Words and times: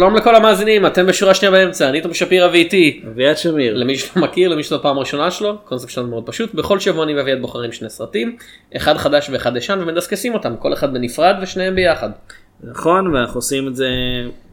שלום 0.00 0.16
לכל 0.16 0.36
המאזינים, 0.36 0.86
אתם 0.86 1.06
בשורה 1.06 1.34
שנייה 1.34 1.50
באמצע, 1.50 1.88
אני 1.88 2.00
תום 2.00 2.14
שפירא 2.14 2.48
ואיתי. 2.48 3.02
אביעד 3.08 3.38
שמיר. 3.38 3.76
למי 3.76 3.96
שלא 3.96 4.22
מכיר, 4.22 4.48
למי 4.48 4.62
שזו 4.62 4.76
הפעם 4.76 4.96
הראשונה 4.96 5.30
שלו, 5.30 5.50
הקונספט 5.50 5.90
שלנו 5.90 6.08
מאוד 6.08 6.26
פשוט, 6.26 6.54
בכל 6.54 6.78
שבוע 6.78 7.04
אני 7.04 7.14
ואביעד 7.14 7.40
בוחרים 7.40 7.72
שני 7.72 7.90
סרטים, 7.90 8.36
אחד 8.76 8.96
חדש 8.96 9.30
ואחד 9.30 9.56
ישן 9.56 9.78
ומדסקסים 9.82 10.34
אותם, 10.34 10.56
כל 10.56 10.72
אחד 10.72 10.92
בנפרד 10.92 11.36
ושניהם 11.42 11.74
ביחד. 11.74 12.10
נכון, 12.62 13.14
ואנחנו 13.14 13.38
עושים 13.38 13.68
את 13.68 13.76
זה 13.76 13.88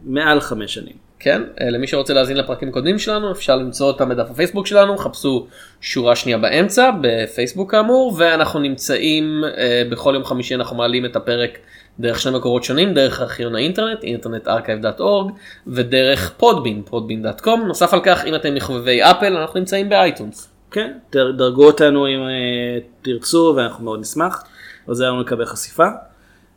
מעל 0.05 0.39
חמש 0.39 0.73
שנים. 0.73 0.93
כן, 1.19 1.41
אה, 1.61 1.69
למי 1.69 1.87
שרוצה 1.87 2.13
להאזין 2.13 2.37
לפרקים 2.37 2.71
קודמים 2.71 2.99
שלנו, 2.99 3.31
אפשר 3.31 3.55
למצוא 3.55 3.87
אותם 3.87 4.09
בדף 4.09 4.31
הפייסבוק 4.31 4.67
שלנו, 4.67 4.97
חפשו 4.97 5.47
שורה 5.81 6.15
שנייה 6.15 6.37
באמצע, 6.37 6.91
בפייסבוק 7.01 7.71
כאמור, 7.71 8.15
ואנחנו 8.17 8.59
נמצאים, 8.59 9.43
אה, 9.57 9.83
בכל 9.89 10.11
יום 10.13 10.23
חמישי 10.23 10.55
אנחנו 10.55 10.77
מעלים 10.77 11.05
את 11.05 11.15
הפרק 11.15 11.57
דרך 11.99 12.19
שני 12.19 12.37
מקורות 12.37 12.63
שונים, 12.63 12.93
דרך 12.93 13.21
ארכיון 13.21 13.55
האינטרנט, 13.55 13.99
internetarchive.org, 14.03 15.31
ודרך 15.67 16.31
פודבין, 16.37 16.81
podbean.com, 16.89 17.49
נוסף 17.67 17.93
על 17.93 17.99
כך, 18.03 18.25
אם 18.25 18.35
אתם 18.35 18.55
מחובבי 18.55 19.03
אפל, 19.03 19.37
אנחנו 19.37 19.59
נמצאים 19.59 19.89
באייטונס. 19.89 20.49
כן, 20.71 20.91
דר- 21.11 21.31
דרגו 21.31 21.65
אותנו 21.65 22.07
אם 22.07 22.19
אה, 22.19 22.79
תרצו 23.01 23.53
ואנחנו 23.57 23.85
מאוד 23.85 23.99
נשמח. 23.99 24.43
עוזר 24.85 25.05
לנו 25.11 25.21
לקבל 25.21 25.45
חשיפה. 25.45 25.87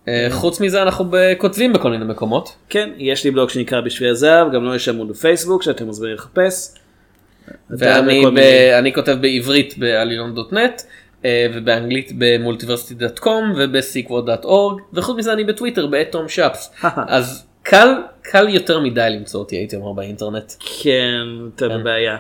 אה, 0.09 0.27
חוץ 0.31 0.61
מזה 0.61 0.83
אנחנו 0.83 1.11
כותבים 1.39 1.73
בכל 1.73 1.91
מיני 1.91 2.05
מקומות. 2.05 2.57
כן, 2.69 2.91
יש 2.99 3.25
לי 3.25 3.31
בלוג 3.31 3.51
שנקרא 3.51 3.81
בשביל 3.81 4.11
הזהב, 4.11 4.53
גם 4.53 4.65
לו 4.65 4.75
יש 4.75 4.89
עמוד 4.89 5.09
בפייסבוק 5.09 5.63
שאתם 5.63 5.87
מוזמנים 5.87 6.15
לחפש. 6.15 6.75
ואני 7.71 8.27
ב... 8.27 8.29
מיני- 8.29 8.95
כותב 8.95 9.17
בעברית 9.21 9.79
בעלילון.נט 9.79 10.57
אה, 10.57 10.67
ובאנגלית 11.27 12.13
במולטיברסיטי.קום 12.19 13.55
ובסיקווד.אורג 13.59 14.81
וחוץ 14.93 15.17
מזה 15.17 15.33
אני 15.33 15.45
בטוויטר 15.45 15.87
באתום 15.87 16.29
שפס 16.29 16.75
אז 17.09 17.47
קל 17.63 17.95
קל 18.23 18.49
יותר 18.49 18.81
מדי 18.81 19.09
למצוא 19.11 19.41
אותי 19.41 19.57
הייתי 19.57 19.77
אומר 19.77 19.93
באינטרנט. 19.93 20.53
כן, 20.83 21.21
אתם 21.55 21.69
כן. 21.69 21.81
בבעיה. 21.81 22.17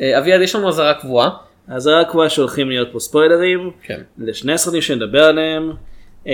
אה, 0.00 0.18
אביעד 0.18 0.40
יש 0.40 0.54
לנו 0.54 0.68
אזהרה 0.68 0.94
קבועה. 0.94 1.30
אז 1.68 1.86
רק 1.86 2.10
כבר 2.10 2.28
שהולכים 2.28 2.68
להיות 2.68 2.88
פה 2.92 3.00
ספוילרים. 3.00 3.70
כן. 3.82 4.00
לשני 4.18 4.58
סרטים 4.58 4.80
שנדבר 4.80 5.24
עליהם. 5.24 5.72
אה, 6.26 6.32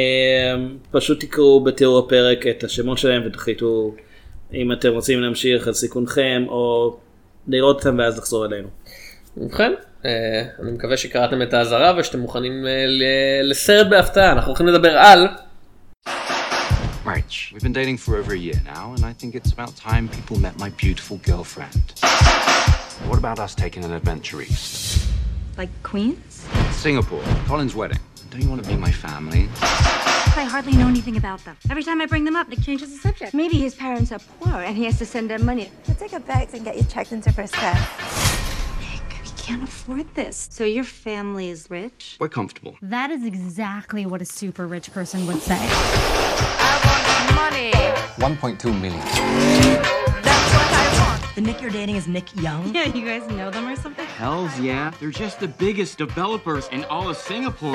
פשוט 0.90 1.20
תקראו 1.20 1.64
בתיאור 1.64 1.98
הפרק 1.98 2.46
את 2.46 2.64
השמות 2.64 2.98
שלהם 2.98 3.22
ותחליטו 3.26 3.94
אם 4.54 4.72
אתם 4.72 4.92
רוצים 4.92 5.20
להמשיך 5.20 5.66
על 5.66 5.72
סיכונכם 5.72 6.44
או 6.48 6.96
לראות 7.48 7.76
אותם 7.76 7.98
ואז 7.98 8.18
לחזור 8.18 8.46
אלינו. 8.46 8.68
ובכן 9.36 9.72
אה, 9.72 9.76
אני 10.62 10.70
מקווה 10.72 10.96
שקראתם 10.96 11.42
את 11.42 11.54
האזהרה 11.54 11.92
ושאתם 11.98 12.18
מוכנים 12.18 12.66
אה, 12.66 12.84
ל- 12.86 13.50
לסרט 13.50 13.86
בהפתעה 13.90 14.32
אנחנו 14.32 14.48
הולכים 14.48 14.66
לדבר 14.66 14.98
על 14.98 15.28
March. 17.06 17.52
We've 17.52 17.62
been 17.68 17.72
dating 17.82 17.98
for 17.98 18.12
over 18.16 18.32
a 18.32 18.38
year 18.48 18.58
now, 18.76 18.84
and 18.94 19.02
I 19.04 19.12
think 19.20 19.34
it's 19.38 19.52
about 19.56 19.72
time 19.90 20.04
people 20.18 20.36
met 20.46 20.54
my 20.64 20.70
beautiful 20.84 21.16
girlfriend. 21.30 21.84
What 23.10 23.18
about 23.24 23.38
us 23.46 23.52
taking 23.64 23.82
an 23.88 23.92
adventure 24.00 24.40
east? 24.40 24.74
Like 25.60 25.72
Queens? 25.90 26.32
Singapore, 26.86 27.24
Colin's 27.50 27.74
wedding. 27.80 28.00
Don't 28.30 28.42
you 28.44 28.48
want 28.52 28.60
to 28.64 28.68
be 28.74 28.76
my 28.88 28.92
family? 29.06 29.42
I 30.42 30.44
hardly 30.54 30.74
know 30.80 30.88
anything 30.94 31.16
about 31.24 31.40
them. 31.46 31.54
Every 31.72 31.84
time 31.88 31.98
I 32.04 32.06
bring 32.14 32.24
them 32.28 32.36
up, 32.40 32.46
Nick 32.48 32.60
changes 32.68 32.88
the 32.94 33.00
subject. 33.06 33.30
Maybe 33.42 33.56
his 33.66 33.74
parents 33.84 34.10
are 34.14 34.22
poor 34.40 34.56
and 34.66 34.74
he 34.80 34.84
has 34.88 34.96
to 35.02 35.06
send 35.14 35.26
them 35.32 35.42
money. 35.52 35.66
We'll 35.86 36.00
take 36.04 36.14
a 36.20 36.22
bags 36.32 36.52
and 36.56 36.62
get 36.68 36.74
you 36.78 36.84
checked 36.94 37.12
into 37.16 37.28
first 37.38 37.52
class. 37.60 37.78
Nick, 39.44 39.48
can't 39.48 39.62
afford 39.62 40.14
this. 40.14 40.48
So 40.50 40.64
your 40.64 40.84
family 40.84 41.48
is 41.48 41.68
rich? 41.70 42.16
We're 42.20 42.28
comfortable. 42.28 42.76
That 42.82 43.10
is 43.10 43.24
exactly 43.24 44.06
what 44.06 44.22
a 44.22 44.24
super 44.24 44.66
rich 44.66 44.92
person 44.92 45.26
would 45.26 45.40
say. 45.40 45.58
I 45.60 47.28
want 47.28 47.52
money. 47.52 48.58
1.2 48.58 48.80
million. 48.80 49.00
That's 50.22 50.54
what 50.54 50.72
I 50.72 51.18
want. 51.20 51.34
The 51.34 51.40
Nick 51.40 51.60
you're 51.60 51.70
dating 51.70 51.96
is 51.96 52.06
Nick 52.06 52.34
Young. 52.40 52.74
Yeah, 52.74 52.84
you 52.94 53.04
guys 53.04 53.28
know 53.30 53.50
them 53.50 53.66
or 53.66 53.76
something? 53.76 54.06
Hells 54.06 54.58
yeah. 54.60 54.92
They're 55.00 55.10
just 55.10 55.40
the 55.40 55.48
biggest 55.48 55.98
developers 55.98 56.68
in 56.68 56.84
all 56.84 57.08
of 57.08 57.16
Singapore. 57.16 57.72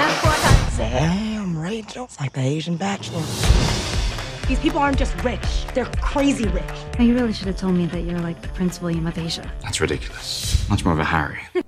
Damn, 0.78 1.58
Rachel. 1.58 2.06
It's 2.06 2.20
like 2.20 2.34
the 2.34 2.42
Asian 2.42 2.78
Bachelor. 2.78 3.24
These 4.50 4.64
people 4.66 4.80
aren't 4.86 4.98
just 4.98 5.16
rich, 5.24 5.48
they're 5.76 5.92
crazy 6.12 6.48
rich. 6.60 6.78
Now, 6.98 7.04
you 7.08 7.14
really 7.14 7.34
should 7.34 7.50
have 7.52 7.60
told 7.64 7.76
me 7.82 7.86
that 7.94 8.02
you're 8.08 8.24
like 8.30 8.42
the 8.42 8.52
Prince 8.58 8.82
William 8.82 9.06
of 9.06 9.16
Asia. 9.28 9.46
That's 9.62 9.80
ridiculous. 9.80 10.28
Much 10.72 10.84
more 10.86 10.94
of 10.94 11.00
a 11.00 11.10
Harry. 11.16 11.64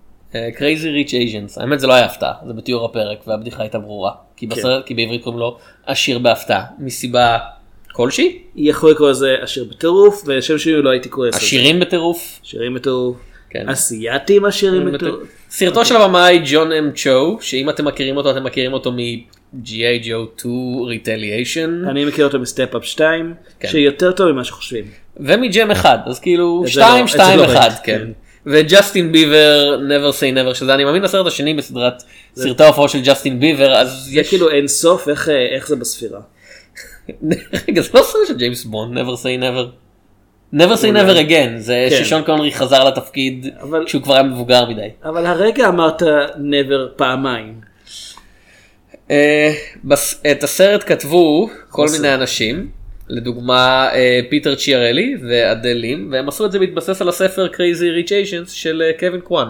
Crazy 0.58 0.90
Rich 0.90 1.14
Asians 1.14 1.58
האמת 1.58 1.80
זה 1.80 1.88
לא 1.88 1.94
היה 1.94 2.06
הפתעה 2.06 2.34
זה 2.48 2.54
בתיאור 2.54 2.86
הפרק 2.86 3.28
והבדיחה 3.28 3.62
הייתה 3.64 3.80
ברורה 3.80 4.12
כי 4.36 4.48
בסרט 4.48 4.86
כי 4.86 4.94
בעברית 4.94 5.24
קוראים 5.24 5.40
לו 5.40 5.58
עשיר 5.86 6.20
בהפתעה 6.20 6.64
מסיבה 6.80 7.38
כלשהי 7.94 8.40
יכול 8.56 8.92
לקרוא 8.92 9.10
לזה 9.10 9.36
עשיר 9.42 9.64
בטירוף 9.64 10.24
ולשם 10.26 10.58
שלי 10.58 10.82
לא 10.82 10.90
הייתי 10.90 11.10
קורא 11.10 11.28
לזה. 11.28 11.38
עשירים 11.38 11.80
בטירוף. 11.80 12.40
עשירים 12.44 12.74
בטירוף. 12.74 13.18
כן. 13.50 13.70
אסייתים 13.70 14.46
עשירים 14.46 14.92
בטירוף. 14.92 15.24
סרטו 15.50 15.86
של 15.86 15.96
הבמאי 15.96 16.42
ג'ון 16.46 16.72
אם 16.72 16.92
צ'ו 16.96 17.38
שאם 17.42 17.70
אתם 17.70 17.86
מכירים 17.86 18.18
אותו 18.18 18.32
אתם 18.32 18.44
מכירים 18.44 18.74
אותו 18.74 18.92
מ-G.I. 19.54 20.06
Joe 20.06 20.40
2 20.42 20.52
Retaliation 20.90 21.90
אני 21.90 22.06
מכיר 22.06 22.26
אותו 22.26 22.40
מ 22.40 22.47
Step 22.47 22.73
Up 22.73 22.86
2 22.86 23.34
כן. 23.60 23.68
שיותר 23.68 24.12
טוב 24.12 24.32
ממה 24.32 24.44
שחושבים. 24.44 24.86
ומג'ם 25.18 25.72
אחד 25.72 25.98
אז 26.06 26.20
כאילו 26.20 26.62
את 26.62 26.68
זה 26.68 26.72
2 26.72 26.96
לא- 26.96 27.02
את 27.02 27.08
זה 27.08 27.14
2 27.14 27.40
לא 27.40 27.46
1 27.46 27.56
ראיתי, 27.56 27.76
כן. 27.84 27.98
כן. 27.98 28.12
וג'סטין 28.46 29.12
ביבר 29.12 29.80
never 29.90 30.14
say 30.14 30.36
never 30.36 30.54
שזה 30.54 30.74
אני 30.74 30.84
מאמין 30.84 31.04
הסרט 31.04 31.28
השני 31.28 31.54
בסדרת 31.54 32.04
סרטי 32.36 32.64
ההופעות 32.64 32.90
של 32.90 33.00
ג'סטין 33.04 33.40
ביבר 33.40 33.74
אז 33.74 33.90
זה 33.92 34.20
יש 34.20 34.30
כאילו 34.30 34.50
אין 34.50 34.68
סוף 34.68 35.10
איך 35.10 35.30
אה, 35.30 35.56
איך 35.56 35.68
זה 35.68 35.76
בספירה. 35.76 36.20
רגע 37.68 37.82
זה 37.82 37.90
לא 37.94 38.02
סרט 38.04 38.28
של 38.28 38.38
ג'יימס 38.38 38.64
בונד 38.64 38.98
never 38.98 39.16
say 39.18 39.42
never. 39.44 39.68
never 40.56 40.76
say 40.82 40.92
never 40.96 41.30
again 41.30 41.58
זה 41.58 41.88
כן. 41.90 42.04
ששון 42.04 42.24
קונרי 42.24 42.52
חזר 42.52 42.84
לתפקיד 42.84 43.48
אבל- 43.62 43.84
כשהוא 43.86 44.02
כבר 44.02 44.14
היה 44.14 44.24
מבוגר 44.24 44.70
מדי. 44.70 44.88
אבל 45.04 45.26
הרגע 45.26 45.68
אמרת 45.68 46.02
never 46.36 46.96
פעמיים. 46.96 47.71
אה, 49.12 49.54
את 50.32 50.44
הסרט 50.44 50.84
כתבו 50.88 51.50
כל. 51.70 51.88
מיני 51.92 52.14
אנשים, 52.14 52.70
לדוגמה 53.10 53.90
אה, 53.94 54.20
פיטר 54.30 54.56
צ'יארלי 54.56 55.16
ואדל 55.30 55.74
לים, 55.74 56.10
והם 56.12 56.30
עשו 56.30 56.46
את 56.46 56.52
זה 56.52 56.60
בהתבסס 56.60 57.02
על 57.02 57.10
הספר 57.10 57.48
Crazy 57.48 58.08
Rich 58.08 58.10
Asians 58.10 58.50
של 58.50 58.82
אה, 58.86 59.00
קווין 59.00 59.22
קוואן. 59.22 59.48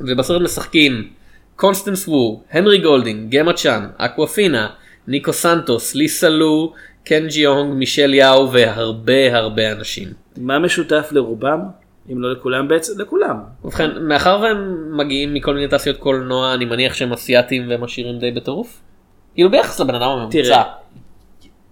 ובסרט 0.00 0.42
משחקים 0.42 1.08
קונסטנס 1.56 2.08
וו, 2.08 2.42
הנרי 2.50 2.78
גולדינג, 2.78 3.30
גמה 3.30 3.52
צ'אן, 3.52 3.86
אקוואפינה, 3.96 4.68
ניקו 5.08 5.32
סנטוס, 5.32 5.94
ליסה 5.94 6.28
לו, 6.28 6.72
קן 7.04 7.26
ג'יונג, 7.26 7.74
מישל 7.74 8.14
יאו 8.14 8.52
והרבה 8.52 9.36
הרבה 9.36 9.72
אנשים. 9.72 10.08
מה 10.36 10.58
משותף 10.58 11.08
לרובם? 11.12 11.60
אם 12.12 12.22
לא 12.22 12.32
לכולם 12.32 12.68
בעצם 12.68 13.00
לכולם. 13.00 13.36
ובכן, 13.64 13.90
מאחר 14.02 14.38
והם 14.42 14.88
מגיעים 14.98 15.34
מכל 15.34 15.54
מיני 15.54 15.68
תעשיות 15.68 15.96
קולנוע, 15.96 16.54
אני 16.54 16.64
מניח 16.64 16.94
שהם 16.94 17.12
אסייתים 17.12 17.70
והם 17.70 17.84
עשירים 17.84 18.18
די 18.18 18.30
בטירוף. 18.30 18.82
כאילו 19.34 19.50
ביחס 19.50 19.80
לבן 19.80 19.94
אדם 19.94 20.08
הממוצע. 20.08 20.42
תראה, 20.42 20.62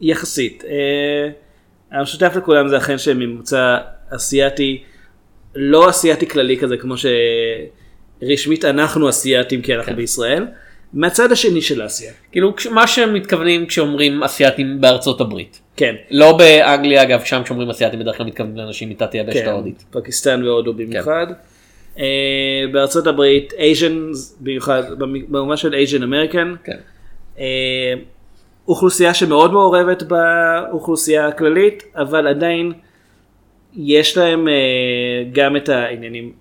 יחסית. 0.01 0.65
אה, 0.65 1.31
המשותף 1.99 2.33
לכולם 2.37 2.69
זה 2.69 2.77
אכן 2.77 2.99
שהם 2.99 3.19
ממוצא 3.19 3.79
אסייתי, 4.11 4.83
לא 5.55 5.91
אסייתי 5.91 6.29
כללי 6.29 6.59
כזה 6.59 6.77
כמו 6.77 6.95
שרשמית 8.23 8.65
אנחנו 8.65 9.09
אסייתים 9.09 9.63
כי 9.63 9.75
אנחנו 9.75 9.93
כן. 9.93 9.97
בישראל, 9.97 10.47
מהצד 10.95 11.33
השני 11.33 11.63
של 11.63 11.87
אסיה. 11.87 12.13
כאילו 12.33 12.53
מה 12.71 12.87
שהם 12.87 13.15
מתכוונים 13.15 13.67
כשאומרים 13.67 14.23
אסייתים 14.23 14.81
בארצות 14.81 15.21
הברית. 15.21 15.61
כן. 15.77 15.95
לא 16.11 16.37
באנגליה 16.37 17.03
אגב, 17.03 17.25
שם 17.25 17.41
כשאומרים 17.45 17.71
אסייתים 17.71 18.01
בדרך 18.01 18.17
כלל 18.17 18.27
מתכוונים 18.27 18.57
לאנשים 18.57 18.91
מתת 18.91 19.15
יבשת 19.15 19.43
כן, 19.45 19.49
ההודית. 19.49 19.85
פקיסטן 19.91 20.43
והודו 20.45 20.73
במיוחד. 20.75 21.27
אה, 21.99 22.05
בארצות 22.73 23.07
הברית 23.07 23.53
Asian 23.59 24.11
במיוחד 24.41 24.83
במ- 24.99 25.33
במובן 25.33 25.57
של 25.57 25.75
Asian 25.75 26.03
American. 26.03 26.55
כן. 26.65 26.77
אה, 27.39 27.95
אוכלוסייה 28.69 29.15
שמאוד 29.15 29.53
מעורבת 29.53 30.03
באוכלוסייה 30.03 31.27
הכללית, 31.29 31.83
אבל 31.97 32.27
עדיין 32.27 32.73
יש 33.77 34.17
להם 34.19 34.49
אה, 34.49 34.53
גם 35.33 35.57
את 35.57 35.69
העניינים 35.69 36.33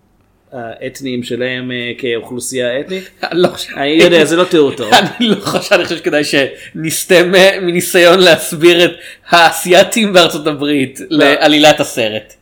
האתניים 0.53 1.23
שלהם 1.23 1.71
אה, 1.71 1.91
כאוכלוסייה 1.97 2.79
אתנית. 2.79 3.09
אני 3.31 3.41
לא 3.41 3.49
אני 3.75 3.87
יודע, 3.89 4.25
זה 4.25 4.35
לא 4.35 4.43
תיאור 4.43 4.71
טוב. 4.71 4.91
אני 5.19 5.27
לא 5.27 5.35
חושב, 5.35 5.75
אני 5.75 5.83
חושב 5.83 5.97
שכדאי 5.97 6.23
שנסטה 6.23 7.23
מ- 7.23 7.65
מניסיון 7.65 8.19
להסביר 8.19 8.85
את 8.85 8.91
האסייתים 9.29 10.13
בארצות 10.13 10.47
הברית 10.47 10.99
לעלילת 11.09 11.79
הסרט. 11.79 12.33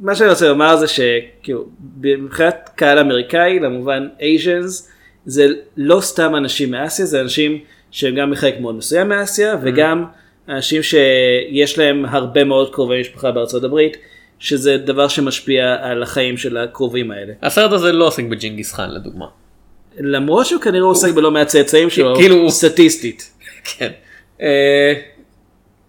מה 0.00 0.14
שאני 0.14 0.30
רוצה 0.30 0.48
לומר 0.48 0.76
זה 0.76 0.86
שכאילו 0.88 1.64
מבחינת 2.00 2.70
קהל 2.76 2.98
אמריקאי 2.98 3.58
למובן 3.60 4.08
אייז'נס 4.20 4.90
זה 5.26 5.46
לא 5.76 6.00
סתם 6.00 6.36
אנשים 6.36 6.70
מאסיה 6.70 7.06
זה 7.06 7.20
אנשים 7.20 7.58
שהם 7.90 8.14
גם 8.14 8.30
מחלק 8.30 8.60
מאוד 8.60 8.74
מסוים 8.74 9.08
מאסיה 9.08 9.56
וגם 9.62 10.04
אנשים 10.48 10.82
שיש 10.82 11.78
להם 11.78 12.04
הרבה 12.04 12.44
מאוד 12.44 12.74
קרובי 12.74 13.00
משפחה 13.00 13.30
בארצות 13.30 13.64
הברית 13.64 13.96
שזה 14.38 14.76
דבר 14.76 15.08
שמשפיע 15.08 15.76
על 15.80 16.02
החיים 16.02 16.36
של 16.36 16.56
הקרובים 16.56 17.10
האלה. 17.10 17.32
הסרט 17.42 17.72
הזה 17.72 17.92
לא 17.92 18.06
עוסק 18.06 18.24
בג'ינגיס 18.24 18.72
חאן 18.72 18.90
לדוגמה. 18.90 19.26
למרות 19.98 20.46
שהוא 20.46 20.60
כנראה 20.60 20.86
עוסק 20.86 21.14
בלא 21.14 21.30
מעט 21.30 21.46
צאצאים 21.46 21.90
שלו 21.90 22.16
כאילו- 22.16 22.50
סטטיסטית. 22.50 23.30
כן. 23.78 23.90
אה, 24.42 24.94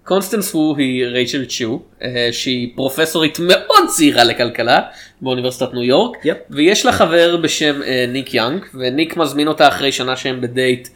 קונסטנס 0.04 0.54
וו 0.54 0.76
היא 0.78 1.06
רייצ'ל 1.06 1.46
צ'ו 1.46 1.82
אה, 2.02 2.30
שהיא 2.32 2.72
פרופסורית 2.76 3.40
מאוד 3.40 3.88
צעירה 3.88 4.24
לכלכלה 4.24 4.82
באוניברסיטת 5.22 5.74
ניו 5.74 5.84
יורק. 5.84 6.18
ויש 6.50 6.86
לה 6.86 6.92
חבר 6.92 7.38
בשם 7.38 7.82
אה, 7.84 8.06
ניק 8.08 8.34
יאנג 8.34 8.66
וניק 8.74 9.18
מזמין 9.18 9.48
אותה 9.48 9.68
אחרי 9.68 9.92
שנה 9.92 10.16
שהם 10.16 10.42
בדייט 10.42 10.88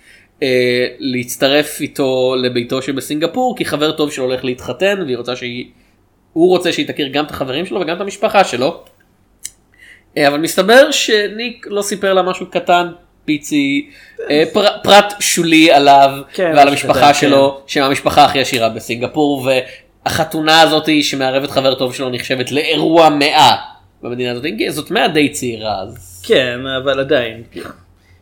להצטרף 1.00 1.82
איתו 1.82 2.36
לביתו 2.44 2.82
שבסינגפור 2.82 3.58
כי 3.58 3.66
חבר 3.66 3.92
טוב 3.92 4.12
שלו 4.12 4.24
הולך 4.24 4.46
להתחתן 4.46 5.02
והיא 5.06 5.18
רוצה 5.18 5.36
שהיא 5.36 5.66
הוא 6.34 6.50
רוצה 6.50 6.74
שהיא 6.74 6.88
תכיר 6.88 7.08
גם 7.08 7.26
את 7.26 7.32
החברים 7.32 7.66
שלו 7.66 7.82
וגם 7.82 7.96
את 7.96 8.02
המשפחה 8.02 8.44
שלו. 8.44 8.84
אה, 10.18 10.28
אבל 10.28 10.38
מסתבר 10.38 10.92
שניק 10.92 11.68
לא 11.70 11.82
סיפר 11.82 12.14
לה 12.14 12.22
משהו 12.22 12.46
קטן 12.46 12.88
פיצי 13.26 13.90
אה, 14.30 14.44
פר, 14.54 14.66
פרט 14.84 15.14
שולי 15.20 15.72
עליו 15.72 16.10
כן, 16.34 16.52
ועל 16.56 16.68
המשפחה 16.68 17.14
שלו 17.14 17.62
שהם 17.68 17.84
המשפחה 17.84 18.26
הכי 18.26 18.40
עשירה 18.40 18.70
בסינגפור 18.70 19.48
והחתונה 20.06 20.62
הזאת 20.62 20.90
שמערבת 21.02 21.52
חבר 21.52 21.76
טוב 21.76 21.96
שלו 21.96 22.10
נחשבת 22.10 22.52
לאירוע 22.52 23.10
מאה 23.10 23.56
במדינה 24.02 24.32
הזאת 24.32 24.44
זאת 24.70 24.92
מאה 24.92 25.08
די 25.08 25.30
צעירה 25.30 25.82
אז 25.82 26.24
כן 26.28 26.60
אבל 26.84 27.00
עדיין. 27.00 27.44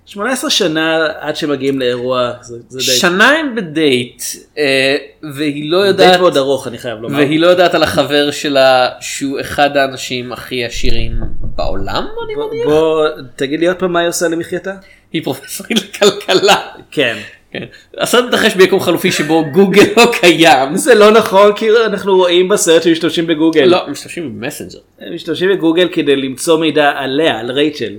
18 0.10 0.50
שנה 0.50 1.08
עד 1.20 1.36
שמגיעים 1.36 1.80
לאירוע 1.80 2.32
זה, 2.42 2.56
זה 2.68 2.78
די... 2.80 2.84
שנה 2.84 3.30
הם 3.30 3.56
בדייט 3.56 4.24
אה, 4.58 4.96
והיא 5.34 5.72
לא 5.72 5.78
דייט 5.84 6.00
יודעת 6.00 6.20
מאוד 6.20 6.38
ארוך 6.38 6.68
אני 6.68 6.78
חייב 6.78 7.00
לומר. 7.02 7.16
והיא 7.18 7.40
לא 7.40 7.48
יודעת 7.48 7.74
על 7.74 7.84
החבר 7.84 8.32
שלה 8.32 8.90
שהוא 9.02 9.40
אחד 9.40 9.78
האנשים 9.78 10.32
הכי 10.34 10.66
עשירים 10.66 11.12
בעולם 11.42 12.06
אני 12.26 12.36
בוא- 12.36 12.50
מניח. 12.54 12.66
בוא 12.66 13.06
תגיד 13.36 13.60
לי 13.60 13.68
עוד 13.68 13.78
פעם 13.78 13.94
מה 13.94 14.00
היא 14.00 14.10
עושה 14.10 14.28
למחייתה? 14.28 14.74
היא 15.14 15.24
פרופסורית 15.24 15.78
לכלכלה. 15.84 16.56
כן. 16.92 17.18
כן. 17.52 17.64
הסרט 17.98 18.26
מתרחש 18.26 18.56
ביקום 18.56 18.80
חלופי 18.80 19.12
שבו 19.12 19.46
גוגל 19.52 19.84
לא 19.98 20.12
קיים. 20.22 20.76
זה 20.78 20.96
לא 20.96 21.12
נכון 21.12 21.54
כי 21.56 21.68
אנחנו 21.86 22.16
רואים 22.18 22.48
בסרט 22.50 22.84
שמשתמשים 22.84 23.28
בגוגל. 23.28 23.66
לא, 23.66 23.88
משתמשים 23.90 24.42
במסנג'ר. 24.42 24.80
משתמשים 25.14 25.50
בגוגל 25.50 25.88
כדי 25.92 26.16
למצוא 26.16 26.60
מידע 26.60 26.92
עליה, 26.96 27.40
על 27.40 27.52
רייצ'ל. 27.52 27.94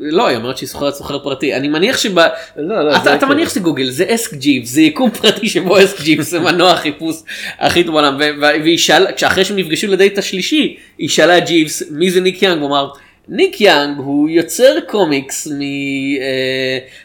אה, 0.00 0.06
לא, 0.10 0.26
היא 0.26 0.36
אומרת 0.36 0.56
שהיא 0.58 0.68
סוחרת 0.68 0.94
סוחר 0.94 1.18
פרטי. 1.18 1.54
אני 1.54 1.68
מניח 1.68 1.98
שב... 1.98 2.18
לא, 2.18 2.28
לא, 2.56 2.90
אתה, 2.90 3.00
אתה 3.00 3.18
כאילו- 3.18 3.34
מניח 3.34 3.48
שזה 3.50 3.60
גוגל, 3.60 3.90
זה 3.90 4.04
אסק 4.08 4.34
ג'יפס, 4.34 4.70
זה 4.70 4.80
יקום 4.80 5.10
פרטי 5.10 5.48
שבו 5.48 5.84
אסק 5.84 6.00
ג'יפס 6.00 6.30
זה 6.30 6.40
מנוע 6.40 6.70
החיפוש 6.70 7.16
הכי 7.58 7.84
טוב 7.84 7.94
בעולם. 7.94 8.20
והיא 8.40 8.78
שאלה, 8.78 9.12
כשאחרי 9.12 9.44
שהם 9.44 9.56
נפגשו 9.56 9.86
לדייט 9.86 10.18
השלישי, 10.18 10.76
היא 10.98 11.08
שאלה 11.08 11.38
את 11.38 11.46
ג'יבס 11.46 11.82
מי 11.90 12.10
זה 12.10 12.20
ניק 12.20 12.42
יאנג, 12.42 12.60
הוא 12.60 12.68
אמר 12.68 12.88
ניק 13.28 13.60
יאנג 13.60 13.98
הוא 13.98 14.28
יוצר 14.28 14.76
קומיקס 14.86 15.48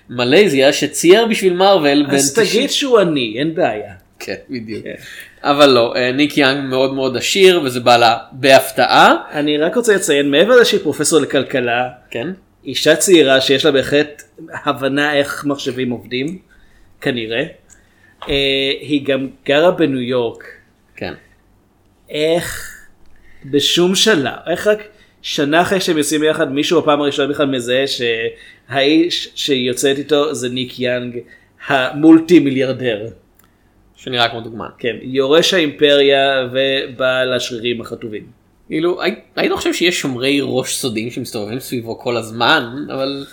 ממלזיה 0.10 0.74
שצייר 0.74 1.26
בשביל 1.26 1.54
מארוול 1.54 2.04
בין 2.04 2.16
אז 2.16 2.34
תגיד 2.34 2.72
שהוא 2.72 3.00
עני, 3.00 3.36
אין 3.40 3.56
בעיה. 3.56 3.94
כן, 4.20 4.36
בדיוק. 4.50 4.86
אבל 5.44 5.70
לא, 5.70 5.94
אה, 5.96 6.12
ניק 6.12 6.38
יאנג 6.38 6.70
מאוד 6.70 6.94
מאוד 6.94 7.18
עשיר 7.18 7.62
וזה 7.64 7.80
בא 7.80 7.98
לה 7.98 8.18
בהפתעה. 8.32 9.16
אני 9.34 9.58
רק 9.58 9.76
רוצה 9.76 9.96
לציין, 9.96 10.32
מעבר 10.32 10.56
לזה 10.56 10.66
שהיא 10.66 10.80
פרופסור 10.84 11.20
לכלכלה, 11.20 11.90
כן. 12.10 12.28
אישה 12.66 12.96
צעירה 12.96 13.42
שיש 13.42 13.66
לה 13.66 13.72
בהחלט 13.72 14.24
הבנה 14.66 15.14
איך 15.14 15.46
מחשבים 15.46 15.90
עובדים, 15.90 16.40
כנראה. 17.02 17.44
אה, 18.30 18.72
היא 18.82 19.06
גם 19.06 19.28
גרה 19.46 19.72
בניו 19.72 20.02
יורק. 20.02 20.44
כן. 20.96 21.14
איך 22.10 22.78
בשום 23.46 23.96
שלב, 23.96 24.34
איך 24.50 24.68
רק 24.68 24.80
שנה 25.22 25.62
אחרי 25.62 25.82
שהם 25.82 25.98
יוצאים 25.98 26.22
ביחד 26.22 26.52
מישהו 26.52 26.82
בפעם 26.82 27.02
הראשונה 27.02 27.28
בכלל 27.34 27.46
מזהה 27.46 27.84
שהאיש 27.88 29.32
שהיא 29.36 29.68
יוצאת 29.68 29.98
איתו 29.98 30.36
זה 30.36 30.50
ניק 30.50 30.80
יאנג 30.80 31.20
המולטי 31.68 32.40
מיליארדר. 32.40 33.08
שנראה 33.96 34.30
כמו 34.30 34.42
דוגמן. 34.42 34.68
כן, 34.78 34.96
יורש 35.02 35.54
האימפריה 35.54 36.48
ובעל 36.52 37.34
השרירים 37.34 37.82
החטובים. 37.82 38.41
כאילו, 38.72 39.02
הי- 39.02 39.16
היית 39.36 39.52
חושב 39.54 39.74
שיש 39.74 40.00
שומרי 40.00 40.40
ראש 40.44 40.76
סודיים 40.76 41.12
שמסתובבים 41.12 41.60
סביבו 41.60 42.00
כל 42.00 42.18
הזמן, 42.18 42.86
אבל 42.94 43.26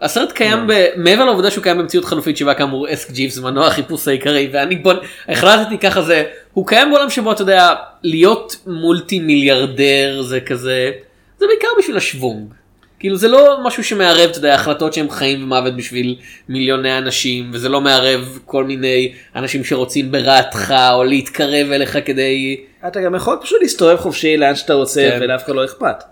הסרט 0.00 0.32
קיים, 0.32 0.66
ב... 0.66 0.72
מעבר 0.96 1.24
לעובדה 1.24 1.50
שהוא 1.50 1.62
קיים 1.62 1.78
במציאות 1.78 2.04
חלופית 2.04 2.36
שבה 2.36 2.54
כאמור 2.54 2.92
אסק 2.92 3.10
ג'יפס 3.10 3.38
מנוע 3.38 3.66
החיפוש 3.66 4.08
העיקרי, 4.08 4.48
ואני 4.52 4.76
בוא, 4.76 4.92
החלטתי 5.28 5.78
ככה 5.78 6.02
זה, 6.02 6.24
הוא 6.52 6.66
קיים 6.66 6.90
בעולם 6.90 7.10
שבו 7.10 7.32
אתה 7.32 7.42
יודע, 7.42 7.74
להיות 8.02 8.56
מולטי 8.66 9.18
מיליארדר 9.18 10.22
זה 10.22 10.40
כזה, 10.40 10.90
זה 11.38 11.46
בעיקר 11.46 11.68
בשביל 11.78 11.96
השוונג. 11.96 12.54
כאילו 13.00 13.16
זה 13.16 13.28
לא 13.28 13.58
משהו 13.64 13.84
שמערב, 13.84 14.30
אתה 14.30 14.38
יודע, 14.38 14.54
החלטות 14.54 14.92
שהם 14.92 15.10
חיים 15.10 15.42
ומוות 15.42 15.76
בשביל 15.76 16.16
מיליוני 16.48 16.98
אנשים, 16.98 17.50
וזה 17.52 17.68
לא 17.68 17.80
מערב 17.80 18.38
כל 18.44 18.64
מיני 18.64 19.12
אנשים 19.36 19.64
שרוצים 19.64 20.12
ברעתך, 20.12 20.74
או 20.92 21.04
להתקרב 21.04 21.70
אליך 21.70 21.98
כדי... 22.04 22.60
אתה 22.86 23.00
גם 23.00 23.14
יכול 23.14 23.36
פשוט 23.42 23.62
להסתובב 23.62 23.96
חופשי 23.96 24.36
לאן 24.36 24.54
שאתה 24.54 24.74
רוצה 24.74 25.08
כן. 25.10 25.18
ולאף 25.20 25.44
אחד 25.44 25.54
לא 25.54 25.64
אכפת. 25.64 26.02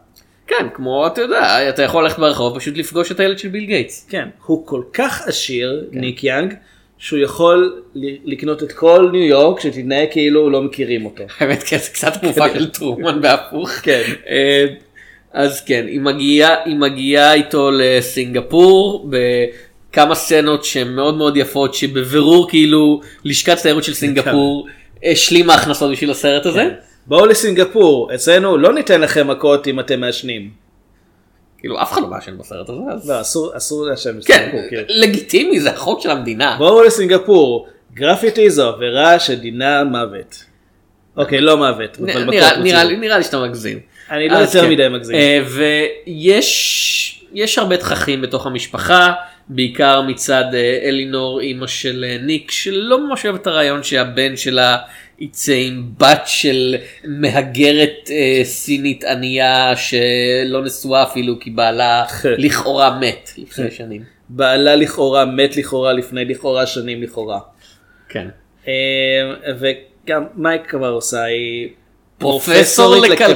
כן, 0.47 0.67
כמו 0.75 1.07
אתה 1.07 1.21
יודע, 1.21 1.69
אתה 1.69 1.83
יכול 1.83 2.05
ללכת 2.05 2.19
ברחוב 2.19 2.59
פשוט 2.59 2.77
לפגוש 2.77 3.13
את 3.13 3.21
הילד 3.21 3.39
של 3.39 3.49
ביל 3.49 3.65
גייטס. 3.65 4.07
כן, 4.11 4.29
הוא 4.47 4.67
כל 4.67 4.83
כך 4.93 5.29
עשיר, 5.29 5.85
ניק 5.93 6.25
יאנג, 6.25 6.55
שהוא 6.99 7.19
יכול 7.19 7.83
לקנות 8.25 8.63
את 8.63 8.73
כל 8.73 9.09
ניו 9.13 9.23
יורק 9.23 9.61
שתתנהג 9.61 10.09
כאילו 10.11 10.51
לא 10.51 10.63
מכירים 10.63 11.05
אותו. 11.05 11.25
האמת 11.39 11.63
כן, 11.63 11.79
זה 11.79 11.91
קצת 11.91 12.23
מופע 12.23 12.49
של 12.55 12.71
טרומן 12.71 13.21
בהפוך. 13.21 13.71
כן. 13.71 14.03
אז 15.33 15.61
כן, 15.65 15.85
היא 15.89 16.01
מגיעה, 16.01 16.55
היא 16.65 16.77
מגיעה 16.77 17.33
איתו 17.33 17.71
לסינגפור 17.71 19.11
בכמה 19.11 20.15
סצנות 20.15 20.65
שהן 20.65 20.89
מאוד 20.89 21.17
מאוד 21.17 21.37
יפות 21.37 21.75
שבבירור 21.75 22.49
כאילו 22.49 23.01
לשכת 23.25 23.59
תיירות 23.59 23.85
של 23.85 23.95
סינגפור 23.95 24.69
השלימה 25.05 25.55
הכנסות 25.55 25.91
בשביל 25.91 26.11
הסרט 26.11 26.47
הזה. 26.47 26.69
בואו 27.07 27.27
לסינגפור, 27.27 28.15
אצלנו 28.15 28.57
לא 28.57 28.73
ניתן 28.73 29.01
לכם 29.01 29.29
מכות 29.31 29.69
אם 29.69 29.81
אתם 29.81 30.01
מעשנים. 30.01 30.51
כאילו 31.59 31.83
אף 31.83 31.93
אחד 31.93 32.03
לא 32.03 32.09
מעשן 32.09 32.39
בסרט 32.39 32.69
הזה. 32.69 32.81
אז... 32.91 33.11
לא, 33.11 33.21
אסור, 33.21 33.57
אסור 33.57 33.87
לעשן 33.87 34.11
כן, 34.11 34.19
בסינגפור. 34.19 34.61
כאילו. 34.69 34.83
לגיטימי 34.89 35.61
זה 35.61 35.71
החוק 35.71 36.01
של 36.01 36.11
המדינה. 36.11 36.57
בואו 36.59 36.83
לסינגפור, 36.83 37.69
גרפיטי 37.95 38.51
זו 38.51 38.69
עבירה 38.69 39.19
שדינה 39.19 39.85
מוות. 39.85 40.45
אוקיי, 41.17 41.41
לא 41.41 41.57
מוות, 41.57 41.99
אבל 42.01 42.25
מכות. 42.25 42.59
נראה 42.99 43.19
לי 43.19 43.25
שאתה 43.25 43.41
מגזים. 43.41 43.79
אני 44.11 44.29
לא 44.29 44.37
יותר 44.37 44.63
כן. 44.63 44.71
מדי 44.71 44.89
מגזים. 44.89 45.17
אה, 45.17 45.41
ויש 46.07 47.25
יש 47.33 47.59
הרבה 47.59 47.77
תככים 47.77 48.23
בתוך 48.23 48.47
המשפחה, 48.47 49.13
בעיקר 49.49 50.03
מצד 50.03 50.45
אה, 50.55 50.79
אלינור 50.83 51.41
אימא 51.41 51.67
של 51.67 52.05
אה, 52.09 52.19
ניק, 52.23 52.51
שלא 52.51 53.09
ממש 53.09 53.27
אוהבת 53.27 53.43
את 53.43 53.47
הרעיון 53.47 53.83
שהבן 53.83 54.37
שלה 54.37 54.77
יצא 55.19 55.53
עם 55.53 55.85
בת 55.99 56.23
של 56.27 56.77
מהגרת 57.05 58.11
אה, 58.11 58.41
סינית 58.45 59.05
ענייה 59.05 59.73
שלא 59.77 60.65
נשואה 60.65 61.03
אפילו 61.03 61.41
כי 61.41 61.51
בעלה 61.51 62.05
לכאורה 62.45 62.99
מת 63.01 63.31
לפני 63.39 63.71
שנים. 63.79 64.03
בעלה 64.29 64.77
לכאורה 64.77 65.25
מת 65.25 65.57
לכאורה 65.57 65.93
לפני 65.93 66.25
לכאורה 66.25 66.67
שנים 66.67 67.03
לכאורה. 67.03 67.39
כן. 68.09 68.29
אה, 68.69 68.73
וגם 69.59 70.25
מייק 70.35 70.71
כבר 70.71 70.91
עושה 70.91 71.23
היא 71.23 71.69
פרופסור 72.19 72.97
לכלכלה. 72.97 73.35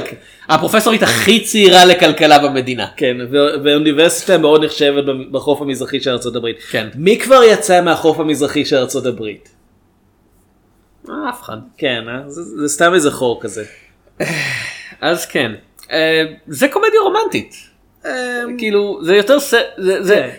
הפרופסורית 0.49 1.03
הכי 1.03 1.43
צעירה 1.43 1.85
לכלכלה 1.85 2.39
במדינה. 2.39 2.87
כן, 2.97 3.17
ואוניברסיטה 3.63 4.37
מאוד 4.37 4.65
נחשבת 4.65 5.03
בחוף 5.31 5.61
המזרחי 5.61 5.99
של 6.01 6.17
הברית. 6.35 6.57
כן. 6.71 6.87
מי 6.95 7.19
כבר 7.19 7.43
יצא 7.43 7.81
מהחוף 7.81 8.19
המזרחי 8.19 8.65
של 8.65 8.77
הברית? 9.07 9.49
אה, 11.09 11.29
אף 11.29 11.41
אחד. 11.41 11.57
כן, 11.77 12.03
אה? 12.07 12.29
זה, 12.29 12.41
זה 12.43 12.67
סתם 12.67 12.93
איזה 12.93 13.11
חור 13.11 13.41
כזה. 13.41 13.63
אז 15.01 15.25
כן. 15.25 15.51
אה, 15.91 16.23
זה 16.47 16.67
קומדיה 16.67 16.99
רומנטית. 17.03 17.55
כאילו 18.57 18.99
זה 19.03 19.15
יותר 19.15 19.39
ס... 19.39 19.53
זה, 19.77 20.03
זה, 20.03 20.15
כן. 20.15 20.29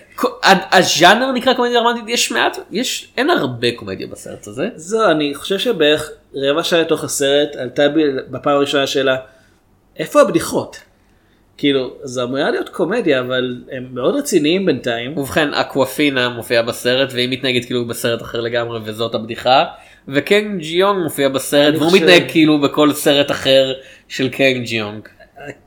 הז'אנר 0.73 1.33
נקרא 1.33 1.55
קומדיה 1.55 1.81
רומנטית 1.81 2.05
יש 2.09 2.33
מעט 2.33 2.57
יש 2.71 3.09
אין 3.17 3.31
הרבה 3.31 3.69
קומדיה 3.77 4.07
בסרט 4.07 4.47
הזה. 4.47 4.69
זו, 4.77 5.11
אני 5.11 5.35
חושב 5.35 5.59
שבערך 5.59 6.11
רבע 6.35 6.63
שעה 6.63 6.81
לתוך 6.81 7.05
הסרט 7.05 7.57
עלתה 7.57 7.89
בי 7.89 8.03
בפעם 8.31 8.57
הראשונה 8.57 8.83
השאלה, 8.83 9.17
איפה 9.99 10.21
הבדיחות? 10.21 10.81
כאילו, 11.57 11.95
זה 12.03 12.23
אמורה 12.23 12.51
להיות 12.51 12.69
קומדיה, 12.69 13.21
אבל 13.21 13.63
הם 13.73 13.89
מאוד 13.93 14.17
רציניים 14.17 14.67
בינתיים. 14.67 15.19
ובכן 15.19 15.55
אקוואפינה 15.55 16.29
מופיעה 16.29 16.63
בסרט 16.63 17.13
והיא 17.13 17.29
מתנהגת 17.29 17.65
כאילו 17.65 17.87
בסרט 17.87 18.23
אחר 18.23 18.41
לגמרי 18.41 18.79
וזאת 18.85 19.15
הבדיחה. 19.15 19.65
וקן 20.09 20.61
ג'ונג 20.61 21.03
מופיע 21.03 21.29
בסרט 21.29 21.75
והוא 21.75 21.91
חושב- 21.91 22.03
מתנהג 22.05 22.23
כאילו 22.31 22.61
בכל 22.61 22.93
סרט 22.93 23.31
אחר 23.31 23.73
של 24.09 24.29
קן 24.29 24.65
ג'ונג. 24.65 25.09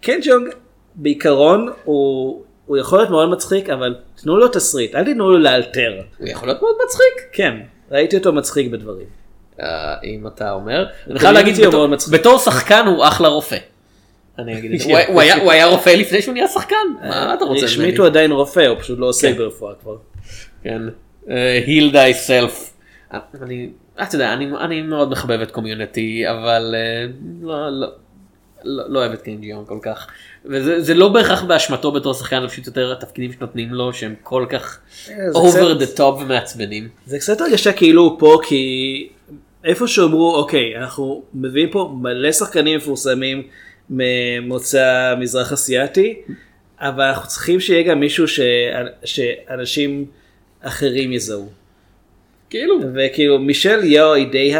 קן 0.01 0.19
ג'ונג 0.23 0.47
בעיקרון 0.95 1.69
הוא, 1.83 2.43
הוא 2.67 2.77
יכול 2.77 2.99
להיות 2.99 3.09
מאוד 3.09 3.29
מצחיק, 3.29 3.69
אבל 3.69 3.95
תנו 4.21 4.37
לו 4.37 4.47
תסריט, 4.47 4.95
אל 4.95 5.05
תיתנו 5.05 5.29
לו 5.29 5.37
לאלתר. 5.37 5.91
הוא 6.17 6.27
יכול 6.27 6.47
להיות 6.47 6.61
מאוד 6.61 6.75
מצחיק. 6.85 7.29
כן, 7.33 7.57
ראיתי 7.91 8.17
אותו 8.17 8.33
מצחיק 8.33 8.71
בדברים. 8.71 9.05
אה, 9.61 9.67
אם 10.03 10.27
אתה 10.27 10.51
אומר. 10.51 10.85
אני 11.09 11.19
חייב 11.19 11.33
להגיד 11.33 11.53
הוא 11.55 11.61
מאוד 11.63 11.73
בתור- 11.73 11.87
מצחיק. 11.87 12.13
בתור 12.19 12.37
שחקן 12.39 12.85
הוא 12.87 13.05
אחלה 13.07 13.27
רופא. 13.27 13.57
אני 14.39 14.57
אגיד 14.57 14.73
את 14.73 14.79
זה. 14.79 14.89
הוא 15.07 15.21
היה- 15.51 15.65
רופא 15.65 15.89
לפני 15.89 16.21
שהוא 16.21 16.33
נהיה 16.33 16.47
שחקן. 16.47 16.75
מה 17.01 17.33
אתה 17.33 17.45
רוצה? 17.45 17.65
רשמית 17.65 17.97
הוא 17.97 18.05
עדיין 18.05 18.31
רופא, 18.31 18.67
הוא 18.67 18.79
פשוט 18.79 18.99
לא 18.99 19.05
עוסק 19.05 19.27
כן. 19.31 19.37
ברפואה 19.37 19.73
כבר. 19.81 19.95
כן. 20.63 20.81
heal 21.65 21.93
thyself. 21.93 22.53
אני, 23.41 23.69
אתה 24.01 24.15
יודע, 24.15 24.33
אני, 24.33 24.81
מאוד 24.81 25.09
מחבב 25.11 25.41
את 25.41 25.51
קומיוניטי, 25.51 26.23
אבל 26.29 26.75
אה, 26.77 27.05
לא, 27.41 27.69
לא, 27.71 27.87
לא, 28.63 28.83
לא 28.89 28.99
אוהב 28.99 29.11
את 29.11 29.21
קן 29.21 29.41
ג'ונג 29.41 29.65
כל 29.67 29.79
כך. 29.81 30.07
וזה 30.49 30.81
זה 30.81 30.93
לא 30.93 31.07
בהכרח 31.09 31.43
באשמתו 31.43 31.91
בתור 31.91 32.13
שחקן, 32.13 32.41
זה 32.41 32.47
פשוט 32.47 32.67
יותר 32.67 32.91
התפקידים 32.91 33.31
שנותנים 33.33 33.73
לו 33.73 33.93
שהם 33.93 34.15
כל 34.23 34.45
כך 34.49 34.79
אה, 35.09 35.15
זה 35.31 35.39
over 35.39 35.75
קצת- 35.85 35.95
the 35.95 35.99
top 35.99 36.21
ומעצבנים. 36.21 36.87
זה 37.05 37.19
קצת 37.19 37.41
הרגשה 37.41 37.73
כאילו 37.73 38.01
הוא 38.01 38.19
פה 38.19 38.39
כי 38.47 39.07
איפה 39.63 39.87
שאמרו 39.87 40.35
אוקיי 40.35 40.77
אנחנו 40.77 41.23
מביאים 41.33 41.69
פה 41.69 41.95
מלא 42.01 42.31
שחקנים 42.31 42.77
מפורסמים 42.77 43.43
ממוצא 43.89 45.13
מזרח 45.19 45.53
אסיאתי 45.53 46.15
אבל 46.79 47.03
אנחנו 47.03 47.27
צריכים 47.27 47.59
שיהיה 47.59 47.83
גם 47.83 47.99
מישהו 47.99 48.27
ש... 48.27 48.39
שאנשים 49.03 50.05
אחרים 50.61 51.11
יזהו. 51.13 51.49
כאילו, 52.49 52.79
וכאילו 52.95 53.39
מישל 53.39 53.79
יאו 53.83 54.13
היא 54.13 54.27
די 54.27 54.53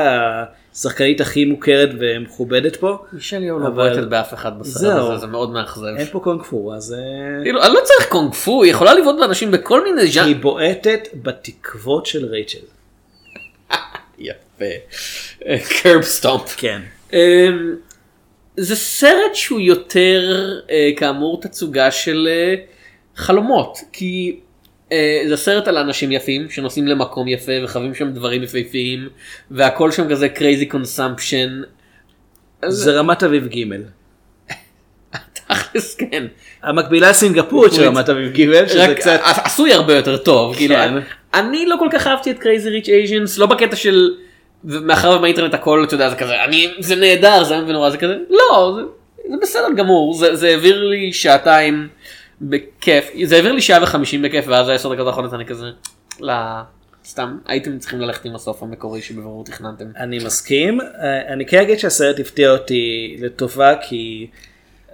השחקנית 0.78 1.22
הכי 1.22 1.46
מוכרת 1.46 1.90
ומכובדת 2.00 2.76
פה. 2.76 2.98
מישל 3.14 3.44
יו 3.44 3.60
לא 3.60 3.70
בועטת 3.70 4.04
באף 4.04 4.34
אחד 4.34 4.60
בסרט. 4.60 5.02
הזה, 5.02 5.18
זה 5.18 5.28
מאוד 5.28 5.52
מאכזב. 5.52 5.96
אין 5.98 6.08
פה 6.12 6.20
קונג 6.20 6.44
פו 6.44 6.74
אז 6.74 6.94
אה, 6.94 7.44
כאילו, 7.44 7.64
אני 7.64 7.74
לא 7.74 7.80
צריך 7.84 8.10
קונג 8.10 8.34
פו, 8.34 8.64
היא 8.64 8.72
יכולה 8.72 8.94
לבעוט 8.94 9.16
באנשים 9.20 9.52
בכל 9.52 9.84
מיני 9.84 10.08
ז'אנר. 10.08 10.28
היא 10.28 10.36
בועטת 10.36 11.08
בתקוות 11.14 12.06
של 12.06 12.26
רייצ'ל. 12.26 12.60
יפה. 14.20 14.66
קרב 15.82 16.02
סטומפ. 16.02 16.56
כן. 16.58 16.82
אמ, 17.14 17.76
זה 18.58 18.76
סרט 18.76 19.36
שהוא 19.36 19.60
יותר 19.60 20.22
אה, 20.70 20.90
כאמור 20.98 21.42
תצוגה 21.42 21.92
של 21.92 22.28
אה, 22.32 22.56
חלומות 23.16 23.78
כי 23.92 24.40
אה, 24.40 24.47
זה 25.28 25.38
סרט 25.38 25.68
על 25.68 25.78
אנשים 25.78 26.12
יפים 26.12 26.50
שנוסעים 26.50 26.88
למקום 26.88 27.28
יפה 27.28 27.52
וחווים 27.64 27.96
שם 27.96 28.12
דברים 28.12 28.44
יפהפיים 28.44 29.10
והכל 29.52 29.92
שם 29.92 30.10
כזה 30.10 30.28
crazy 30.36 30.74
consumption. 30.74 31.66
זה 32.66 32.92
רמת 33.00 33.24
אביב 33.24 33.48
ג' 33.48 33.64
תכלס 35.34 35.96
כן. 35.96 36.26
המקבילה 36.64 37.10
הסינגפורית 37.10 37.74
של 37.74 37.84
רמת 37.84 38.10
אביב 38.10 38.34
ג' 38.34 38.68
שזה 38.68 38.94
קצת 38.96 39.20
עשוי 39.24 39.74
הרבה 39.74 39.94
יותר 39.96 40.18
טוב 40.18 40.56
כאילו 40.56 40.76
כן. 40.76 40.94
אני- 41.34 41.66
לא 41.66 41.76
כל 41.80 41.88
כך 41.92 42.08
אהבתי 42.08 42.32
את 42.32 42.40
crazy 42.40 42.84
rich 42.84 42.88
asians 42.88 43.40
לא 43.40 43.46
בקטע 43.46 43.76
של 43.76 44.10
מאחר 44.64 45.12
ובאינטרנט 45.18 45.54
הכל 45.54 45.84
אתה 45.88 45.94
יודע 45.96 46.10
זה 46.10 46.16
כזה 46.16 46.44
אני 46.44 46.74
זה 46.80 46.96
נהדר 46.96 47.44
זה 47.44 47.58
ונורא 47.58 47.90
זה 47.90 47.98
כזה 47.98 48.16
לא 48.30 48.76
זה, 48.76 48.82
בסדר 49.42 49.68
גמור 49.78 50.14
זה, 50.14 50.36
זה 50.36 50.48
העביר 50.48 50.84
לי 50.84 51.14
שעתיים 51.14 51.88
בכיף 52.42 53.10
זה 53.24 53.36
העביר 53.36 53.52
לי 53.52 53.62
שעה 53.62 53.84
וחמישים 53.84 54.22
בכיף 54.22 54.46
ואז 54.48 54.70
העשר 54.70 54.94
דקות 54.94 55.08
האחרונות 55.08 55.34
אני 55.34 55.46
כזה 55.46 55.66
לא 56.20 56.34
סתם 57.06 57.38
הייתם 57.46 57.78
צריכים 57.78 58.00
ללכת 58.00 58.26
עם 58.26 58.36
הסוף 58.36 58.64
המקורי 58.64 59.02
שבבירור 59.02 59.46
תכננתם. 59.46 59.86
אני 59.98 60.18
מסכים 60.18 60.82
אה, 60.82 61.34
אני 61.34 61.46
כן 61.46 61.62
אגיד 61.62 61.80
שהסרט 61.80 62.20
הפתיע 62.20 62.52
אותי 62.52 63.18
לטובה 63.20 63.76
כי 63.82 64.28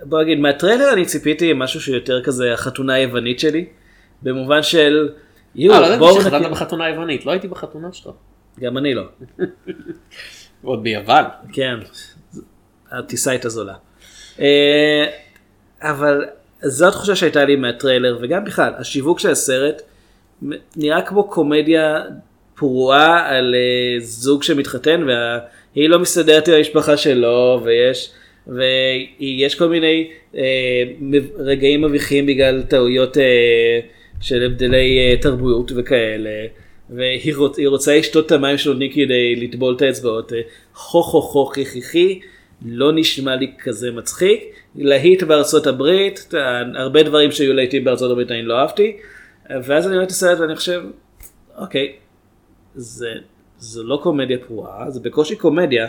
בוא 0.03 0.21
נגיד 0.21 0.39
מהטריילר 0.39 0.93
אני 0.93 1.05
ציפיתי 1.05 1.51
משהו 1.55 1.81
שיותר 1.81 2.23
כזה 2.23 2.53
החתונה 2.53 2.93
היוונית 2.93 3.39
שלי 3.39 3.65
במובן 4.21 4.63
של 4.63 5.09
יו 5.55 5.73
אה, 5.73 5.79
לא 5.79 5.85
ידעתי 5.85 5.99
בואו 5.99 6.21
שחתנת 6.21 6.33
נכיר 6.33 6.49
בחתונה 6.49 6.85
היוונית 6.85 7.25
לא 7.25 7.31
הייתי 7.31 7.47
בחתונה 7.47 7.93
שלך. 7.93 8.13
גם 8.59 8.77
אני 8.77 8.93
לא 8.93 9.03
עוד 10.63 10.83
ביוון. 10.83 11.23
כן 11.53 11.75
הטיסה 12.91 13.31
הייתה 13.31 13.49
זולה 13.49 13.75
אה, 14.39 15.05
זו 16.63 16.87
התחושה 16.87 17.15
שהייתה 17.15 17.45
לי 17.45 17.55
מהטריילר 17.55 18.17
וגם 18.21 18.45
בכלל 18.45 18.73
השיווק 18.77 19.19
של 19.19 19.29
הסרט 19.29 19.81
נראה 20.75 21.01
כמו 21.01 21.23
קומדיה 21.23 22.01
פרועה 22.55 23.29
על 23.29 23.55
אה, 23.55 23.99
זוג 23.99 24.43
שמתחתן 24.43 25.07
והיא 25.07 25.89
לא 25.89 25.99
מסתדרת 25.99 26.47
עם 26.47 26.53
המשפחה 26.53 26.97
שלו 26.97 27.61
ויש 27.63 28.11
ויש 28.47 29.55
כל 29.55 29.67
מיני 29.67 30.09
אה, 30.35 30.83
רגעים 31.37 31.81
מביכים 31.81 32.25
בגלל 32.25 32.61
טעויות 32.61 33.17
אה, 33.17 33.79
של 34.21 34.43
הבדלי 34.45 34.97
אה, 34.99 35.17
תרבות 35.17 35.71
וכאלה. 35.75 36.45
והיא 36.89 37.35
רוצ, 37.35 37.57
היא 37.57 37.67
רוצה 37.67 37.97
לשתות 37.97 38.25
את 38.25 38.31
המים 38.31 38.57
של 38.57 38.73
נוני 38.73 38.91
כדי 38.93 39.35
לטבול 39.35 39.75
את 39.75 39.81
האצבעות. 39.81 40.33
אה, 40.33 40.41
הו 40.91 41.01
הו 41.01 41.21
הו 41.21 41.45
חי 41.45 41.65
חי 41.65 41.81
חי, 41.81 42.19
לא 42.65 42.91
נשמע 42.95 43.35
לי 43.35 43.53
כזה 43.59 43.91
מצחיק. 43.91 44.43
להיט 44.75 45.23
בארצות 45.23 45.67
הברית, 45.67 46.33
הרבה 46.75 47.03
דברים 47.03 47.31
שהיו 47.31 47.53
להיטים 47.53 47.83
בארצות 47.83 48.11
הברית 48.11 48.31
אני 48.31 48.43
לא 48.43 48.59
אהבתי. 48.59 48.97
אה, 49.51 49.55
ואז 49.63 49.87
אני 49.87 49.93
רואה 49.93 50.05
את 50.05 50.11
הסרט 50.11 50.39
ואני 50.39 50.55
חושב, 50.55 50.83
אוקיי, 51.57 51.95
זה, 52.75 53.11
זה 53.57 53.83
לא 53.83 53.99
קומדיה 54.03 54.37
פרועה, 54.47 54.89
זה 54.89 54.99
בקושי 54.99 55.35
קומדיה, 55.35 55.87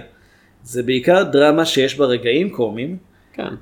זה 0.62 0.82
בעיקר 0.82 1.22
דרמה 1.22 1.64
שיש 1.64 1.98
בה 1.98 2.04
רגעים 2.04 2.50
קומיים, 2.50 2.96
כן. 3.32 3.54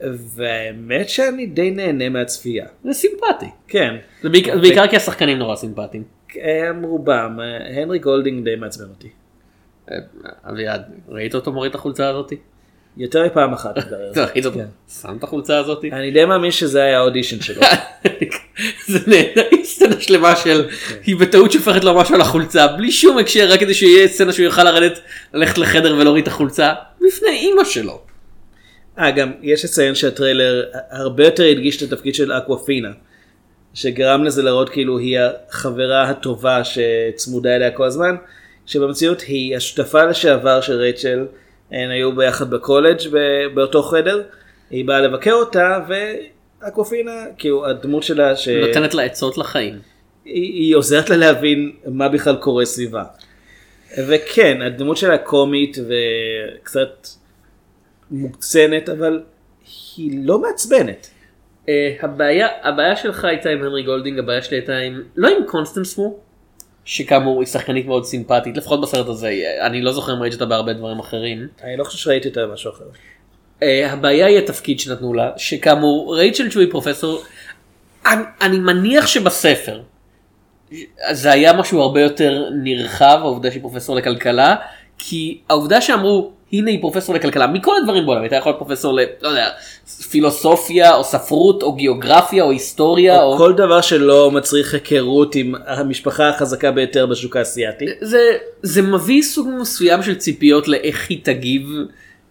והאמת 0.00 1.08
שאני 1.08 1.46
די 1.46 1.70
נהנה 1.70 2.08
מהצפייה. 2.08 2.66
זה 2.84 2.92
סימפטי. 2.92 3.46
כן, 3.68 3.96
זה 4.22 4.28
בעיקר, 4.28 4.54
זה 4.54 4.60
בעיקר 4.60 4.86
כי 4.86 4.96
השחקנים 4.96 5.38
נורא 5.38 5.56
סימפטיים. 5.56 6.04
הם 6.34 6.82
רובם, 6.82 7.38
הנרי 7.76 7.98
גולדינג 7.98 8.44
די 8.44 8.56
מעצבן 8.56 8.88
אותי. 8.88 9.08
אה, 9.90 9.96
אביעד, 10.50 10.82
ראית 11.08 11.34
אותו 11.34 11.52
מוריד 11.52 11.70
את 11.70 11.74
החולצה 11.74 12.08
הזאתי? 12.08 12.36
יותר 12.96 13.26
מפעם 13.26 13.52
אחת. 13.52 13.74
כן. 14.54 14.66
שם 15.02 15.16
את 15.18 15.24
החולצה 15.24 15.58
הזאתי? 15.58 15.90
אני 15.92 16.10
די 16.10 16.24
מאמין 16.24 16.50
שזה 16.50 16.82
היה 16.82 16.98
האודישן 16.98 17.40
שלו. 17.40 17.62
זה 18.92 18.98
נהנה, 19.06 19.42
סצנה 19.64 20.00
שלמה 20.00 20.36
של, 20.36 20.68
היא 21.04 21.16
בטעות 21.16 21.52
שופכת 21.52 21.84
לו 21.84 21.94
משהו 21.94 22.14
על 22.14 22.20
החולצה, 22.20 22.66
בלי 22.66 22.92
שום 22.92 23.18
הקשר, 23.18 23.48
רק 23.52 23.60
כדי 23.60 23.74
שיהיה 23.74 24.08
סצנה 24.08 24.32
שהוא 24.32 24.44
יוכל 24.44 24.64
לרדת, 24.64 25.00
ללכת 25.34 25.58
לחדר 25.58 25.96
ולהוריד 25.98 26.22
את 26.22 26.28
החולצה, 26.28 26.72
בפני 27.06 27.30
אימא 27.30 27.64
שלו. 27.64 28.00
אה, 28.98 29.10
גם 29.10 29.32
יש 29.42 29.64
לציין 29.64 29.94
שהטריילר 29.94 30.64
הרבה 30.90 31.24
יותר 31.24 31.44
הדגיש 31.44 31.82
את 31.82 31.92
התפקיד 31.92 32.14
של 32.14 32.32
אקוואפינה, 32.32 32.88
שגרם 33.74 34.24
לזה 34.24 34.42
להראות 34.42 34.68
כאילו 34.68 34.98
היא 34.98 35.18
החברה 35.50 36.02
הטובה 36.02 36.62
שצמודה 36.64 37.56
אליה 37.56 37.70
כל 37.70 37.84
הזמן, 37.84 38.16
שבמציאות 38.66 39.20
היא 39.20 39.56
השותפה 39.56 40.04
לשעבר 40.04 40.60
של 40.60 40.72
רייצ'ל, 40.72 41.26
הן 41.70 41.90
היו 41.90 42.16
ביחד 42.16 42.50
בקולג' 42.50 42.98
באותו 43.54 43.82
חדר, 43.82 44.22
היא 44.70 44.84
באה 44.84 45.00
לבקר 45.00 45.32
אותה 45.32 45.78
ואקוואפינה, 45.88 47.12
כאילו 47.38 47.66
הדמות 47.66 48.02
שלה, 48.02 48.36
ש... 48.36 48.48
נותנת 48.48 48.94
לה 48.94 49.02
עצות 49.02 49.38
לחיים. 49.38 49.78
היא, 50.24 50.52
היא 50.52 50.76
עוזרת 50.76 51.10
לה 51.10 51.16
להבין 51.16 51.72
מה 51.86 52.08
בכלל 52.08 52.36
קורה 52.36 52.64
סביבה. 52.64 53.04
וכן, 54.08 54.62
הדמות 54.62 54.96
שלה 54.96 55.18
קומית 55.18 55.76
וקצת 55.78 57.06
מוקצנת, 58.10 58.88
אבל 58.88 59.22
היא 59.96 60.20
לא 60.24 60.38
מעצבנת. 60.38 61.10
אה, 61.68 61.96
הבעיה, 62.02 62.48
הבעיה 62.62 62.96
שלך 62.96 63.24
הייתה 63.24 63.50
עם 63.50 63.62
הנרי 63.62 63.82
גולדינג, 63.82 64.18
הבעיה 64.18 64.42
שלי 64.42 64.56
הייתה 64.56 64.76
עם, 64.76 65.02
לא 65.16 65.28
עם 65.28 65.46
קונסטנס 65.46 65.98
וו, 65.98 66.18
שכאמור 66.90 67.40
היא 67.40 67.46
שחקנית 67.46 67.86
מאוד 67.86 68.04
סימפטית, 68.04 68.56
לפחות 68.56 68.80
בסרט 68.80 69.08
הזה, 69.08 69.42
אני 69.60 69.82
לא 69.82 69.92
זוכר 69.92 70.16
אם 70.16 70.22
ראיתי 70.22 70.34
אותה 70.34 70.46
בהרבה 70.46 70.72
דברים 70.72 70.98
אחרים. 70.98 71.48
אני 71.64 71.76
לא 71.76 71.84
חושב 71.84 71.98
שראיתי 71.98 72.28
אותה 72.28 72.40
משהו 72.52 72.70
אחר. 72.70 72.84
אה, 73.62 73.92
הבעיה 73.92 74.26
היא 74.26 74.38
התפקיד 74.38 74.80
שנתנו 74.80 75.14
לה, 75.14 75.30
שכאמור 75.36 76.16
רייצ'ל 76.16 76.50
צ'ו 76.50 76.70
פרופסור, 76.70 77.22
אני, 78.06 78.22
אני 78.40 78.58
מניח 78.58 79.06
שבספר 79.06 79.80
זה 81.10 81.32
היה 81.32 81.52
משהו 81.52 81.80
הרבה 81.80 82.00
יותר 82.00 82.48
נרחב, 82.62 83.18
העובדה 83.20 83.50
שהיא 83.50 83.62
פרופסור 83.62 83.96
לכלכלה, 83.96 84.56
כי 84.98 85.40
העובדה 85.48 85.80
שאמרו 85.80 86.32
הנה 86.52 86.70
היא 86.70 86.80
פרופסור 86.80 87.14
לכלכלה 87.14 87.46
מכל 87.46 87.76
הדברים 87.80 88.06
בעולם 88.06 88.22
הייתה 88.22 88.36
יכולה 88.36 88.52
להיות 88.52 88.66
פרופסור 88.66 88.94
ל... 88.94 89.00
לא 89.22 89.28
יודע, 89.28 89.48
פילוסופיה 90.10 90.94
או 90.94 91.04
ספרות 91.04 91.62
או 91.62 91.72
גיאוגרפיה 91.72 92.42
או 92.42 92.50
היסטוריה 92.50 93.22
או... 93.22 93.32
או 93.32 93.38
כל 93.38 93.52
דבר 93.52 93.80
שלא 93.80 94.30
מצריך 94.30 94.74
היכרות 94.74 95.34
עם 95.34 95.54
המשפחה 95.66 96.28
החזקה 96.28 96.70
ביותר 96.70 97.06
בשוק 97.06 97.36
האסייתי. 97.36 97.84
זה, 98.00 98.18
זה 98.62 98.82
מביא 98.82 99.22
סוג 99.22 99.48
מסוים 99.60 100.02
של 100.02 100.14
ציפיות 100.14 100.68
לאיך 100.68 101.06
היא 101.08 101.18
תגיב 101.22 101.62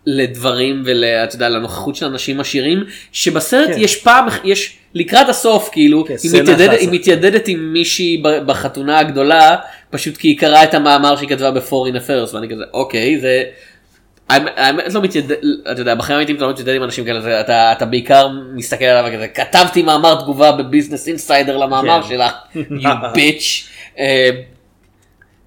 לדברים 0.06 0.84
ולנוכחות 0.86 1.96
של 1.96 2.06
אנשים 2.06 2.40
עשירים 2.40 2.84
שבסרט 3.12 3.70
כן. 3.70 3.76
יש 3.78 3.96
פעם 3.96 4.28
יש 4.44 4.78
לקראת 4.94 5.30
הסוף 5.30 5.70
כאילו 5.72 6.06
כן, 6.06 6.16
היא 6.24 6.32
חסה. 6.44 6.72
היא 6.72 6.90
מתיידדת 6.92 7.48
עם 7.48 7.74
מישהי 7.74 8.24
בחתונה 8.46 9.00
הגדולה 9.00 9.56
פשוט 9.90 10.18
כי 10.18 10.28
היא 10.28 10.38
קראה 10.38 10.64
את 10.64 10.74
המאמר 10.74 11.16
שהיא 11.16 11.30
כתבה 11.30 11.52
בפורין 11.52 11.96
אפרס 11.96 12.34
ואני 12.34 12.50
כזה 12.50 12.64
אוקיי 12.74 13.20
זה. 13.20 13.44
האמת- 14.30 14.94
לא 14.94 15.02
מתיידד, 15.02 15.36
אתה 15.72 15.82
יודע, 15.82 15.96
בחיים 15.96 16.16
האמיתיים 16.16 16.38
אתה 16.38 16.46
לא 16.46 16.52
מתיידד 16.52 16.76
עם 16.76 16.84
אנשים 16.84 17.06
כאלה, 17.06 17.42
אתה, 17.42 17.72
אתה 17.72 17.86
בעיקר 17.86 18.28
מסתכל 18.56 18.86
עליו 18.86 19.12
וכזה, 19.14 19.28
כתבתי 19.28 19.82
מאמר 19.82 20.22
תגובה 20.22 20.52
בביזנס 20.52 21.08
אינסיידר 21.08 21.58
למאמר 21.58 22.02
כן. 22.04 22.10
שלך, 22.10 22.34
you 22.56 22.88
bitch. 23.16 23.68
אה, 24.00 24.30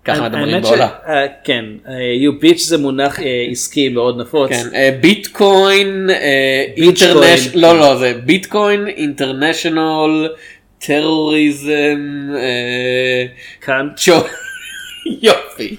ככה 0.04 0.28
מדברים 0.28 0.62
בעולם. 0.62 0.88
אה, 1.08 1.26
כן, 1.44 1.64
אה, 1.88 1.92
you 1.94 2.44
bitch 2.44 2.58
זה 2.58 2.78
מונח 2.78 3.18
עסקי 3.50 3.88
מאוד 3.88 4.20
נפוץ. 4.20 4.50
כן, 4.50 4.66
ביטקוין. 5.00 6.10
לא 7.54 7.78
לא 7.78 7.96
זה 7.96 8.12
ביטקוין 8.24 8.86
אינטרנשיונל 8.86 10.28
טרוריזם. 10.78 12.28
שו... 13.96 14.12
יופי. 15.22 15.76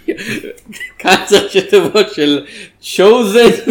כאן 1.00 1.16
צריך 1.26 1.52
שתבוא 1.54 2.02
של 2.16 2.46
chosen. 2.84 3.70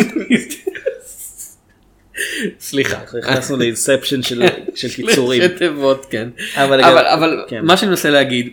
סליחה. 2.60 2.98
נכנסנו 3.18 3.56
לאינספשן 3.56 4.22
של 4.22 4.42
של 4.74 4.88
קיצורים. 4.88 5.42
שתיבות 5.42 6.06
כן. 6.10 6.28
אבל 6.56 6.80
אבל 6.84 7.02
גם- 7.02 7.06
אבל 7.18 7.44
כן. 7.48 7.64
מה 7.64 7.76
שאני 7.76 7.90
מנסה 7.90 8.10
להגיד 8.10 8.48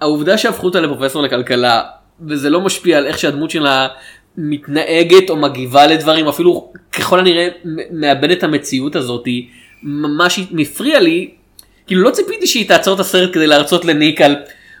העובדה 0.00 0.38
שהפכו 0.38 0.66
אותה 0.66 0.80
לפרופסור 0.80 1.22
לכלכלה 1.22 1.82
וזה 2.28 2.50
לא 2.50 2.60
משפיע 2.60 2.98
על 2.98 3.06
איך 3.06 3.18
שהדמות 3.18 3.50
שלה 3.50 3.88
מתנהגת 4.36 5.30
או 5.30 5.36
מגיבה 5.36 5.86
לדברים 5.86 6.28
אפילו 6.28 6.72
ככל 6.92 7.18
הנראה 7.18 7.48
מאבדת 7.90 8.38
את 8.38 8.42
המציאות 8.44 8.96
הזאתי 8.96 9.48
ממש 9.82 10.40
מפריע 10.50 11.00
לי 11.00 11.30
כאילו 11.86 12.02
לא 12.02 12.10
ציפיתי 12.10 12.46
שהיא 12.46 12.68
תעצור 12.68 12.94
את 12.94 13.00
הסרט 13.00 13.32
כדי 13.34 13.46
להרצות 13.46 13.84
לניק 13.84 14.20
על 14.20 14.36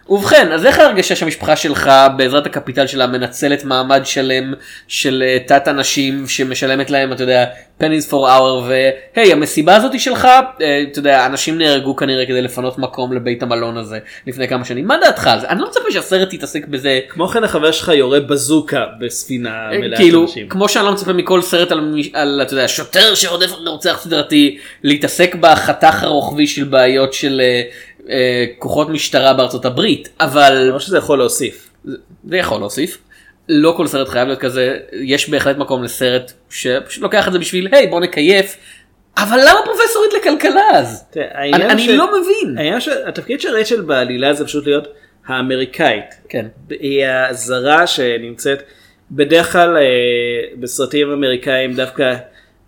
ובכן 0.08 0.52
אז 0.52 0.66
איך 0.66 0.78
ההרגשה 0.78 1.16
שהמשפחה 1.16 1.56
שלך 1.56 1.90
בעזרת 2.16 2.46
הקפיטל 2.46 2.86
שלה 2.86 3.06
מנצלת 3.06 3.64
מעמד 3.64 4.00
שלם 4.04 4.54
של 4.88 5.24
אה, 5.26 5.38
תת 5.46 5.68
אנשים 5.68 6.28
שמשלמת 6.28 6.90
להם 6.90 7.12
אתה 7.12 7.22
יודע 7.22 7.44
pennies 7.80 8.10
for 8.10 8.12
hour 8.12 8.68
והי 8.68 9.32
המסיבה 9.32 9.76
הזאת 9.76 9.92
היא 9.92 10.00
שלך 10.00 10.24
אה, 10.24 10.82
אתה 10.92 10.98
יודע 10.98 11.26
אנשים 11.26 11.58
נהרגו 11.58 11.96
כנראה 11.96 12.26
כדי 12.26 12.42
לפנות 12.42 12.78
מקום 12.78 13.12
לבית 13.12 13.42
המלון 13.42 13.76
הזה 13.76 13.98
לפני 14.26 14.48
כמה 14.48 14.64
שנים. 14.64 14.86
מה 14.86 14.96
דעתך 15.02 15.26
על 15.26 15.40
זה? 15.40 15.48
אני 15.48 15.60
לא 15.60 15.68
מצפה 15.68 15.90
שהסרט 15.90 16.32
יתעסק 16.32 16.66
בזה. 16.66 17.00
כמו 17.08 17.28
כן 17.28 17.44
החבר 17.44 17.72
שלך 17.72 17.88
יורה 17.88 18.20
בזוקה 18.20 18.84
בספינה 19.00 19.68
מלאת 19.72 19.98
כאילו 19.98 20.22
אנשים. 20.22 20.48
כמו 20.48 20.68
שאני 20.68 20.84
לא 20.84 20.92
מצפה 20.92 21.12
מכל 21.12 21.42
סרט 21.42 21.72
על, 21.72 21.94
על 22.12 22.40
אתה 22.42 22.54
יודע 22.54 22.68
שוטר 22.68 23.14
שרודף 23.14 23.50
רוצח 23.66 24.00
סדרתי 24.02 24.58
להתעסק 24.82 25.34
בחתך 25.34 26.02
הרוחבי 26.02 26.46
של 26.46 26.64
בעיות 26.64 27.12
של 27.12 27.40
אה, 27.44 27.62
אה, 28.08 28.44
כוחות 28.58 28.88
משטרה 28.88 29.32
בארצות 29.34 29.64
הברית 29.64 30.08
אבל 30.20 30.62
למרות 30.66 30.80
שזה 30.82 30.98
יכול 30.98 31.18
להוסיף. 31.18 31.70
זה 32.28 32.36
יכול 32.36 32.60
להוסיף. 32.60 32.98
לא 33.48 33.74
כל 33.76 33.86
סרט 33.86 34.08
חייב 34.08 34.26
להיות 34.28 34.40
כזה 34.40 34.76
יש 34.92 35.30
בהחלט 35.30 35.56
מקום 35.56 35.82
לסרט 35.82 36.32
שפשוט 36.50 37.02
לוקח 37.02 37.28
את 37.28 37.32
זה 37.32 37.38
בשביל 37.38 37.68
היי 37.72 37.86
בוא 37.86 38.00
נקייף. 38.00 38.56
אבל 39.18 39.38
למה 39.40 39.60
פרופסורית 39.64 40.10
לכלכלה 40.20 40.62
אז? 40.72 41.04
תראה, 41.10 41.42
אני, 41.44 41.64
אני 41.64 41.82
ש- 41.82 41.88
לא 41.88 42.06
מבין. 42.20 42.58
העניין 42.58 42.80
שהתפקיד 42.80 43.40
של 43.40 43.48
רייצ'ל 43.54 43.80
בעלילה 43.80 44.34
זה 44.34 44.44
פשוט 44.44 44.66
להיות 44.66 44.88
האמריקאית. 45.26 46.04
כן. 46.28 46.46
היא 46.70 47.06
הזרה 47.06 47.86
שנמצאת 47.86 48.62
בדרך 49.10 49.52
כלל 49.52 49.76
אה, 49.76 49.82
בסרטים 50.60 51.12
אמריקאים 51.12 51.74
דווקא 51.74 52.14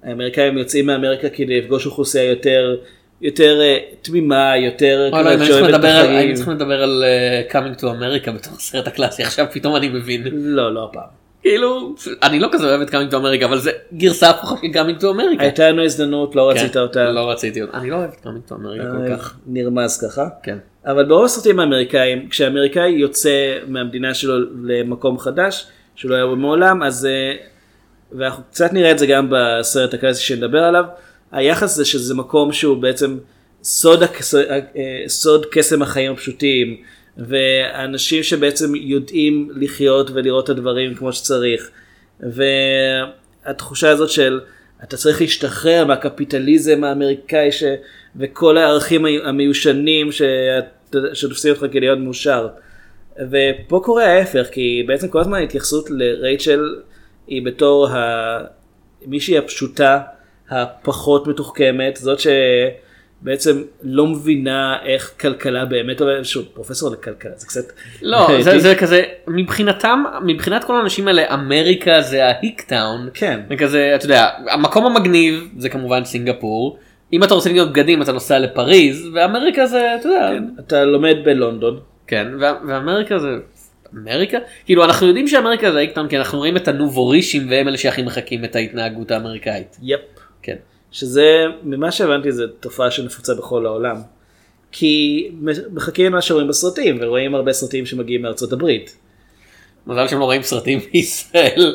האמריקאים 0.05 0.59
יוצאים 0.59 0.87
מאמריקה 0.87 1.29
כדי 1.29 1.61
לפגוש 1.61 1.87
אוכלוסייה 1.87 2.25
יותר 2.25 2.77
יותר 3.23 3.61
אה, 3.61 3.79
תמימה 4.03 4.57
יותר 4.57 5.09
צריכים 5.13 5.47
שאוהבת 5.47 5.69
את 5.69 5.75
לדבר 5.75 5.89
על- 5.89 5.97
החיים. 6.05 6.17
היינו 6.19 6.35
צריכים 6.35 6.53
לדבר 6.55 6.83
על 6.83 7.05
אה, 7.07 7.43
coming 7.51 7.79
to 7.79 7.83
America 7.83 8.31
בתור 8.31 8.53
הסרט 8.57 8.87
הקלאסי 8.87 9.23
עכשיו 9.23 9.47
פתאום 9.53 9.77
אני 9.77 9.89
מבין. 9.89 10.23
לא 10.33 10.75
לא 10.75 10.85
הפעם. 10.91 11.23
כאילו 11.43 11.95
אני 12.23 12.41
לא 12.41 12.49
כזה 12.53 12.67
אוהב 12.69 12.81
את 12.81 12.89
coming 12.91 13.13
to 13.13 13.15
America 13.15 13.45
אבל 13.45 13.59
זה 13.59 13.71
גרסה 13.95 14.31
הפוכה 14.31 14.57
של 14.63 14.67
coming 14.73 15.01
to 15.01 15.05
America. 15.05 15.43
הייתה 15.43 15.69
לנו 15.71 15.85
הזדמנות 15.85 16.37
לא 16.37 16.51
כן, 16.55 16.61
רצית 16.61 16.77
אותה. 16.77 17.05
לא 17.05 17.31
רציתי 17.31 17.63
אותה. 17.63 17.79
אני 17.79 17.91
לא 17.91 17.97
אוהב 17.97 18.11
את 18.21 18.27
coming 18.27 18.51
to 18.51 18.55
America 18.55 18.97
כל 19.07 19.13
אה, 19.13 19.17
כך. 19.19 19.37
נרמז 19.47 20.07
ככה. 20.07 20.29
כן. 20.43 20.59
אבל 20.87 21.05
ברוב 21.05 21.25
הסרטים 21.25 21.61
האמריקאים 21.61 22.29
כשאמריקאי 22.29 22.91
יוצא 22.91 23.31
מהמדינה 23.67 24.15
שלו 24.15 24.35
למקום 24.65 25.19
חדש 25.19 25.67
שלא 25.95 26.15
היה 26.15 26.27
בו 26.27 26.37
מעולם 26.37 26.83
אז 26.83 27.09
ואנחנו 28.13 28.43
קצת 28.51 28.73
נראה 28.73 28.91
את 28.91 28.99
זה 28.99 29.07
גם 29.07 29.29
בסרט 29.31 29.95
הקלאסי 29.95 30.23
שנדבר 30.23 30.59
עליו 30.63 30.85
היחס 31.33 31.75
זה 31.77 31.85
שזה 31.85 32.15
מקום 32.15 32.53
שהוא 32.53 32.77
בעצם 32.77 33.19
סוד, 33.63 34.03
הקס... 34.03 34.35
אה, 34.35 34.61
סוד 35.07 35.47
קסם 35.51 35.83
החיים 35.83 36.13
הפשוטים 36.13 36.77
ואנשים 37.17 38.23
שבעצם 38.23 38.75
יודעים 38.75 39.49
לחיות 39.55 40.11
ולראות 40.11 40.45
את 40.45 40.51
הדברים 40.51 40.95
כמו 40.95 41.13
שצריך 41.13 41.71
והתחושה 42.21 43.91
הזאת 43.91 44.11
של 44.11 44.41
אתה 44.85 44.97
צריך 44.97 45.21
להשתחרר 45.21 45.85
מהקפיטליזם 45.85 46.85
האמריקאי 46.85 47.53
ש... 47.53 47.63
וכל 48.17 48.59
הערכים 48.59 49.01
המי- 49.05 49.19
המיושנים 49.25 50.13
שאת- 50.13 50.97
שתופסים 51.15 51.53
אותך 51.55 51.67
כלהיות 51.73 51.99
מאושר. 51.99 52.49
ופה 53.31 53.81
קורה 53.85 54.05
ההפך 54.05 54.47
כי 54.53 54.85
בעצם 54.87 55.09
כל 55.09 55.21
הזמן 55.21 55.39
ההתייחסות 55.39 55.87
לרייצ'ל 55.91 56.77
היא 57.27 57.43
בתור 57.47 57.89
ה... 57.89 58.39
מישהי 59.07 59.39
הפשוטה 59.39 60.01
הפחות 60.53 61.27
מתוחכמת 61.27 61.97
זאת 61.97 62.19
שבעצם 62.21 63.63
לא 63.83 64.07
מבינה 64.07 64.77
איך 64.85 65.13
כלכלה 65.21 65.65
באמת 65.65 66.01
עובדת 66.01 66.25
שוב 66.25 66.45
פרופסור 66.55 66.91
לכלכלה 66.91 67.33
זה 67.37 67.47
קצת 67.47 67.73
לא 68.03 68.43
זה, 68.43 68.59
זה 68.59 68.75
כזה 68.75 69.03
מבחינתם 69.29 70.05
מבחינת 70.25 70.65
כל 70.65 70.77
האנשים 70.77 71.09
האלה 71.09 71.35
אמריקה 71.35 72.03
זה 72.03 72.27
ההיק 72.27 72.61
טאון. 72.61 73.09
כן. 73.15 73.41
זה 73.49 73.57
כזה 73.57 73.93
אתה 73.95 74.05
יודע 74.05 74.29
המקום 74.51 74.87
המגניב 74.87 75.49
זה 75.59 75.69
כמובן 75.69 76.05
סינגפור. 76.05 76.79
אם 77.13 77.25
אתה 77.25 77.35
רוצה 77.35 77.51
לקנות 77.51 77.71
בגדים 77.71 78.03
אתה 78.03 78.13
נוסע 78.13 78.39
לפריז 78.39 79.09
ואמריקה 79.15 79.67
זה 79.67 79.95
אתה 80.01 80.09
יודע. 80.09 80.31
אתה 80.61 80.85
לומד 80.85 81.17
בלונדון 81.25 81.81
כן, 82.07 82.29
ואמריקה 82.41 83.19
זה... 83.19 83.29
אמריקה? 83.95 84.39
כאילו 84.65 84.85
אנחנו 84.85 85.07
יודעים 85.07 85.29
שאמריקה 85.29 85.73
זה 85.73 85.79
איקטאון 85.79 86.09
כי 86.09 86.19
אנחנו 86.19 86.39
רואים 86.39 86.57
את 86.57 86.69
הנובורישים 86.69 87.51
והם 87.51 87.69
אלה 87.69 87.79
שהכי 87.79 88.03
מחקים 88.03 88.45
את 88.45 88.57
ההתנהגות 88.57 89.11
האמריקאית. 89.11 89.77
יפ. 89.83 90.01
כן. 90.43 90.57
שזה 90.93 91.27
ממה 91.63 91.93
שהבנתי 91.93 92.33
זה 92.33 92.45
תופעה 92.61 92.91
שנפוצה 92.91 93.35
בכל 93.35 93.67
העולם. 93.67 93.97
כי 94.73 95.29
מחכים 95.73 96.07
למה 96.07 96.23
שרואים 96.23 96.49
בסרטים 96.49 96.99
ורואים 97.01 97.35
הרבה 97.35 97.53
סרטים 97.53 97.87
שמגיעים 97.87 98.23
מארצות 98.23 98.53
הברית. 98.53 98.97
מזל 99.87 100.09
שהם 100.09 100.19
לא 100.21 100.25
רואים 100.25 100.43
סרטים 100.43 100.81
בישראל. 100.93 101.75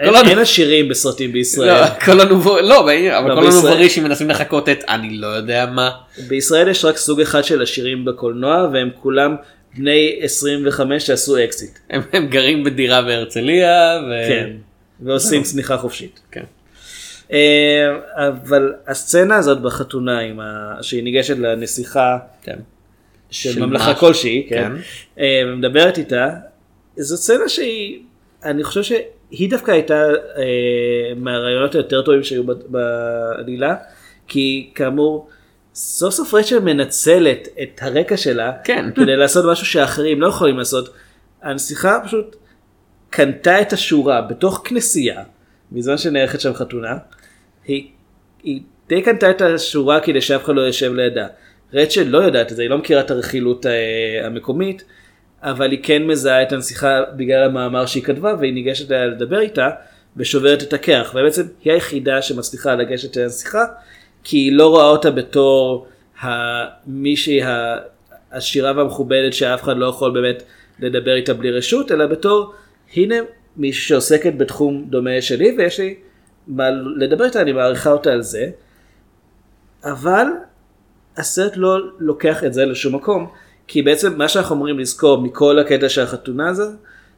אין, 0.00 0.38
עשירים 0.38 0.88
בסרטים 0.88 1.32
בישראל. 1.32 1.80
לא, 1.80 1.86
כל. 2.04 2.12
לא, 2.12 2.80
אבל 3.18 3.28
לא, 3.30 3.34
כל 3.34 3.40
בישראל- 3.40 3.66
הנובורישים 3.66 4.04
מנסים 4.04 4.30
לחכות 4.30 4.68
את 4.68 4.84
אני 4.88 5.16
לא 5.16 5.26
יודע 5.26 5.66
מה. 5.66 5.90
בישראל 6.28 6.68
יש 6.68 6.84
רק 6.84 6.96
סוג 6.96 7.20
אחד 7.20 7.44
של 7.44 7.62
עשירים 7.62 8.04
בקולנוע 8.04 8.68
והם 8.72 8.90
כולם 9.02 9.36
בני 9.76 10.18
25 10.20 11.06
שעשו 11.06 11.44
אקזיט. 11.44 11.78
הם 11.90 12.26
גרים 12.26 12.64
בדירה 12.64 13.02
בהרצליה. 13.02 13.98
כן. 14.28 14.50
ועושים 15.00 15.42
צניחה 15.42 15.76
חופשית. 15.76 16.20
אה, 17.32 17.38
אבל 18.14 18.74
הסצנה 18.86 19.36
הזאת 19.36 19.60
בחתונה 19.60 20.20
ה... 20.40 20.82
שהיא 20.82 21.02
ניגשת 21.02 21.38
לנסיכה 21.38 22.18
כן. 22.42 22.58
של 23.30 23.52
של 23.52 23.66
ממלכה 23.66 23.86
מה? 23.86 23.94
כלשהי, 23.94 24.46
כן, 24.48 24.56
כן. 24.56 24.72
אה, 25.18 25.42
ומדברת 25.46 25.98
איתה, 25.98 26.28
זו 26.96 27.16
סצנה 27.16 27.48
שהיא, 27.48 28.00
אני 28.44 28.64
חושב 28.64 28.82
שהיא 28.82 29.50
דווקא 29.50 29.70
הייתה 29.70 30.02
אה, 30.36 31.12
מהרעיונות 31.16 31.74
היותר 31.74 32.02
טובים 32.02 32.22
שהיו 32.22 32.44
בעלילה, 32.46 33.74
כי 34.28 34.70
כאמור, 34.74 35.28
סוף 35.74 36.14
סוף 36.14 36.34
רייצ'ל 36.34 36.58
מנצלת 36.58 37.48
את 37.62 37.80
הרקע 37.82 38.16
שלה, 38.16 38.52
כן. 38.64 38.90
כדי 38.94 39.16
לעשות 39.16 39.44
משהו 39.44 39.66
שאחרים 39.66 40.20
לא 40.20 40.26
יכולים 40.26 40.58
לעשות. 40.58 40.94
הנסיכה 41.42 41.98
פשוט 42.04 42.36
קנתה 43.10 43.60
את 43.60 43.72
השורה 43.72 44.20
בתוך 44.20 44.62
כנסייה, 44.64 45.22
בזמן 45.74 45.98
שנערכת 45.98 46.40
שם 46.40 46.54
חתונה, 46.54 46.96
היא, 47.64 47.88
היא 48.42 48.60
די 48.88 49.02
קנתה 49.02 49.30
את 49.30 49.40
השורה 49.40 50.00
כדי 50.00 50.20
שאף 50.20 50.44
אחד 50.44 50.54
לא 50.54 50.60
יושב 50.60 50.94
לידה. 50.94 51.26
רצ'ל 51.72 52.02
לא 52.02 52.18
יודעת 52.18 52.52
את 52.52 52.56
זה, 52.56 52.62
היא 52.62 52.70
לא 52.70 52.78
מכירה 52.78 53.00
את 53.00 53.10
הרכילות 53.10 53.66
אה, 53.66 54.26
המקומית, 54.26 54.84
אבל 55.42 55.70
היא 55.70 55.80
כן 55.82 56.06
מזהה 56.06 56.42
את 56.42 56.52
הנסיכה 56.52 57.00
בגלל 57.16 57.44
המאמר 57.44 57.86
שהיא 57.86 58.02
כתבה 58.02 58.34
והיא 58.38 58.52
ניגשת 58.52 58.92
אליה 58.92 59.06
לדבר 59.06 59.40
איתה 59.40 59.70
ושוברת 60.16 60.62
את 60.62 60.72
הכרך 60.72 61.14
ובעצם 61.14 61.42
היא 61.64 61.72
היחידה 61.72 62.22
שמצליחה 62.22 62.74
לגשת 62.74 63.16
אל 63.16 63.22
הנסיכה 63.22 63.64
כי 64.24 64.36
היא 64.36 64.52
לא 64.52 64.68
רואה 64.68 64.84
אותה 64.84 65.10
בתור 65.10 65.86
מישהי 66.86 67.40
העשירה 67.42 68.72
והמכובדת 68.76 69.32
שאף 69.32 69.62
אחד 69.62 69.76
לא 69.76 69.86
יכול 69.86 70.12
באמת 70.12 70.42
לדבר 70.80 71.14
איתה 71.14 71.34
בלי 71.34 71.50
רשות 71.50 71.92
אלא 71.92 72.06
בתור 72.06 72.52
הנה 72.96 73.14
מישהי 73.56 73.88
שעוסקת 73.88 74.32
בתחום 74.36 74.84
דומה 74.88 75.20
שלי 75.20 75.54
ויש 75.58 75.80
לי 75.80 75.94
מה 76.46 76.70
לדבר 76.96 77.24
איתה 77.24 77.40
אני 77.40 77.52
מעריכה 77.52 77.90
אותה 77.90 78.12
על 78.12 78.22
זה 78.22 78.50
אבל 79.84 80.26
הסרט 81.16 81.52
לא 81.56 81.78
לוקח 81.98 82.44
את 82.44 82.54
זה 82.54 82.64
לשום 82.64 82.94
מקום 82.94 83.30
כי 83.66 83.82
בעצם 83.82 84.18
מה 84.18 84.28
שאנחנו 84.28 84.54
אמורים 84.54 84.78
לזכור 84.78 85.22
מכל 85.22 85.58
הקטע 85.58 85.88
של 85.88 86.02
החתונה 86.02 86.48
הזה 86.48 86.64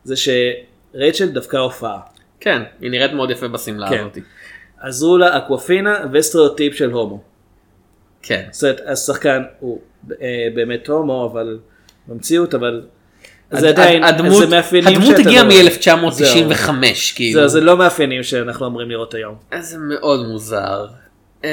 זה 0.04 0.14
שרייצ'ל 0.16 1.28
דווקא 1.28 1.56
הופעה. 1.56 2.00
כן, 2.40 2.62
היא 2.80 2.90
נראית 2.90 3.12
מאוד 3.12 3.30
יפה 3.30 3.48
בשמלה 3.48 3.88
כן. 3.88 4.00
הזאת. 4.00 4.18
עזרו 4.80 5.18
לה 5.18 5.38
אקוופינה 5.38 5.98
וסטריאוטיפ 6.12 6.74
של 6.74 6.90
הומו. 6.90 7.22
כן. 8.22 8.48
זאת 8.50 8.62
אומרת 8.62 8.80
השחקן 8.86 9.42
הוא 9.60 9.80
אה, 10.20 10.48
באמת 10.54 10.88
הומו 10.88 11.30
אבל 11.32 11.58
במציאות 12.06 12.54
אבל 12.54 12.82
זה 13.50 13.58
הד- 13.68 13.80
עדיין 13.80 14.04
הדמות, 14.04 14.38
זה 14.38 14.46
מאפיינים 14.56 15.00
הדמות 15.00 15.18
הגיעה 15.18 15.44
לא- 15.44 15.48
מ-1995 15.48 16.70
כאילו. 17.14 17.40
זהו, 17.40 17.48
זה 17.48 17.60
לא 17.60 17.76
מאפיינים 17.76 18.22
שאנחנו 18.22 18.66
אמורים 18.66 18.90
לראות 18.90 19.14
היום. 19.14 19.34
זה 19.60 19.76
מאוד 19.78 20.26
מוזר. 20.26 20.86
אמ, 21.44 21.48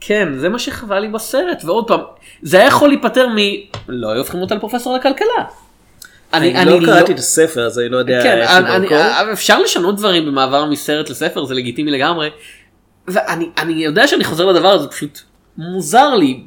כן, 0.00 0.28
זה 0.38 0.48
מה 0.48 0.58
שחבל 0.58 0.98
לי 0.98 1.08
בסרט, 1.08 1.62
ועוד 1.64 1.88
פעם, 1.88 2.00
זה 2.42 2.56
היה 2.58 2.66
יכול 2.66 2.88
להיפטר 2.88 3.28
מ... 3.28 3.36
לא 3.88 4.08
היו 4.10 4.18
הופכים 4.18 4.40
אותה 4.40 4.54
לפרופסור 4.54 4.96
לכלכלה. 4.96 5.44
אני 6.34 6.54
לא 6.66 6.78
קראתי 6.86 7.12
את 7.12 7.18
הספר 7.18 7.66
אז 7.66 7.78
אני 7.78 7.88
לא 7.88 7.96
יודע 7.96 8.22
כן, 8.22 8.38
איך 8.38 8.50
אני, 8.50 8.76
אני, 8.76 8.80
במקור. 8.86 8.98
אפשר 9.32 9.60
לשנות 9.62 9.96
דברים 9.96 10.26
במעבר 10.26 10.64
מסרט 10.64 11.10
לספר, 11.10 11.44
זה 11.44 11.54
לגיטימי 11.54 11.90
לגמרי. 11.90 12.28
ואני 13.08 13.48
אני 13.58 13.72
יודע 13.84 14.06
שאני 14.06 14.24
חוזר 14.24 14.44
לדבר 14.46 14.68
הזה, 14.68 14.88
פשוט 14.88 15.18
מוזר 15.58 16.14
לי, 16.14 16.40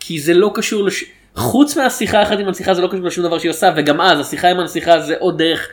כי 0.00 0.20
זה 0.20 0.34
לא 0.34 0.50
קשור 0.54 0.84
לש... 0.84 1.04
חוץ 1.40 1.76
מהשיחה 1.76 2.18
האחת 2.18 2.38
עם 2.38 2.46
הנסיכה 2.48 2.74
זה 2.74 2.82
לא 2.82 2.86
קשור 2.88 3.00
לשום 3.00 3.24
דבר 3.24 3.38
שהיא 3.38 3.50
עושה, 3.50 3.72
וגם 3.76 4.00
אז 4.00 4.20
השיחה 4.20 4.48
עם 4.48 4.60
הנסיכה 4.60 5.00
זה 5.00 5.14
עוד 5.18 5.38
דרך. 5.38 5.68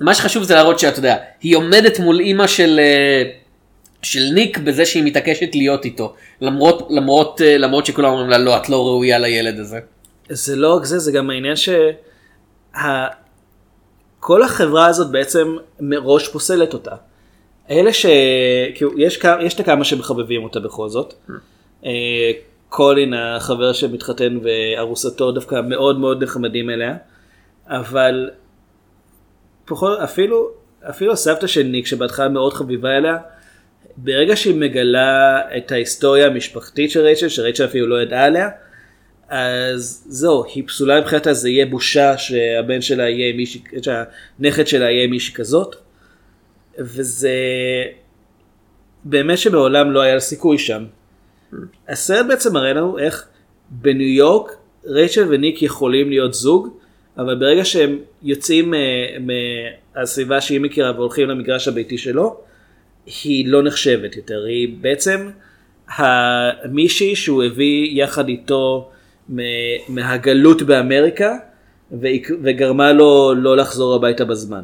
מה 0.00 0.14
שחשוב 0.14 0.42
זה 0.42 0.54
להראות 0.54 0.78
שאתה 0.78 0.98
יודע, 0.98 1.16
היא 1.40 1.56
עומדת 1.56 1.98
מול 1.98 2.20
אימא 2.20 2.46
של, 2.46 2.80
אה, 2.82 3.22
של 4.02 4.20
ניק 4.34 4.58
בזה 4.58 4.86
שהיא 4.86 5.02
מתעקשת 5.04 5.54
להיות 5.54 5.84
איתו, 5.84 6.14
למרות, 6.40 6.86
למרות, 6.90 7.40
אה, 7.44 7.58
למרות 7.58 7.86
שכולם 7.86 8.10
אומרים 8.10 8.28
לה 8.30 8.38
לא, 8.38 8.56
את 8.56 8.68
לא 8.68 8.86
ראויה 8.86 9.18
לילד 9.18 9.58
הזה. 9.58 9.78
זה 10.28 10.56
לא 10.56 10.76
רק 10.76 10.84
זה, 10.84 10.98
זה 10.98 11.12
גם 11.12 11.30
העניין 11.30 11.54
שכל 14.20 14.42
החברה 14.42 14.86
הזאת 14.86 15.10
בעצם 15.10 15.56
מראש 15.80 16.28
פוסלת 16.28 16.74
אותה. 16.74 16.94
אלה 17.70 17.92
ש... 17.92 18.06
כאילו, 18.74 18.98
יש, 18.98 19.16
כמה- 19.16 19.42
יש 19.42 19.54
את 19.54 19.60
הכמה 19.60 19.84
שמחבבים 19.84 20.44
אותה 20.44 20.60
בכל 20.60 20.88
זאת. 20.88 21.14
אה, 21.86 21.90
קולין 22.72 23.14
החבר 23.14 23.72
שמתחתן 23.72 24.38
וארוסתו 24.42 25.32
דווקא 25.32 25.60
מאוד 25.60 25.98
מאוד 25.98 26.22
נחמדים 26.22 26.70
אליה. 26.70 26.96
אבל 27.66 28.30
פחות, 29.64 29.98
אפילו, 29.98 30.50
אפילו 30.90 31.12
הסבתא 31.12 31.46
של 31.46 31.62
ניק 31.62 31.86
שבהתחלה 31.86 32.28
מאוד 32.28 32.52
חביבה 32.52 32.96
אליה, 32.96 33.18
ברגע 33.96 34.36
שהיא 34.36 34.54
מגלה 34.54 35.40
את 35.56 35.72
ההיסטוריה 35.72 36.26
המשפחתית 36.26 36.90
של 36.90 37.00
רייצ'ל, 37.00 37.28
שרייצ'ל 37.28 37.64
אפילו 37.64 37.86
לא 37.86 38.02
ידעה 38.02 38.24
עליה, 38.24 38.48
אז 39.28 40.04
זהו, 40.08 40.44
היא 40.54 40.64
פסולה 40.66 41.00
מבחינתה, 41.00 41.32
זה 41.32 41.50
יהיה 41.50 41.66
בושה 41.66 42.18
שהבן 42.18 42.80
שלה 42.80 43.08
יהיה 43.08 43.30
עם 43.30 43.36
מישהי, 43.36 43.60
שהנכד 43.82 44.66
שלה 44.66 44.90
יהיה 44.90 45.04
עם 45.04 45.10
מישהי 45.10 45.34
כזאת. 45.34 45.76
וזה 46.78 47.36
באמת 49.04 49.38
שמעולם 49.38 49.90
לא 49.90 50.00
היה 50.00 50.14
לה 50.14 50.20
סיכוי 50.20 50.58
שם. 50.58 50.84
הסרט 51.88 52.26
בעצם 52.26 52.52
מראה 52.54 52.72
לנו 52.72 52.98
איך 52.98 53.26
בניו 53.70 54.08
יורק 54.08 54.56
רייצ'ל 54.86 55.26
וניק 55.28 55.62
יכולים 55.62 56.08
להיות 56.08 56.34
זוג, 56.34 56.68
אבל 57.18 57.34
ברגע 57.34 57.64
שהם 57.64 57.98
יוצאים 58.22 58.74
אה, 58.74 58.80
מהסביבה 59.20 60.40
שהיא 60.40 60.60
מכירה 60.60 60.92
והולכים 60.92 61.28
למגרש 61.28 61.68
הביתי 61.68 61.98
שלו, 61.98 62.40
היא 63.24 63.48
לא 63.48 63.62
נחשבת 63.62 64.16
יותר, 64.16 64.44
היא 64.44 64.76
בעצם 64.80 65.30
מישהי 66.70 67.16
שהוא 67.16 67.42
הביא 67.42 68.02
יחד 68.02 68.28
איתו 68.28 68.90
מהגלות 69.88 70.62
באמריקה 70.62 71.36
וגרמה 72.42 72.92
לו 72.92 73.34
לא 73.34 73.56
לחזור 73.56 73.94
הביתה 73.94 74.24
בזמן. 74.24 74.62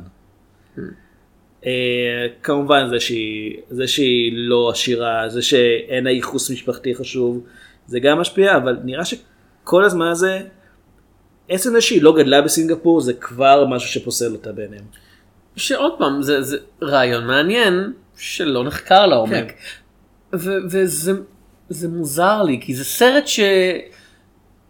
אה, 1.67 2.27
כמובן 2.43 2.89
זה 2.91 3.01
שהיא, 3.01 3.57
זה 3.71 3.89
שהיא 3.89 4.33
לא 4.35 4.71
עשירה, 4.71 5.29
זה 5.29 5.43
שאין 5.43 6.05
לה 6.05 6.11
ייחוס 6.11 6.51
משפחתי 6.51 6.95
חשוב, 6.95 7.45
זה 7.87 8.01
גם 8.01 8.19
משפיע, 8.19 8.57
אבל 8.57 8.77
נראה 8.85 9.05
שכל 9.05 9.85
הזמן 9.85 10.07
הזה, 10.07 10.41
עצם 11.49 11.71
זה 11.71 11.81
שהיא 11.81 12.03
לא 12.03 12.17
גדלה 12.17 12.43
בסינגפור 12.43 13.01
זה 13.01 13.13
כבר 13.13 13.67
משהו 13.67 13.89
שפוסל 13.89 14.33
אותה 14.33 14.53
בעיניהם. 14.53 14.85
שעוד 15.57 15.93
פעם 15.99 16.23
זה, 16.23 16.43
זה 16.43 16.57
רעיון 16.83 17.27
מעניין 17.27 17.93
שלא 18.17 18.65
נחקר 18.65 19.07
לעומק 19.07 19.53
כן. 19.53 20.37
וזה 20.69 21.13
זה 21.69 21.89
מוזר 21.89 22.43
לי 22.43 22.59
כי 22.63 22.75
זה 22.75 22.85
סרט 22.85 23.27
ש... 23.27 23.41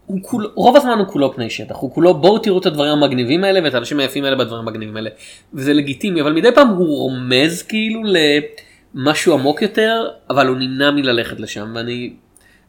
הוא 0.08 0.18
כול, 0.22 0.50
רוב 0.54 0.76
הזמן 0.76 0.98
הוא 0.98 1.06
כולו 1.06 1.34
פני 1.34 1.50
שטח, 1.50 1.76
הוא 1.76 1.92
כולו 1.92 2.14
בואו 2.14 2.38
תראו 2.38 2.58
את 2.58 2.66
הדברים 2.66 2.92
המגניבים 2.92 3.44
האלה 3.44 3.60
ואת 3.64 3.74
האנשים 3.74 4.00
היפים 4.00 4.24
האלה 4.24 4.36
בדברים 4.36 4.68
המגניבים 4.68 4.96
האלה. 4.96 5.10
וזה 5.54 5.72
לגיטימי, 5.72 6.20
אבל 6.20 6.32
מדי 6.32 6.52
פעם 6.54 6.68
הוא 6.68 6.98
רומז 6.98 7.62
כאילו 7.62 8.02
למשהו 8.94 9.34
עמוק 9.34 9.62
יותר, 9.62 10.08
אבל 10.30 10.46
הוא 10.46 10.56
נמנע 10.56 10.90
מללכת 10.90 11.40
לשם, 11.40 11.72
ואני... 11.74 12.12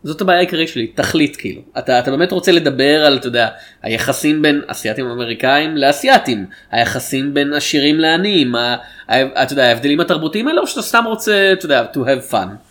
זאת 0.04 0.21
הבעיה 0.21 0.39
העיקרית 0.39 0.69
שלי, 0.69 0.88
תכלית 0.88 1.36
כאילו. 1.36 1.62
אתה, 1.78 1.99
אתה 1.99 2.12
באמת 2.12 2.32
רוצה 2.32 2.52
לדבר 2.52 3.06
על, 3.06 3.17
אתה 3.17 3.28
יודע, 3.28 3.47
היחסים 3.82 4.41
בין 4.41 4.62
אסייתים 4.67 5.06
אמריקאים 5.06 5.78
לאסייתים, 5.78 6.45
היחסים 6.71 7.34
בין 7.34 7.54
עשירים 7.54 7.99
לעניים, 7.99 8.56
ה- 8.56 8.75
ה- 9.08 9.43
אתה 9.43 9.54
יודע, 9.54 9.67
ההבדלים 9.67 9.99
התרבותיים 9.99 10.47
האלה, 10.47 10.62
או 10.62 10.67
שאתה 10.67 10.82
סתם 10.82 11.04
רוצה, 11.08 11.49
אתה 11.54 11.65
יודע, 11.65 11.86
to 11.93 11.97
have 11.97 12.34
fun. 12.34 12.68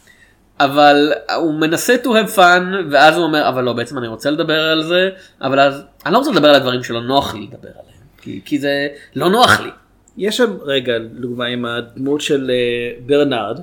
אבל 0.61 1.13
הוא 1.37 1.55
מנסה 1.55 1.97
to 2.05 2.07
have 2.07 2.37
fun 2.37 2.63
ואז 2.91 3.17
הוא 3.17 3.25
אומר 3.25 3.49
אבל 3.49 3.65
לא 3.65 3.73
בעצם 3.73 3.99
אני 3.99 4.07
רוצה 4.09 4.31
לדבר 4.31 4.61
על 4.61 4.83
זה 4.83 5.11
אבל 5.41 5.61
אז 5.61 5.83
אני 6.07 6.13
לא 6.15 6.19
רוצה 6.19 6.31
לדבר 6.31 6.49
על 6.49 6.55
הדברים 6.55 6.83
שלא 6.83 7.01
נוח 7.01 7.35
לי 7.35 7.41
לדבר 7.53 7.69
עליהם 7.69 7.99
כי, 8.23 8.41
כי 8.45 8.59
זה 8.59 8.89
לא 9.17 9.31
נוח 9.31 9.61
לי. 9.61 9.71
יש 10.17 10.37
שם 10.37 10.57
רגע, 10.63 10.99
לדוגמה 10.99 11.47
עם 11.47 11.65
הדמות 11.65 12.21
של 12.21 12.51
אה, 12.51 13.01
ברנרד, 13.07 13.61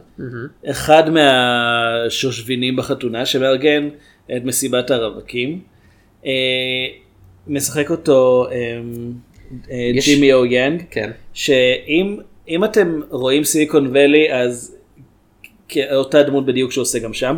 אחד 0.69 1.03
מהשושבינים 1.09 2.75
בחתונה 2.75 3.25
שמארגן 3.25 3.89
את 4.37 4.43
מסיבת 4.45 4.91
הרווקים, 4.91 5.61
אה, 6.25 6.31
משחק 7.47 7.91
אותו 7.91 8.47
אה, 8.51 8.79
יש- 9.93 10.05
ג'ימי 10.09 10.33
או 10.33 10.45
יאנג, 10.45 10.83
כן. 10.91 11.11
שאם 11.33 12.17
אם 12.47 12.63
אתם 12.63 13.01
רואים 13.09 13.43
סיליקון 13.43 13.89
ואלי 13.93 14.33
אז 14.33 14.74
אותה 15.91 16.23
דמות 16.23 16.45
בדיוק 16.45 16.71
שעושה 16.71 16.99
גם 16.99 17.13
שם, 17.13 17.37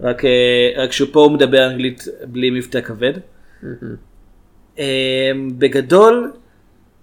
רק, 0.00 0.24
אה, 0.24 0.72
רק 0.76 0.92
שהוא 0.92 1.08
פה 1.12 1.20
הוא 1.20 1.32
מדבר 1.32 1.66
אנגלית 1.66 2.04
בלי 2.24 2.50
מבטא 2.50 2.80
כבד. 2.80 3.12
אה, 4.78 5.32
בגדול 5.58 6.32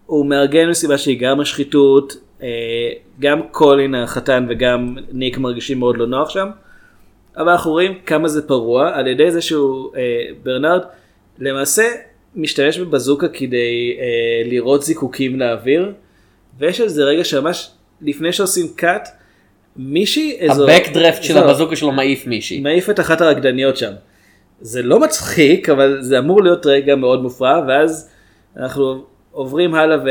הוא 0.05 0.25
מארגן 0.25 0.69
מסיבה 0.69 0.97
שהיא 0.97 1.19
גם 1.19 1.39
השחיתות, 1.39 2.13
אה, 2.41 2.47
גם 3.19 3.41
קולין 3.51 3.95
החתן 3.95 4.45
וגם 4.49 4.95
ניק 5.11 5.37
מרגישים 5.37 5.79
מאוד 5.79 5.97
לא 5.97 6.07
נוח 6.07 6.29
שם, 6.29 6.47
אבל 7.37 7.49
אנחנו 7.49 7.71
רואים 7.71 7.99
כמה 8.05 8.27
זה 8.27 8.47
פרוע. 8.47 8.91
על 8.93 9.07
ידי 9.07 9.31
זה 9.31 9.41
שהוא, 9.41 9.91
ברנרד, 10.43 10.81
למעשה 11.39 11.83
משתמש 12.35 12.79
בבזוקה 12.79 13.27
כדי 13.27 13.97
לירות 14.45 14.83
זיקוקים 14.83 15.39
לאוויר, 15.39 15.93
ויש 16.59 16.81
איזה 16.81 17.03
רגע 17.03 17.23
שממש 17.23 17.71
לפני 18.01 18.33
שעושים 18.33 18.67
קאט, 18.75 19.09
מישהי, 19.77 20.37
איזו... 20.39 20.69
הבקדרפט 20.69 21.23
של 21.23 21.37
הבזוקה 21.37 21.75
שלו 21.75 21.91
מעיף 21.91 22.27
מישהי. 22.27 22.59
מעיף 22.59 22.89
את 22.89 22.99
אחת 22.99 23.21
הרקדניות 23.21 23.77
שם. 23.77 23.91
זה 24.61 24.81
לא 24.81 24.99
מצחיק, 24.99 25.69
אבל 25.69 25.97
זה 26.01 26.19
אמור 26.19 26.43
להיות 26.43 26.65
רגע 26.65 26.95
מאוד 26.95 27.23
מופרע, 27.23 27.61
ואז 27.67 28.09
אנחנו 28.57 29.03
עוברים 29.31 29.75
הלאה 29.75 29.97
ו... 29.97 30.09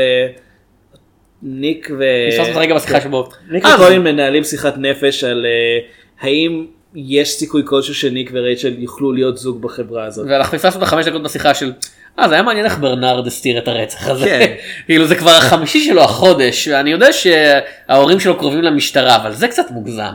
את 2.51 2.55
הרגע 2.55 2.75
בשיחה 2.75 3.01
שבו. 3.01 3.29
ניק 3.49 3.65
אה, 3.65 3.75
וקולין 3.75 4.03
מנהלים 4.03 4.43
שיחת 4.43 4.77
נפש 4.77 5.23
על 5.23 5.45
אה, 5.45 5.87
האם 6.19 6.65
יש 6.95 7.29
סיכוי 7.29 7.61
כלשהו 7.65 7.95
שניק 7.95 8.31
ורייצ'ל 8.33 8.73
יוכלו 8.77 9.11
להיות 9.11 9.37
זוג 9.37 9.61
בחברה 9.61 10.05
הזאת. 10.05 10.25
ואנחנו 10.29 10.57
פספסנו 10.57 10.77
את 10.77 10.83
החמש 10.87 11.05
דקות 11.05 11.23
בשיחה 11.23 11.53
של 11.53 11.71
אה 12.19 12.27
זה 12.27 12.33
היה 12.33 12.43
מעניין 12.43 12.65
איך 12.65 12.79
ברנרד 12.79 13.27
הסתיר 13.27 13.57
את 13.57 13.67
הרצח 13.67 14.07
הזה. 14.07 14.25
כן. 14.25 14.53
כאילו 14.85 15.07
זה 15.07 15.15
כבר 15.15 15.31
החמישי 15.31 15.85
שלו 15.85 16.03
החודש 16.03 16.67
ואני 16.67 16.91
יודע 16.91 17.07
שההורים 17.13 18.19
שלו 18.19 18.37
קרובים 18.37 18.61
למשטרה 18.61 19.15
אבל 19.15 19.33
זה 19.33 19.47
קצת 19.47 19.71
מוגזם. 19.71 20.13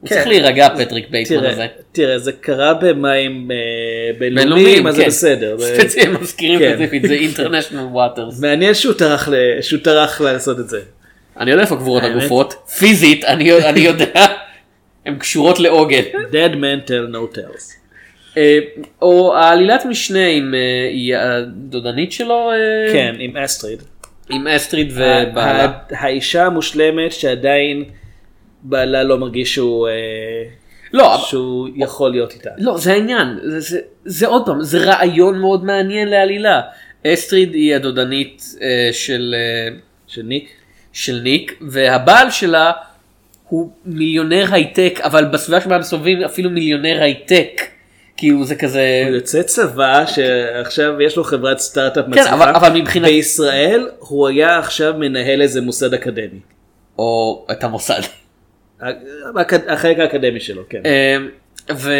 הוא 0.00 0.08
צריך 0.08 0.26
להירגע 0.26 0.68
פטריק 0.68 1.10
בייטמן 1.10 1.44
הזה. 1.44 1.66
תראה, 1.92 2.18
זה 2.18 2.32
קרה 2.32 2.74
במים 2.74 3.50
אה, 3.50 3.56
בינלאומיים, 4.18 4.86
אז 4.86 4.94
זה 4.94 5.02
כן. 5.02 5.08
בסדר. 5.08 5.56
ספציפית, 5.76 6.20
מזכירים 6.20 6.58
כן. 6.58 6.72
ספציפית, 6.74 7.02
זה 7.02 7.18
international 7.46 7.96
waters. 7.96 8.40
מעניין 8.40 8.74
שהוא 8.74 9.80
טרח 9.82 10.20
לעשות 10.20 10.60
את 10.60 10.68
זה. 10.68 10.80
אני 11.40 11.50
יודע 11.50 11.62
איפה 11.62 11.76
קבורות? 11.76 12.02
הגופות, 12.02 12.54
פיזית, 12.78 13.24
אני 13.24 13.80
יודע, 13.80 14.26
הן 15.06 15.18
קשורות 15.18 15.60
לעוגן. 15.60 16.02
Dead 16.12 16.54
man 16.54 16.88
tell 16.88 17.14
no 17.14 17.36
tales. 17.36 17.79
אה, 18.36 18.58
או 19.02 19.36
העלילת 19.36 19.84
משנה 19.86 20.26
עם 20.26 20.54
אה, 20.54 20.88
היא 20.92 21.16
הדודנית 21.16 22.12
שלו, 22.12 22.50
אה, 22.50 22.92
כן, 22.92 23.14
עם 23.18 23.36
אסטריד. 23.36 23.82
עם 24.30 24.46
אסטריד 24.46 24.92
ובעלה. 24.92 25.72
האישה 25.90 26.46
המושלמת 26.46 27.12
שעדיין 27.12 27.84
בעלה 28.62 29.02
לא 29.02 29.18
מרגיש 29.18 29.54
שהוא 29.54 29.88
לא, 30.92 31.14
אבל- 31.14 31.22
שהוא 31.24 31.68
יכול 31.76 32.10
להיות 32.10 32.32
איתה. 32.32 32.50
לא, 32.58 32.78
זה 32.78 32.92
העניין, 32.92 33.38
זה, 33.42 33.60
זה, 33.60 33.80
זה 34.04 34.26
עוד 34.26 34.46
פעם, 34.46 34.62
זה 34.62 34.78
רעיון 34.78 35.38
מאוד 35.38 35.64
מעניין 35.64 36.08
לעלילה. 36.08 36.60
אסטריד 37.06 37.54
היא 37.54 37.74
הדודנית 37.74 38.42
אה, 38.62 38.88
של, 38.92 39.34
אה, 39.38 39.76
של 40.06 40.22
ניק. 40.22 40.48
של 40.92 41.20
ניק, 41.22 41.58
והבעל 41.60 42.30
שלה 42.30 42.72
הוא 43.48 43.70
מיליונר 43.86 44.44
הייטק, 44.50 45.00
אבל 45.02 45.24
בסביבה 45.24 45.60
שבה 45.60 45.74
הם 45.74 45.80
מסתובבים 45.80 46.22
אפילו 46.22 46.50
מיליונר 46.50 47.02
הייטק. 47.02 47.60
כאילו 48.20 48.44
זה 48.44 48.54
כזה... 48.54 49.02
הוא 49.06 49.14
יוצא 49.14 49.42
צבא 49.42 50.04
שעכשיו 50.06 51.00
יש 51.02 51.16
לו 51.16 51.24
חברת 51.24 51.58
סטארט-אפ 51.58 52.04
כן, 52.04 52.10
מצליחה. 52.10 52.34
אבל, 52.34 52.48
אבל 52.48 52.72
מבחינת... 52.72 53.06
בישראל 53.06 53.88
הוא 53.98 54.28
היה 54.28 54.58
עכשיו 54.58 54.94
מנהל 54.98 55.42
איזה 55.42 55.60
מוסד 55.60 55.94
אקדמי. 55.94 56.38
או 56.98 57.46
את 57.50 57.64
המוסד. 57.64 58.00
האק- 58.80 59.52
החלק 59.68 59.98
האקדמי 59.98 60.40
שלו, 60.40 60.62
כן. 60.68 60.80
אמ, 60.84 61.28
ו... 61.76 61.92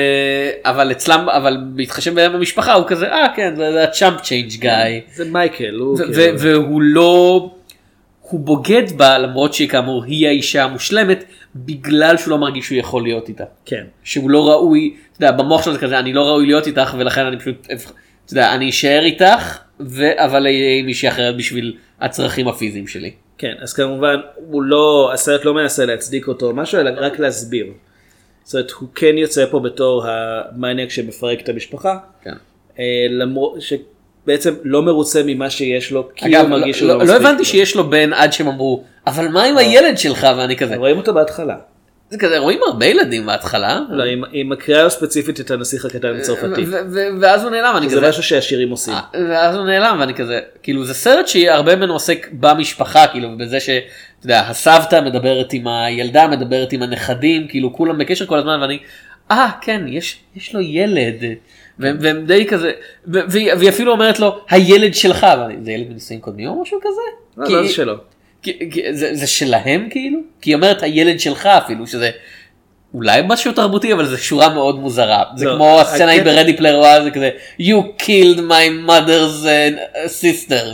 אבל 0.65 0.91
אצלם, 0.93 1.29
אבל 1.29 1.57
בהתחשב 1.77 2.15
בהם 2.15 2.33
במשפחה 2.33 2.73
הוא 2.73 2.85
כזה, 2.87 3.07
אה 3.07 3.27
כן, 3.37 3.57
זה 3.57 3.85
ה 3.85 3.91
chump 3.91 4.21
change 4.21 4.49
guy. 4.51 4.71
זה 5.15 5.25
מייקל, 5.25 5.75
הוא 5.75 5.95
ו- 5.95 5.97
כאילו... 5.97 6.13
ו- 6.17 6.31
והוא 6.39 6.83
לא, 6.83 7.51
הוא 8.31 8.41
בוגד 8.41 8.93
בה 8.97 9.19
למרות 9.19 9.55
שהיא 9.55 9.69
כאמור 9.69 10.05
היא 10.05 10.29
האישה 10.29 10.65
המושלמת 10.65 11.25
בגלל 11.57 12.17
שהוא 12.17 12.31
לא 12.31 12.39
מרגיש 12.39 12.67
שהוא 12.67 12.79
יכול 12.79 13.03
להיות 13.03 13.29
איתה. 13.29 13.45
כן. 13.65 13.85
שהוא 14.05 14.31
לא 14.31 14.49
ראוי, 14.49 14.97
אתה 15.13 15.25
יודע, 15.25 15.37
במוח 15.37 15.65
שלו 15.65 15.73
זה 15.73 15.79
כזה, 15.79 15.99
אני 15.99 16.13
לא 16.13 16.21
ראוי 16.23 16.47
להיות 16.47 16.67
איתך 16.67 16.95
ולכן 16.99 17.27
אני 17.27 17.39
פשוט, 17.39 17.67
אתה 17.67 18.33
יודע, 18.33 18.55
אני 18.55 18.71
אשאר 18.71 19.03
איתך, 19.05 19.59
ו- 19.81 20.25
אבל 20.25 20.47
אהיה 20.47 20.79
עם 20.79 20.87
מישהי 20.87 21.09
אחרת 21.09 21.37
בשביל 21.37 21.77
הצרכים 22.01 22.49
הפיזיים 22.49 22.87
שלי. 22.87 23.13
כן, 23.39 23.55
אז 23.61 23.73
כמובן 23.73 24.17
הוא 24.37 24.63
לא, 24.63 25.11
הסרט 25.15 25.45
לא 25.45 25.55
מנסה 25.55 25.85
להצדיק 25.85 26.29
אותו 26.29 26.47
או 26.47 26.55
משהו, 26.55 26.81
אלא 26.81 26.91
רק 26.97 27.19
להסביר. 27.19 27.67
זאת 28.45 28.55
אומרת, 28.55 28.71
הוא 28.71 28.89
כן 28.95 29.19
יוצא 29.19 29.47
פה 29.51 29.61
בתור 29.61 30.07
המניאק 30.07 30.91
שמפרק 30.91 31.41
את 31.41 31.49
המשפחה, 31.49 31.99
כן. 32.23 32.35
אה, 32.79 33.07
למרות 33.11 33.61
שבעצם 34.25 34.55
לא 34.65 34.83
מרוצה 34.83 35.23
ממה 35.27 35.51
שיש 35.51 35.93
לו, 35.93 36.09
כי 36.17 36.27
אגב, 36.29 36.41
הוא 36.41 36.49
מרגיש 36.51 36.79
שהוא 36.79 36.89
לא, 36.89 36.95
לא 36.95 36.99
לא, 36.99 37.05
מספיק. 37.05 37.21
לא 37.23 37.29
הבנתי 37.29 37.43
טוב. 37.43 37.47
שיש 37.53 37.77
לו 37.77 37.91
בן 37.91 38.13
עד 38.13 38.33
שהם 38.33 38.49
אמרו, 38.49 38.85
אבל 39.07 39.29
מה 39.29 39.45
עם 39.45 39.57
הילד 39.59 39.99
שלך? 39.99 40.27
ואני 40.39 40.57
כזה, 40.57 40.77
רואים 40.77 40.97
אותו 40.97 41.15
בהתחלה. 41.15 41.57
זה 42.11 42.19
כזה, 42.19 42.39
רואים 42.39 42.59
הרבה 42.67 42.87
ילדים 42.87 43.27
בהתחלה. 43.27 43.81
לא, 43.91 44.03
היא- 44.03 44.17
היא 44.33 44.45
מקריאה 44.45 44.83
לו 44.83 44.91
ספציפית 44.91 45.41
את 45.41 45.51
הנסיך 45.51 45.85
הקטן 45.85 46.17
הצרפתי. 46.17 46.65
ואז 47.21 47.43
הוא 47.43 47.51
נעלם, 47.51 47.75
אני 47.77 47.89
זה 47.89 47.97
כזה, 47.97 48.09
משהו 48.09 48.23
שהשירים 48.23 48.71
עושים. 48.71 48.95
אה, 48.95 49.01
ואז 49.31 49.57
הוא 49.57 49.65
נעלם 49.67 49.97
ואני 50.01 50.15
כזה 50.15 50.41
כאילו 50.63 50.85
זה 50.85 50.95
סרט 50.95 51.29
שהרבה 51.29 51.77
ממנו 51.77 51.93
עוסק 51.93 52.29
במשפחה 52.33 53.07
כאילו 53.07 53.29
בזה 53.39 53.61
שאתה 53.61 53.81
יודע 54.25 54.41
הסבתא 54.49 55.01
מדברת 55.01 55.53
עם 55.53 55.69
הילדה 55.69 56.29
מדברת 56.29 56.73
עם 56.73 56.83
הנכדים 56.83 57.49
כאילו 57.49 57.73
כולם 57.73 57.99
בקשר 57.99 58.27
כל 58.27 58.39
הזמן 58.39 58.59
ואני 58.61 58.79
אה 59.31 59.51
כן 59.61 59.83
יש 59.89 60.17
יש 60.37 60.55
לו 60.55 60.61
ילד 60.61 61.23
והם 61.81 62.27
די 62.27 62.47
כזה 62.47 62.73
והיא 63.07 63.69
אפילו 63.69 63.93
אומרת 63.93 64.21
לו 64.21 64.41
הילד 64.51 64.95
שלך 64.95 65.27
זה 65.65 65.73
ילד 65.73 65.91
מנישואים 65.91 66.21
קודמים 66.21 66.49
או 66.49 66.63
משהו 66.63 66.79
כזה. 66.81 67.01
לא, 67.37 67.57
לא, 67.61 67.67
זה 67.67 67.73
שלו. 67.73 67.95
זה 68.93 69.15
זה 69.15 69.27
שלהם 69.27 69.89
כאילו 69.91 70.19
כי 70.41 70.51
היא 70.51 70.55
אומרת 70.55 70.83
הילד 70.83 71.21
שלך 71.21 71.47
אפילו 71.47 71.87
שזה. 71.87 72.11
אולי 72.95 73.21
משהו 73.27 73.53
תרבותי 73.53 73.93
אבל 73.93 74.07
זה 74.07 74.19
שורה 74.19 74.49
מאוד 74.55 74.79
מוזרה 74.79 75.25
זה 75.37 75.45
לא, 75.45 75.55
כמו 75.55 75.81
הסצנה 75.81 76.11
היא 76.11 76.23
ב 76.23 76.29
Ready 76.29 76.57
Player 76.57 76.79
One 76.79 77.05
זה 77.05 77.11
כזה 77.11 77.31
you 77.61 78.03
killed 78.03 78.39
my 78.39 78.89
mother's 78.89 79.45
uh, 79.45 80.09
sister. 80.23 80.65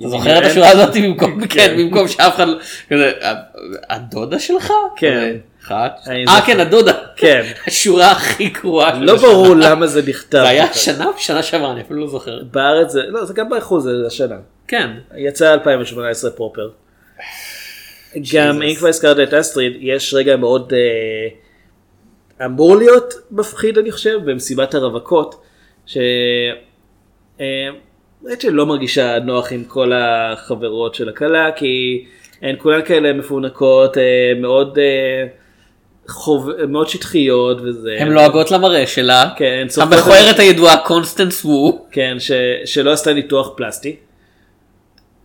אתה 0.00 0.08
זוכר 0.08 0.38
את 0.38 0.44
השורה 0.44 0.70
הזאת 0.70 0.94
במקום 0.96 1.40
כן 1.40 1.48
כן. 1.48 1.76
במקום 1.78 2.08
שאף 2.08 2.34
אחד 2.34 2.48
לא- 2.48 2.58
כזה 2.90 3.12
הדודה 3.90 4.38
שלך 4.38 4.72
כן. 4.96 5.36
אחת 5.62 5.98
אה. 6.28 6.40
כן 6.46 6.60
הדודה 6.60 6.92
כן. 7.16 7.42
השורה 7.66 8.10
הכי 8.10 8.48
גרועה 8.48 8.98
לא. 8.98 9.16
ברור 9.16 9.56
למה 9.56 9.86
זה 9.86 10.02
נכתב. 10.08 10.38
זה 10.38 10.48
היה. 10.48 10.74
שנה 10.74 11.06
או 11.06 11.12
שנה 11.18 11.42
שעברה 11.42 11.72
אני 11.72 11.80
אפילו 11.80 12.00
לא 12.00 12.06
זוכר 12.06 12.42
בארץ 12.52 12.90
זה, 12.90 13.02
לא, 13.08 13.24
זה 13.24 13.34
גם 13.34 13.48
באיחוד, 13.48 13.82
זה 13.82 13.90
השנה. 14.06 14.36
כן 14.68 14.90
יצא 15.16 15.52
2018 15.52 16.30
פרופר. 16.30 16.70
גם 18.34 18.62
אם 18.62 18.74
כבר 18.74 18.88
הזכרת 18.88 19.28
את 19.28 19.34
אסטריד, 19.34 19.72
יש 19.80 20.14
רגע 20.14 20.36
מאוד 20.36 20.72
אה, 20.72 22.46
אמור 22.46 22.76
להיות 22.76 23.14
מפחיד 23.30 23.78
אני 23.78 23.92
חושב, 23.92 24.18
במסיבת 24.24 24.74
הרווקות, 24.74 25.42
ש... 25.86 25.98
אה, 27.40 27.68
רייצ'ל 28.24 28.50
לא 28.50 28.66
מרגישה 28.66 29.18
נוח 29.18 29.52
עם 29.52 29.64
כל 29.64 29.92
החברות 29.94 30.94
של 30.94 31.08
הכלה, 31.08 31.50
כי 31.56 32.04
הן 32.42 32.54
כולן 32.58 32.84
כאלה 32.84 33.12
מפונקות, 33.12 33.98
אה, 33.98 34.32
מאוד, 34.40 34.78
אה, 34.78 35.26
חוב... 36.08 36.50
מאוד 36.68 36.88
שטחיות 36.88 37.60
וזה. 37.60 37.96
הן 38.00 38.08
לועגות 38.08 38.50
למראה 38.50 38.86
שלה 38.86 39.30
כן, 39.36 39.66
המכוערת 39.80 40.38
הידועה 40.38 40.76
קונסטנס 40.76 41.44
וו 41.44 41.86
כן, 41.90 42.16
ש... 42.18 42.30
שלא 42.64 42.92
עשתה 42.92 43.12
ניתוח 43.12 43.50
פלסטי. 43.56 43.96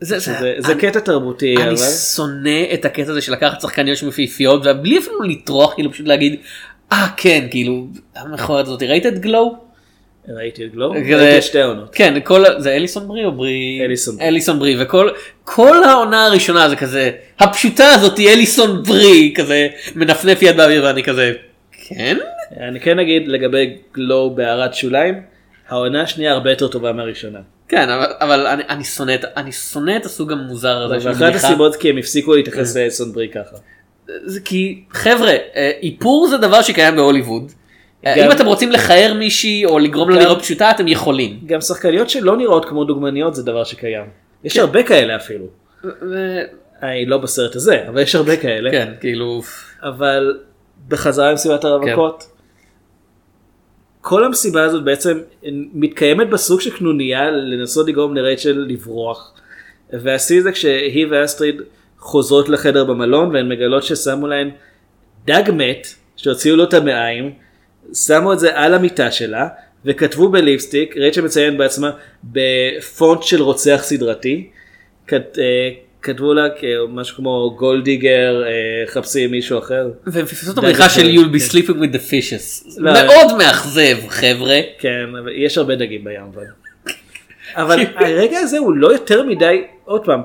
זה 0.01 0.19
זה, 0.19 0.53
זה 0.57 0.75
קטע 0.75 0.99
תרבותי, 0.99 1.55
אבל... 1.57 1.67
אני 1.67 1.77
שונא 2.15 2.73
את 2.73 2.85
הקטע 2.85 3.11
הזה 3.11 3.21
של 3.21 3.31
לקחת 3.31 3.61
שחקניות 3.61 3.97
שהן 3.97 4.21
יפהפיות 4.21 4.61
ובלי 4.65 4.97
אפילו 4.97 5.21
לטרוח 5.21 5.73
כאילו 5.73 5.91
פשוט 5.91 6.07
להגיד 6.07 6.39
אה 6.91 7.07
כן 7.17 7.47
כאילו 7.51 7.87
המכוערת 8.15 8.65
הזאת 8.65 8.83
ראית 8.83 9.05
את 9.05 9.19
גלו? 9.19 9.55
ראיתי 10.29 10.65
את 10.65 10.71
גלו, 10.73 10.91
כזה- 10.91 11.15
ראיתי 11.17 11.37
את 11.37 11.43
שתי 11.43 11.59
העונות. 11.61 11.89
כן 11.95 12.13
כל 12.23 12.43
זה 12.57 12.71
אליסון 12.75 13.07
ברי 13.07 13.25
או 13.25 13.31
ברי? 13.31 13.79
אליסון. 13.85 14.15
אליסון 14.21 14.59
ברי 14.59 14.83
וכל 14.83 15.09
כל 15.43 15.83
העונה 15.83 16.25
הראשונה 16.25 16.69
זה 16.69 16.75
כזה 16.75 17.11
הפשוטה 17.39 17.87
הזאת 17.87 18.17
היא 18.17 18.29
אליסון 18.29 18.83
ברי 18.83 19.33
כזה 19.35 19.67
מנפנף 19.95 20.41
יד 20.41 20.57
באוויר 20.57 20.83
ואני 20.83 21.03
כזה 21.03 21.33
כן? 21.87 22.17
אני 22.59 22.79
כן 22.79 22.99
אגיד 22.99 23.27
לגבי 23.27 23.77
גלו 23.93 24.29
בהערת 24.35 24.73
שוליים, 24.73 25.21
העונה 25.69 26.01
השנייה 26.01 26.31
הרבה 26.31 26.49
יותר 26.49 26.67
טובה 26.67 26.91
מהראשונה. 26.93 27.39
כן 27.67 27.89
אבל, 27.89 28.05
אבל 28.19 28.47
אני, 28.47 28.63
אני 28.69 28.83
שונא 28.83 29.15
אני 29.37 29.51
שונא 29.51 29.97
את 29.97 30.05
הסוג 30.05 30.31
המוזר 30.31 30.77
הזה 30.83 30.99
של 30.99 31.09
ואחת 31.09 31.21
בדיחה. 31.21 31.47
הסיבות 31.47 31.75
כי 31.75 31.89
הם 31.89 31.97
הפסיקו 31.97 32.35
להתייחס 32.35 32.77
לאלסון 32.77 33.11
ברי 33.13 33.27
ככה. 33.29 33.55
זה 34.25 34.39
כי 34.45 34.83
חבר'ה 34.91 35.31
אה, 35.55 35.71
איפור 35.83 36.27
זה 36.27 36.37
דבר 36.37 36.61
שקיים 36.61 36.95
בהוליווד. 36.95 37.51
אה, 38.05 38.15
גם- 38.17 38.25
אם 38.25 38.31
אתם 38.31 38.45
רוצים 38.45 38.71
לכער 38.71 39.13
מישהי 39.13 39.65
או 39.65 39.79
לגרום 39.79 40.09
לה 40.09 40.15
גם- 40.15 40.21
לראות 40.21 40.41
פשוטה 40.41 40.71
אתם 40.71 40.87
יכולים. 40.87 41.39
גם 41.45 41.61
שחקניות 41.61 42.09
שלא 42.09 42.37
נראות 42.37 42.65
כמו 42.65 42.83
דוגמניות 42.83 43.35
זה 43.35 43.43
דבר 43.43 43.63
שקיים. 43.63 44.05
יש 44.43 44.57
הרבה 44.57 44.83
כאלה 44.83 45.15
אפילו. 45.15 45.45
ו- 45.83 46.41
אה, 46.83 47.03
לא 47.07 47.17
בסרט 47.17 47.55
הזה, 47.55 47.87
אבל 47.87 48.01
יש 48.01 48.15
הרבה 48.15 48.37
כאלה. 48.37 48.71
כן 48.71 48.93
כאילו 48.99 49.41
אבל 49.83 50.37
בחזרה 50.87 51.31
למסיבת 51.31 51.63
הרווקות, 51.63 52.23
כל 54.01 54.23
המסיבה 54.23 54.63
הזאת 54.63 54.83
בעצם 54.83 55.19
מתקיימת 55.73 56.29
בסוג 56.29 56.61
של 56.61 56.77
קנוניה 56.77 57.31
לנסות 57.31 57.87
לגרום 57.87 58.15
לרייצ'ל 58.15 58.65
לברוח. 58.69 59.33
והשיא 59.93 60.41
זה 60.41 60.51
כשהיא 60.51 61.07
ואסטריד 61.11 61.61
חוזרות 61.99 62.49
לחדר 62.49 62.83
במלון 62.83 63.35
והן 63.35 63.49
מגלות 63.49 63.83
ששמו 63.83 64.27
להן 64.27 64.49
דג 65.25 65.43
מת 65.53 65.87
שהוציאו 66.15 66.55
לו 66.55 66.63
את 66.63 66.73
המעיים, 66.73 67.33
שמו 67.93 68.33
את 68.33 68.39
זה 68.39 68.59
על 68.59 68.73
המיטה 68.73 69.11
שלה 69.11 69.47
וכתבו 69.85 70.29
בליפסטיק, 70.29 70.97
רייצ'ל 70.97 71.21
מציין 71.21 71.57
בעצמה 71.57 71.91
בפונט 72.23 73.23
של 73.23 73.41
רוצח 73.41 73.79
סדרתי, 73.83 74.49
כת, 75.07 75.39
אה, 75.39 75.69
כתבו 76.01 76.33
לה 76.33 76.43
משהו 76.89 77.15
כמו 77.15 77.55
גולדיגר, 77.57 78.43
אה, 78.45 78.51
חפשי 78.87 79.27
מישהו 79.27 79.59
אחר. 79.59 79.91
והם 80.07 80.25
פספסו 80.25 80.51
את 80.51 80.57
הבריחה 80.57 80.89
של 80.89 81.01
you'll 81.01 81.35
be 81.35 81.39
כן. 81.39 81.57
sleeping 81.57 81.75
with 81.75 81.95
the 81.95 82.11
fishes. 82.11 82.73
לא. 82.77 82.93
מאוד 82.93 83.37
מאכזב 83.37 84.07
חבר'ה. 84.07 84.59
כן, 84.79 85.15
אבל 85.23 85.31
יש 85.35 85.57
הרבה 85.57 85.75
דגים 85.75 86.03
בים 86.03 86.21
אבל. 86.33 86.45
אבל 87.63 87.79
הרגע 87.95 88.39
הזה 88.39 88.57
הוא 88.57 88.73
לא 88.73 88.93
יותר 88.93 89.23
מדי, 89.23 89.63
עוד 89.85 90.05
פעם, 90.05 90.21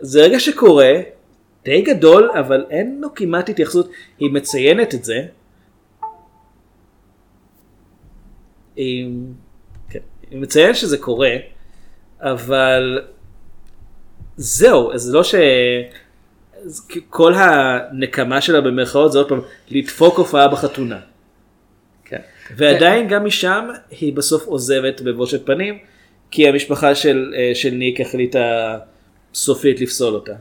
זה 0.00 0.22
רגע 0.22 0.40
שקורה, 0.40 0.92
די 1.64 1.82
גדול, 1.82 2.30
אבל 2.38 2.64
אין 2.70 2.98
לו 3.00 3.14
כמעט 3.14 3.48
התייחסות, 3.48 3.90
היא 4.18 4.30
מציינת 4.30 4.94
את 4.94 5.04
זה. 5.04 5.14
היא, 5.14 5.28
כן, 9.90 9.98
מציינת 10.32 10.76
שזה 10.76 10.98
קורה, 10.98 11.30
אבל 12.20 13.00
זהו, 14.36 14.92
אז 14.92 15.00
זה 15.02 15.12
לא 15.12 15.24
ש... 15.24 15.34
כל 17.10 17.34
הנקמה 17.36 18.40
שלה 18.40 18.60
במרכאות 18.60 19.12
זה 19.12 19.18
עוד 19.18 19.28
פעם 19.28 19.40
לדפוק 19.70 20.18
הופעה 20.18 20.48
בחתונה. 20.48 20.98
כן. 22.04 22.18
ועדיין 22.56 23.08
גם 23.08 23.24
משם 23.24 23.68
היא 23.90 24.12
בסוף 24.12 24.46
עוזבת 24.46 25.00
בבושת 25.00 25.46
פנים, 25.46 25.78
כי 26.30 26.48
המשפחה 26.48 26.94
של, 26.94 27.34
אה, 27.36 27.54
של 27.54 27.70
ניק 27.70 28.00
החליטה 28.00 28.78
סופית 29.34 29.80
לפסול 29.80 30.14
אותה. 30.14 30.32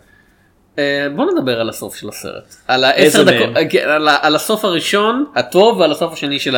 אה, 0.79 1.07
בוא 1.15 1.25
נדבר 1.31 1.59
על 1.59 1.69
הסוף 1.69 1.95
של 1.95 2.09
הסרט. 2.09 2.55
על 2.67 2.83
העשר 2.83 3.23
דקות? 3.23 3.57
אה, 3.57 3.69
כן, 3.69 3.89
על 3.89 4.07
ה- 4.07 4.17
על 4.21 4.35
הסוף 4.35 4.65
הראשון 4.65 5.25
הטוב 5.35 5.77
ועל 5.77 5.91
הסוף 5.91 6.13
השני 6.13 6.39
של 6.39 6.55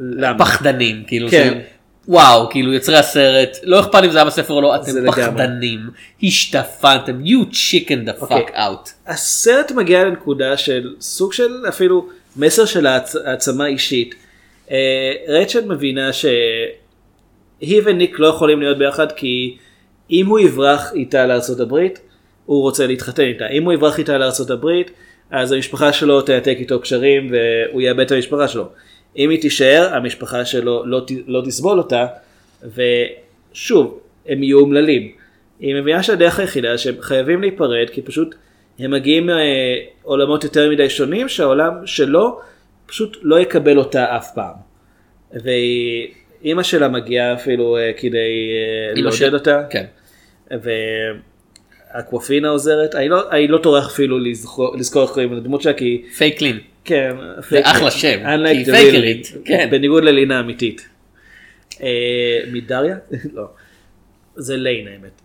למה? 0.00 0.28
הפחדנים. 0.30 1.02
כאילו 1.06 1.28
כן. 1.30 1.50
של- 1.54 1.60
וואו 2.08 2.50
כאילו 2.50 2.72
יוצרי 2.72 2.96
הסרט 2.96 3.56
לא 3.62 3.80
אכפת 3.80 4.00
אם 4.04 4.10
זה 4.10 4.18
היה 4.18 4.24
בספר 4.24 4.54
או 4.54 4.60
לא 4.60 4.76
אתם. 4.76 4.92
פחדנים 5.06 5.80
השתפנתם 6.22 7.20
you 7.24 7.52
chicken 7.52 8.08
the 8.08 8.20
אוקיי. 8.20 8.44
fuck 8.46 8.50
out. 8.50 8.90
הסרט 9.06 9.72
מגיע 9.72 10.04
לנקודה 10.04 10.56
של 10.56 10.94
סוג 11.00 11.32
של 11.32 11.64
אפילו 11.68 12.08
מסר 12.36 12.64
של 12.64 12.86
העצ... 12.86 13.16
העצמה 13.16 13.66
אישית. 13.66 14.14
אה, 14.70 15.12
רצ'ל 15.28 15.64
מבינה 15.64 16.12
שהיא 16.12 17.82
וניק 17.84 18.18
לא 18.18 18.26
יכולים 18.26 18.60
להיות 18.60 18.78
ביחד 18.78 19.12
כי 19.12 19.56
אם 20.10 20.26
הוא 20.26 20.38
יברח 20.38 20.92
איתה 20.94 21.26
הברית 21.60 21.98
הוא 22.46 22.62
רוצה 22.62 22.86
להתחתן 22.86 23.22
איתה. 23.22 23.48
אם 23.48 23.64
הוא 23.64 23.72
יברח 23.72 23.98
איתה 23.98 24.16
הברית 24.50 24.90
אז 25.30 25.52
המשפחה 25.52 25.92
שלו 25.92 26.22
תעתק 26.22 26.56
איתו 26.60 26.80
קשרים 26.80 27.30
והוא 27.32 27.80
יאבד 27.82 28.00
את 28.00 28.12
המשפחה 28.12 28.48
שלו. 28.48 28.68
אם 29.16 29.30
היא 29.30 29.40
תישאר 29.40 29.88
המשפחה 29.94 30.44
שלו 30.44 30.86
לא, 30.86 31.00
לא 31.26 31.42
תסבול 31.46 31.78
אותה 31.78 32.06
ושוב 32.62 34.00
הם 34.26 34.42
יהיו 34.42 34.58
אומללים. 34.60 35.12
היא 35.60 35.74
מבינה 35.74 36.02
שהדרך 36.02 36.38
היחידה 36.40 36.78
שהם 36.78 36.94
חייבים 37.00 37.40
להיפרד 37.40 37.90
כי 37.92 38.02
פשוט 38.02 38.34
הם 38.78 38.90
מגיעים 38.90 39.28
מעולמות 40.02 40.44
יותר 40.44 40.70
מדי 40.70 40.90
שונים 40.90 41.28
שהעולם 41.28 41.86
שלו 41.86 42.40
פשוט 42.86 43.16
לא 43.22 43.40
יקבל 43.40 43.78
אותה 43.78 44.16
אף 44.16 44.34
פעם. 44.34 44.54
ואימא 45.32 46.62
שלה 46.62 46.88
מגיעה 46.88 47.34
אפילו 47.34 47.76
אה, 47.76 47.90
כדי 47.96 48.18
אה, 48.96 49.00
לעודד 49.00 49.16
של- 49.16 49.34
אותה. 49.34 49.62
כן. 49.70 49.84
ואקוואפינה 51.94 52.48
עוזרת, 52.48 52.94
אני 52.94 53.08
לא, 53.08 53.30
אני 53.30 53.48
לא 53.48 53.58
טורח 53.58 53.86
אפילו 53.92 54.18
לזכור, 54.18 54.76
לזכור 54.76 55.02
איך 55.02 55.10
קוראים 55.10 55.32
לדמות 55.32 55.62
שלה 55.62 55.72
כי 55.72 56.02
פייק 56.18 56.42
לין. 56.42 56.58
כן, 56.84 57.16
זה 57.50 57.60
אחלה 57.62 57.90
שם, 57.90 58.18
Unlike 58.24 58.66
the 58.66 58.70
real, 58.70 59.38
כן. 59.44 59.68
בניגוד 59.70 60.04
ללינה 60.04 60.40
אמיתית. 60.40 60.88
אה, 61.82 62.40
מדריה? 62.52 62.96
לא. 63.34 63.44
זה 64.36 64.56
ליין 64.56 64.88
האמת. 64.88 65.20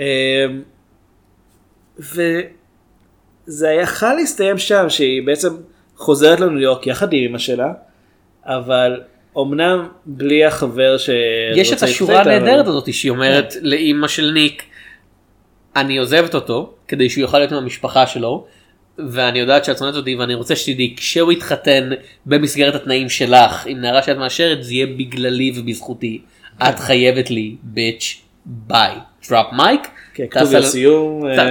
אה, 0.00 0.46
וזה 1.98 3.68
יכל 3.68 4.14
להסתיים 4.14 4.58
שם 4.58 4.88
שהיא 4.88 5.22
בעצם 5.26 5.48
חוזרת 5.96 6.40
לניו 6.40 6.58
יורק 6.58 6.86
יחד 6.86 7.12
עם 7.12 7.24
אמא 7.28 7.38
שלה, 7.38 7.72
אבל 8.44 9.00
אמנם 9.38 9.88
בלי 10.06 10.44
החבר 10.44 10.98
ש... 10.98 11.10
יש 11.56 11.72
את 11.72 11.82
השורה 11.82 12.20
הנהדרת 12.20 12.66
הזאת 12.66 12.94
שהיא 12.94 13.10
אומרת 13.10 13.54
לאימא 13.60 14.08
של 14.08 14.30
ניק 14.30 14.62
אני 15.76 15.98
עוזבת 15.98 16.34
אותו 16.34 16.74
כדי 16.88 17.10
שהוא 17.10 17.22
יוכל 17.22 17.38
להיות 17.38 17.52
עם 17.52 17.58
המשפחה 17.58 18.06
שלו 18.06 18.46
ואני 19.08 19.38
יודעת 19.38 19.64
שאת 19.64 19.78
שונאת 19.78 19.94
אותי 19.94 20.14
ואני 20.14 20.34
רוצה 20.34 20.56
שתדעי 20.56 20.94
כשהוא 20.96 21.32
יתחתן 21.32 21.90
במסגרת 22.26 22.74
התנאים 22.74 23.08
שלך 23.08 23.66
עם 23.66 23.80
נערה 23.80 24.02
שאת 24.02 24.16
מאשרת 24.16 24.64
זה 24.64 24.74
יהיה 24.74 24.86
בגללי 24.86 25.52
ובזכותי. 25.56 26.20
את 26.62 26.78
חייבת 26.78 27.30
לי 27.30 27.56
bitch 27.62 28.20
bye 28.46 28.92
drop 29.30 29.46
mic 29.52 29.88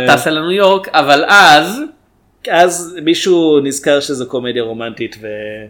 טסה 0.08 0.30
לניו 0.30 0.52
יורק 0.52 0.88
אבל 0.90 1.24
אז 1.28 1.82
אז 2.52 2.98
מישהו 3.04 3.60
נזכר 3.60 4.00
שזו 4.00 4.30
קומדיה 4.30 4.64
רומנטית 4.64 5.16
ו... 5.22 5.28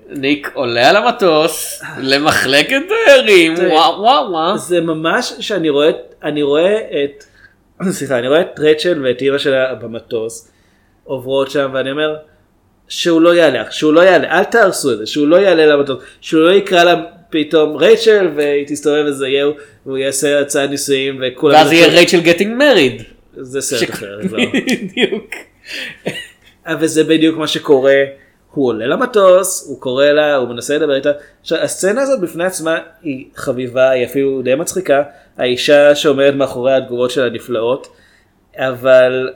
ניק 0.10 0.52
עולה 0.54 0.90
על 0.90 0.96
המטוס 0.96 1.82
למחלקת 1.98 2.82
תיירים 2.88 3.56
תראה, 3.56 3.74
וואו 3.74 4.02
וואו 4.02 4.32
וואו 4.32 4.58
זה 4.58 4.82
ממש 4.82 5.34
שאני 5.40 5.70
רואה, 5.70 5.92
אני 6.24 6.44
רואה 6.44 6.78
את, 6.78 7.24
סליחה, 7.98 8.20
אני 8.20 8.28
רואה 8.28 8.42
את 8.42 8.60
רצ'ל 8.60 9.02
ואת 9.04 9.22
אימא 9.22 9.38
שלה 9.38 9.76
במטוס 9.76 10.52
עוברות 11.06 11.52
שם 11.52 11.70
ואני 11.74 11.92
אומר 11.92 12.16
שהוא 12.88 13.22
לא 13.22 13.36
יעלה, 13.36 13.72
שהוא 13.72 13.94
לא 13.94 14.02
יעלה, 14.02 14.28
אל 14.40 14.44
תהרסו 14.44 14.92
את 14.92 14.98
זה, 14.98 15.06
שהוא 15.06 15.28
לא 15.28 15.36
יעלה 15.36 15.66
למטוס, 15.66 16.04
שהוא 16.22 16.42
לא 16.42 16.52
יקרא 16.52 16.84
לה 16.84 17.04
פתאום 17.30 17.76
רייצ'ל 17.76 18.30
והיא 18.36 18.68
תסתובב 18.68 19.06
וזה 19.08 19.28
יהיה, 19.28 19.46
והוא 19.86 19.98
יעשה 19.98 20.40
הצעת 20.40 20.70
נישואים 20.70 21.22
וכולם, 21.22 21.56
ואז 21.56 21.72
יהיה 21.72 21.88
רייצ'ל 21.88 22.20
גטינג 22.20 22.58
מריד. 22.58 23.02
זה 23.38 23.62
סרט 23.62 23.90
אחר, 23.90 24.20
לא. 24.32 24.44
בדיוק. 24.54 25.34
וזה 26.80 27.04
בדיוק 27.04 27.38
מה 27.38 27.48
שקורה. 27.48 28.04
הוא 28.52 28.68
עולה 28.68 28.88
למטוס, 28.88 29.68
הוא 29.70 29.82
קורא 29.82 30.06
לה, 30.06 30.36
הוא 30.36 30.50
מנסה 30.50 30.76
לדבר 30.76 30.96
איתה. 30.96 31.12
עכשיו, 31.42 31.58
הסצנה 31.58 32.02
הזאת 32.02 32.22
בפני 32.22 32.44
עצמה 32.44 32.80
היא 33.04 33.26
חביבה, 33.36 33.90
היא 33.90 34.06
אפילו 34.06 34.42
די 34.42 34.56
מצחיקה. 34.56 35.04
האישה 35.38 35.96
שעומדת 35.96 36.36
מאחורי 36.36 36.74
התגובות 36.74 37.12
שלה 37.12 37.30
נפלאות, 37.30 37.88
אבל 38.58 39.30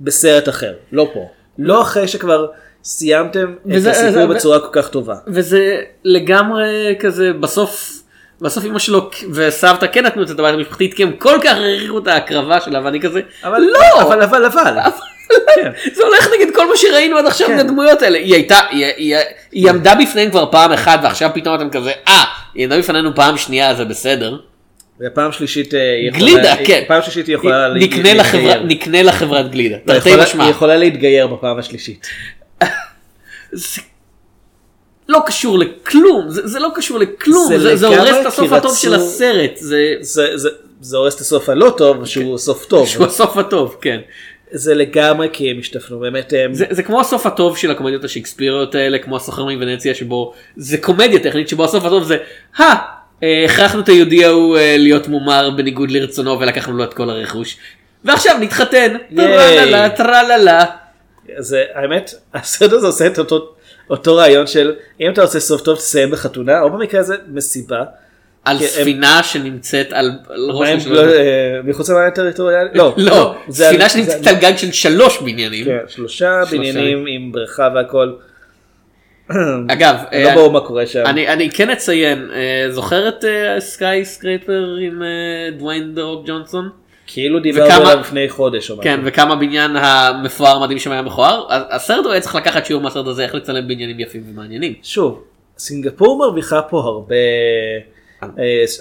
בסרט 0.00 0.48
אחר, 0.48 0.72
לא 0.92 1.10
פה. 1.14 1.28
לא 1.58 1.82
אחרי 1.82 2.08
שכבר 2.08 2.46
סיימתם 2.84 3.54
וזה- 3.66 3.90
את 3.90 3.94
הסיפור 3.96 4.12
זה- 4.12 4.26
בצורה 4.26 4.60
כל 4.60 4.68
כך 4.72 4.88
טובה. 4.88 5.14
וזה 5.26 5.76
לגמרי 6.04 6.94
כזה 7.00 7.32
בסוף 7.32 7.90
בסוף 8.40 8.64
אמא 8.64 8.78
שלו 8.78 9.10
וסבתא 9.32 9.86
כן 9.92 10.06
נתנו 10.06 10.22
את 10.22 10.28
זה 10.28 10.34
לבית 10.34 10.54
המשפחתית 10.54 10.94
כי 10.94 11.02
הם 11.02 11.12
כל 11.18 11.38
כך 11.44 11.52
העריכו 11.56 11.98
את 11.98 12.06
ההקרבה 12.08 12.60
שלה 12.60 12.80
ואני 12.84 13.00
כזה 13.00 13.20
אבל 13.44 13.60
לא 13.60 14.02
אבל 14.02 14.22
אבל 14.22 14.44
אבל. 14.44 14.70
כן. 15.54 15.70
זה 15.94 16.02
הולך 16.04 16.28
נגד 16.38 16.54
כל 16.54 16.68
מה 16.68 16.76
שראינו 16.76 17.16
עד 17.18 17.26
עכשיו 17.26 17.46
כן. 17.48 17.56
מהדמויות 17.56 18.02
האלה 18.02 18.18
היא 18.18 18.34
הייתה 18.34 18.58
היא, 18.70 18.86
היא, 18.96 19.16
היא 19.52 19.70
עמדה 19.70 19.94
בפניהם 19.94 20.30
כבר 20.30 20.50
פעם 20.50 20.72
אחת 20.72 21.00
ועכשיו 21.02 21.30
פתאום 21.34 21.54
אתם 21.54 21.70
כזה 21.70 21.92
אה 22.08 22.24
היא 22.54 22.64
עמדה 22.64 22.78
בפנינו 22.78 23.14
פעם 23.14 23.36
שנייה 23.36 23.74
זה 23.74 23.84
בסדר. 23.84 24.36
ופעם 25.00 25.32
שלישית 25.32 25.74
אה, 25.74 25.80
היא 25.80 26.08
יכולה, 26.08 26.32
גלידה 26.32 26.56
כן 26.66 26.84
פעם 26.88 27.02
שלישית 27.02 27.26
היא 27.26 27.34
יכולה 27.34 27.68
להתגייר. 27.68 28.20
לחברה 28.20 28.62
נקנה 28.64 29.02
לחברת 29.02 29.50
גלידה 29.50 29.78
תרתי 29.78 30.10
משמע. 30.22 30.44
היא 30.44 30.50
יכולה 30.50 30.76
להתגייר 30.76 31.26
בפעם 31.26 31.58
השלישית. 31.58 32.06
זה 33.52 33.80
לא 35.08 35.20
קשור 35.26 35.58
לכלום 35.58 36.30
זה, 36.30 36.46
זה 36.46 36.58
לא 36.58 36.68
קשור 36.74 36.98
לכלום 36.98 37.48
זה 37.48 37.58
זה, 37.58 37.76
זה 37.76 37.86
הורס 37.86 38.16
את 38.20 38.26
הסוף 38.26 38.52
הטוב 38.52 38.76
של 38.76 38.94
הסרט 38.94 39.56
זה 39.56 39.94
זה, 40.00 40.36
זה, 40.36 40.48
זה 40.80 40.96
הורס 40.96 41.14
את 41.14 41.20
הסוף 41.20 41.48
הלא 41.48 41.74
טוב, 41.76 42.04
שהוא 42.04 42.38
סוף 42.38 42.64
טוב. 42.64 42.88
שהוא 42.88 43.06
הסוף 43.06 43.36
הטוב 43.36 43.76
כן. 43.80 44.00
זה 44.50 44.74
לגמרי 44.74 45.28
כי 45.32 45.50
הם 45.50 45.58
השתפנו, 45.58 45.98
באמת 45.98 46.32
הם... 46.36 46.54
זה, 46.54 46.64
זה 46.70 46.82
כמו 46.82 47.00
הסוף 47.00 47.26
הטוב 47.26 47.56
של 47.56 47.70
הקומדיות 47.70 48.04
השייקספיריות 48.04 48.74
האלה 48.74 48.98
כמו 48.98 49.16
הסוחר 49.16 49.44
מוונציה 49.44 49.94
שבו 49.94 50.32
זה 50.56 50.78
קומדיה 50.78 51.18
טכנית 51.18 51.48
שבו 51.48 51.64
הסוף 51.64 51.84
הטוב 51.84 52.04
זה 52.04 52.16
אה, 52.60 52.74
הכרחנו 53.44 53.80
את 53.80 53.88
היהודי 53.88 54.24
ההוא 54.24 54.56
אה, 54.58 54.76
להיות 54.78 55.08
מומר 55.08 55.50
בניגוד 55.56 55.90
לרצונו 55.90 56.40
ולקחנו 56.40 56.76
לו 56.76 56.84
את 56.84 56.94
כל 56.94 57.10
הרכוש. 57.10 57.56
ועכשיו 58.04 58.36
נתחתן. 58.40 58.96
טרללה 59.16 59.88
טרללה. 59.90 60.64
זה, 61.38 61.64
האמת, 61.74 62.14
הסרט 62.34 62.72
הזה 62.72 62.86
עושה 62.86 63.06
את 63.06 63.18
אותו, 63.18 63.54
אותו 63.90 64.16
רעיון 64.16 64.46
של 64.46 64.72
אם 65.00 65.10
אתה 65.12 65.22
רוצה 65.22 65.40
סוף 65.40 65.60
טוב 65.60 65.76
תסיים 65.76 66.10
בחתונה, 66.10 66.60
או 66.60 66.70
במקרה 66.70 67.00
הזה 67.00 67.14
מסיבה. 67.28 67.82
על 68.44 68.58
כי 68.58 68.64
הם- 68.64 68.70
ספינה 68.70 69.22
שנמצאת 69.22 69.92
על 69.92 70.10
על 70.28 70.50
ראש 70.50 70.82
של 70.82 70.92
לא, 70.92 71.00
אה, 71.12 71.14
מחוץ 71.64 71.90
למים 71.90 72.02
הטריטוריאלי? 72.08 72.68
לא, 72.74 72.94
לא 72.98 73.34
ספינה 73.50 73.88
שנמצאת 73.88 74.26
על- 74.26 74.34
על 74.34 74.40
גג 74.40 74.56
של 74.56 74.72
שלוש 74.72 75.18
בניינים. 75.20 75.64
כן, 75.64 75.78
שלושה 75.88 76.40
שלושה. 76.50 76.56
בניינים 76.56 77.04
עם 77.08 77.32
בריכה 77.32 77.68
והכל. 77.74 78.12
אגב 79.68 79.94
לא 80.12 80.28
אה, 80.28 80.34
ברור 80.34 80.52
מה 80.52 80.60
קורה 80.60 80.86
שם. 80.86 81.02
אני 81.06 81.28
אני 81.28 81.50
כן 81.50 81.70
אציין 81.70 82.28
אה, 82.34 82.66
זוכר 82.70 83.08
את 83.08 83.24
Skyscraper 83.58 84.76
עם 84.80 85.02
אה, 85.02 85.08
דוויין 85.58 85.94
דה 85.94 86.07
רוק 86.07 86.26
ג'ונסון? 86.26 86.68
כאילו 87.06 87.40
דיברנו 87.40 87.66
וכמה- 87.66 87.76
עליו 87.90 88.00
לפני 88.00 88.28
חודש 88.28 88.70
או 88.70 88.74
משהו. 88.74 88.82
כן 88.84 89.00
וכמה 89.04 89.32
הבניין 89.32 89.76
המפואר 89.76 90.58
מדהים 90.62 90.78
שם 90.78 90.92
היה 90.92 91.02
מכוער 91.02 91.44
הסרט 91.50 92.06
היה 92.12 92.20
צריך 92.20 92.34
לקחת 92.34 92.66
שיעור 92.66 92.82
מהסרט 92.82 93.06
הזה 93.06 93.22
איך 93.24 93.34
לצלם 93.34 93.68
בניינים 93.68 94.00
יפים 94.00 94.22
ומעניינים. 94.30 94.74
שוב, 94.82 95.22
סינגפור 95.58 96.18
מרוויחה 96.18 96.62
פה 96.62 96.78
הרבה, 96.80 97.14
אה, 98.22 98.28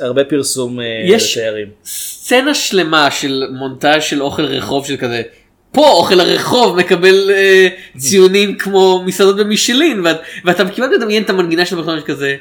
הרבה 0.01 0.23
פרסום 0.23 0.79
אה, 0.79 0.85
יש 1.05 1.37
לתיירים. 1.37 1.67
סצנה 1.85 2.53
שלמה 2.53 3.11
של 3.11 3.43
מונטאז' 3.51 4.03
של 4.03 4.21
אוכל 4.21 4.45
רחוב 4.45 4.85
של 4.85 4.97
כזה. 4.97 5.21
פה 5.73 5.89
אוכל 5.89 6.19
הרחוב 6.19 6.77
מקבל 6.77 7.31
אה, 7.31 7.67
ציונים 7.97 8.57
כמו 8.57 9.03
מסעדות 9.05 9.37
במישלין 9.37 10.05
ואת, 10.05 10.17
ואתה 10.45 10.69
כמעט 10.69 10.89
מדמיין 10.97 11.23
את 11.23 11.29
המנגינה 11.29 11.65
של 11.65 11.77
המכונה 11.77 12.01
כזה. 12.01 12.35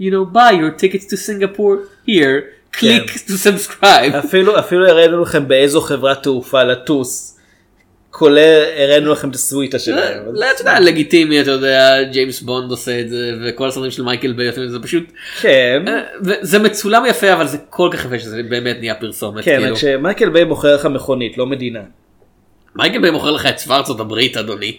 You 0.00 0.04
know 0.04 0.34
buy 0.34 0.52
your 0.52 0.80
tickets 0.80 1.06
to 1.06 1.16
Singapore 1.16 2.08
here 2.08 2.40
click 2.76 3.10
to 3.10 3.32
subscribe. 3.32 4.16
אפילו 4.18 4.58
אפילו 4.58 4.88
הראינו 4.88 5.22
לכם 5.22 5.48
באיזו 5.48 5.80
חברת 5.80 6.22
תעופה 6.22 6.62
לטוס. 6.62 7.38
כולל 8.10 8.62
הראינו 8.76 9.12
לכם 9.12 9.30
את 9.30 9.34
הסוויטה 9.34 9.78
שלהם. 9.78 10.22
לא, 10.32 10.46
אתה 10.54 10.60
יודע, 10.60 10.80
לגיטימי, 10.80 11.40
אתה 11.40 11.50
יודע, 11.50 12.02
ג'יימס 12.02 12.40
בונד 12.40 12.70
עושה 12.70 13.00
את 13.00 13.08
זה, 13.08 13.30
וכל 13.44 13.68
הסרטים 13.68 13.90
של 13.90 14.02
מייקל 14.02 14.32
ביי, 14.32 14.48
עושים 14.48 14.62
את 14.62 14.70
זה 14.70 14.78
פשוט, 14.82 15.04
כן. 15.40 15.84
אה, 15.88 16.02
זה 16.40 16.58
מצולם 16.58 17.04
יפה, 17.08 17.32
אבל 17.32 17.46
זה 17.46 17.58
כל 17.70 17.88
כך 17.92 18.04
יפה 18.04 18.18
שזה 18.18 18.42
באמת 18.48 18.76
נהיה 18.80 18.94
פרסומת, 18.94 19.44
כן, 19.44 19.56
כאילו. 19.58 19.72
רק 19.72 19.78
שמייקל 19.78 20.28
ביי 20.28 20.44
מוכר 20.44 20.74
לך 20.74 20.86
מכונית, 20.86 21.38
לא 21.38 21.46
מדינה. 21.46 21.80
מייקל 22.76 22.98
ביי 22.98 23.10
מוכר 23.10 23.30
לך 23.30 23.46
את 23.46 23.56
צבא 23.56 23.76
ארצות 23.76 24.00
הברית 24.00 24.36
אדוני. 24.36 24.76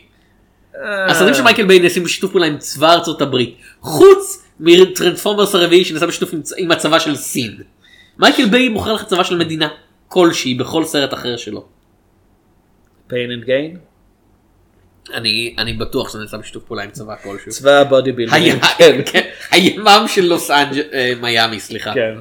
אה, 0.76 1.06
הסרטים 1.06 1.34
של 1.34 1.44
מייקל 1.44 1.66
ביי 1.66 1.80
נעשים 1.80 2.04
בשיתוף 2.04 2.32
פעולה 2.32 2.48
עם 2.48 2.58
צבא 2.58 2.94
ארצות 2.94 3.22
הברית. 3.22 3.58
חוץ 3.82 4.46
מטרנספורמרס 4.60 5.56
הרביעי 5.56 5.86
שנעשה 5.86 6.08
בשיתוף 6.08 6.34
עם, 6.58 6.72
הצבא 6.72 7.00
של 7.00 7.16
סין. 7.16 7.58
מייקל 8.18 8.46
ביי 8.46 8.70
מוכר 8.70 8.94
לך 8.94 9.06
צבא 9.06 9.24
של 9.24 9.38
מדינה 9.38 9.68
כלשהי 10.08 10.54
בכל 10.54 10.84
סרט 10.84 11.14
אחר 11.14 11.38
שלו. 11.38 11.66
pain 13.10 13.14
and 13.14 13.48
gain. 13.48 13.78
אני, 15.14 15.56
אני 15.58 15.74
בטוח 15.74 16.10
שזה 16.10 16.20
נעשה 16.20 16.38
בשיתוף 16.38 16.64
פעולה 16.64 16.84
עם 16.84 16.92
צבא 16.92 17.16
כלשהו. 17.24 17.52
צבא 17.52 17.72
ה 17.72 17.80
body 17.80 18.12
building. 18.12 18.64
כן, 18.78 19.02
כן. 19.06 19.22
הימ"מ 19.52 20.06
של 20.08 20.26
לוס 20.26 20.52
אנג'... 20.52 20.82
אה, 20.94 21.14
מיאמי 21.22 21.60
סליחה. 21.60 21.94
כן. 21.94 22.16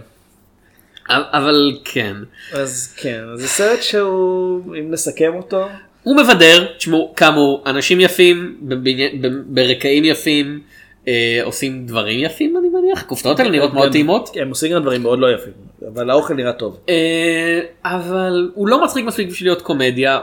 אבל 1.10 1.72
כן. 1.84 2.16
אז 2.52 2.94
כן, 2.96 3.20
אז 3.32 3.40
זה 3.40 3.48
סרט 3.48 3.82
שהוא, 3.82 4.76
אם 4.76 4.90
נסכם 4.90 5.32
אותו, 5.34 5.66
הוא 6.02 6.16
מבדר, 6.16 6.66
תשמעו, 6.78 7.12
כאמור, 7.16 7.62
אנשים 7.66 8.00
יפים, 8.00 8.56
בבני- 8.62 9.12
ברקעים 9.46 10.04
יפים, 10.04 10.60
אה, 11.08 11.40
עושים 11.44 11.86
דברים 11.86 12.24
יפים 12.24 12.56
אני 12.56 12.68
מניח, 12.68 13.02
הכופתאות 13.02 13.38
האלה 13.40 13.50
נראות 13.50 13.74
מאוד 13.74 13.92
טעימות, 13.92 14.30
הם 14.40 14.48
עושים 14.48 14.72
גם 14.72 14.82
דברים 14.82 15.02
מאוד 15.02 15.18
לא 15.18 15.34
יפים, 15.34 15.52
אבל 15.94 16.10
האוכל 16.10 16.34
נראה 16.34 16.52
טוב. 16.52 16.78
אה, 16.88 17.60
אבל 17.84 18.50
הוא 18.54 18.68
לא 18.68 18.84
מצחיק 18.84 19.04
מספיק 19.04 19.28
בשביל 19.28 19.48
להיות 19.48 19.62
קומדיה, 19.62 20.20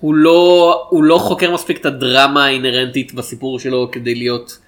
הוא 0.00 0.14
לא, 0.14 0.86
הוא 0.90 1.04
לא 1.04 1.18
חוקר 1.18 1.54
מספיק 1.54 1.80
את 1.80 1.86
הדרמה 1.86 2.44
האינהרנטית 2.44 3.14
בסיפור 3.14 3.58
שלו 3.58 3.88
כדי 3.92 4.14
להיות 4.14 4.58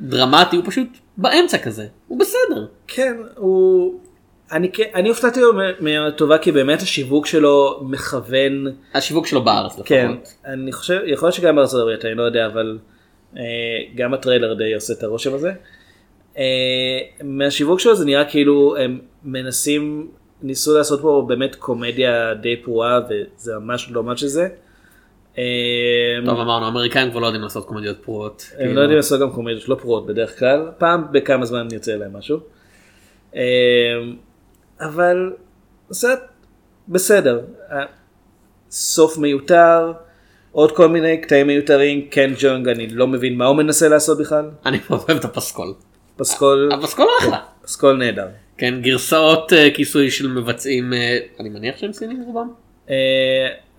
דרמטי, 0.00 0.56
הוא 0.56 0.64
פשוט 0.66 0.86
באמצע 1.16 1.58
כזה, 1.58 1.86
הוא 2.08 2.18
בסדר. 2.18 2.66
כן, 2.88 3.16
הוא... 3.36 4.00
אני, 4.52 4.70
אני 4.94 5.08
הופתעתי 5.08 5.40
מהטובה 5.80 6.38
כי 6.38 6.52
באמת 6.52 6.82
השיווק 6.82 7.26
שלו 7.26 7.80
מכוון, 7.82 8.66
השיווק 8.94 9.26
שלו 9.26 9.44
בארץ 9.44 9.72
לפחות. 9.72 9.86
כן, 9.86 10.10
אני 10.46 10.72
חושב, 10.72 11.00
יכול 11.06 11.26
להיות 11.26 11.34
שגם 11.34 11.56
בארצות 11.56 11.80
הברית, 11.80 12.04
אני 12.04 12.14
לא 12.14 12.22
יודע, 12.22 12.46
אבל 12.46 12.78
אה, 13.36 13.42
גם 13.94 14.14
הטריילר 14.14 14.54
די 14.54 14.74
עושה 14.74 14.92
את 14.92 15.02
הרושם 15.02 15.34
הזה. 15.34 15.52
אה, 16.38 16.42
מהשיווק 17.24 17.80
שלו 17.80 17.94
זה 17.94 18.04
נראה 18.04 18.24
כאילו 18.24 18.76
הם 18.76 18.98
מנסים, 19.24 20.08
ניסו 20.42 20.78
לעשות 20.78 21.00
פה 21.00 21.24
באמת 21.28 21.54
קומדיה 21.54 22.34
די 22.34 22.56
פרועה 22.56 23.00
וזה 23.10 23.52
ממש 23.58 23.88
לא 23.90 24.02
מה 24.02 24.16
שזה. 24.16 24.48
אה, 25.38 25.44
טוב 26.26 26.40
אמרנו, 26.40 26.64
האמריקאים 26.64 27.10
כבר 27.10 27.20
לא 27.20 27.26
יודעים 27.26 27.42
לעשות 27.42 27.66
קומדיות 27.66 27.96
פרועות. 28.02 28.46
הם 28.52 28.58
כאילו. 28.58 28.74
לא 28.74 28.80
יודעים 28.80 28.96
לעשות 28.96 29.20
גם 29.20 29.30
קומדיות 29.30 29.68
לא 29.68 29.74
פרועות 29.74 30.06
בדרך 30.06 30.38
כלל, 30.38 30.70
פעם 30.78 31.04
בכמה 31.12 31.44
זמן 31.44 31.68
יוצא 31.72 31.92
להם 31.92 32.16
משהו. 32.16 32.38
אה, 34.82 34.86
אבל 34.86 35.32
סרט 35.92 36.20
בסדר, 36.88 37.40
אה, 37.72 37.84
סוף 38.70 39.18
מיותר, 39.18 39.92
עוד 40.52 40.72
כל 40.72 40.88
מיני 40.88 41.20
קטעים 41.20 41.46
מיותרים, 41.46 42.08
קן 42.10 42.32
ג'ונג 42.38 42.68
אני 42.68 42.86
לא 42.86 43.06
מבין 43.06 43.36
מה 43.36 43.46
הוא 43.46 43.56
מנסה 43.56 43.88
לעשות 43.88 44.18
בכלל, 44.18 44.50
אני 44.66 44.78
מאוד 44.90 45.00
אוהב 45.08 45.18
את 45.18 45.24
הפסקול. 45.24 45.74
פסקול, 46.16 46.70
הפסקול 46.72 47.06
אחלה. 47.20 47.38
פסקול 47.62 47.96
נהדר. 47.96 48.28
כן, 48.58 48.74
גרסאות 48.80 49.52
אה, 49.52 49.68
כיסוי 49.74 50.10
של 50.10 50.28
מבצעים, 50.28 50.92
אה, 50.92 51.18
אני 51.40 51.48
מניח 51.48 51.76
שהם 51.76 51.92
סינים 51.92 52.22
רובם? 52.22 52.48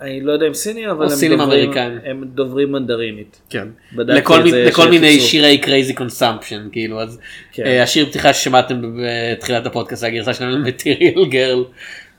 אני 0.04 0.22
לא 0.22 0.32
יודע 0.32 0.48
אם 0.48 0.54
סינים 0.54 0.90
אבל 0.90 1.04
הם 1.04 1.10
סינים 1.10 1.38
דוברים- 1.40 1.60
אמריקאים. 1.64 2.00
הם 2.04 2.24
דוברים 2.34 2.72
מנדרינית. 2.72 3.42
כן. 3.50 3.68
לכל, 3.98 4.50
זה 4.50 4.64
לכל 4.64 4.90
מיני. 4.90 5.20
שירי 5.20 5.62
crazy 5.64 5.98
consumption 5.98 6.72
כאילו 6.72 7.02
אז 7.02 7.20
כן. 7.54 7.64
אה, 7.66 7.84
השיר 7.84 8.06
פתיחה 8.06 8.34
ששמעתם 8.34 8.82
בתחילת 9.04 9.66
הפודקאסט 9.66 10.04
הגרסה 10.04 10.34
שלנו 10.34 10.60
מטריאל 10.60 11.26
גרל 11.30 11.64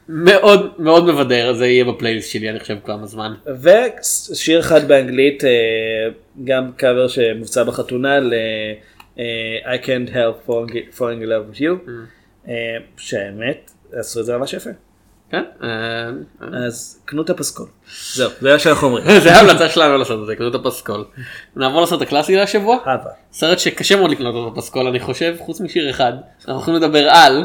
מאוד 0.08 0.72
מאוד 0.78 1.04
מבדר 1.06 1.52
זה 1.52 1.66
יהיה 1.66 1.84
בפלייליסט 1.84 2.30
שלי 2.30 2.50
אני 2.50 2.60
חושב 2.60 2.76
כמה 2.84 3.06
זמן. 3.06 3.34
ושיר 3.62 4.60
אחד 4.60 4.88
באנגלית, 4.88 5.44
אה, 5.44 5.50
גם 6.44 6.70
קאבר 6.76 7.08
שמבצע 7.08 7.64
בחתונה 7.64 8.20
ל 8.20 8.34
אה, 9.18 9.24
I 9.74 9.78
can't 9.84 10.10
help 10.14 10.50
falling 10.50 11.22
in 11.22 11.26
love 11.26 11.56
with 11.56 11.60
you, 11.60 11.90
אה, 12.48 12.54
שהאמת 12.96 13.70
עשו 13.92 14.20
את 14.20 14.24
זה 14.26 14.36
ממש 14.38 14.52
יפה. 14.54 14.70
כן? 15.34 15.44
אה, 15.62 15.68
אה. 16.42 16.66
אז 16.66 17.00
קנו 17.04 17.22
את 17.22 17.30
הפסקול. 17.30 17.66
זהו, 18.14 18.30
זה 18.40 18.52
מה 18.52 18.58
שאנחנו 18.58 18.86
אומרים. 18.86 19.04
זה 19.20 19.32
ההמלצה 19.32 19.68
שלנו 19.68 19.98
לעשות 19.98 20.20
את 20.20 20.26
זה, 20.26 20.36
קנו 20.36 20.48
את 20.48 20.54
הפסקול. 20.54 21.04
נעבור 21.56 21.82
לסרט 21.82 22.02
הקלאסי 22.02 22.36
להשבוע. 22.36 22.78
סרט 23.32 23.58
שקשה 23.58 23.96
מאוד 23.96 24.10
לקנות 24.10 24.34
אותו 24.34 24.50
בפסקול 24.50 24.86
אני 24.86 25.00
חושב 25.00 25.36
חוץ 25.38 25.60
משיר 25.60 25.90
אחד 25.90 26.12
אנחנו 26.48 26.62
יכולים 26.62 26.82
לדבר 26.82 27.08
על 27.08 27.44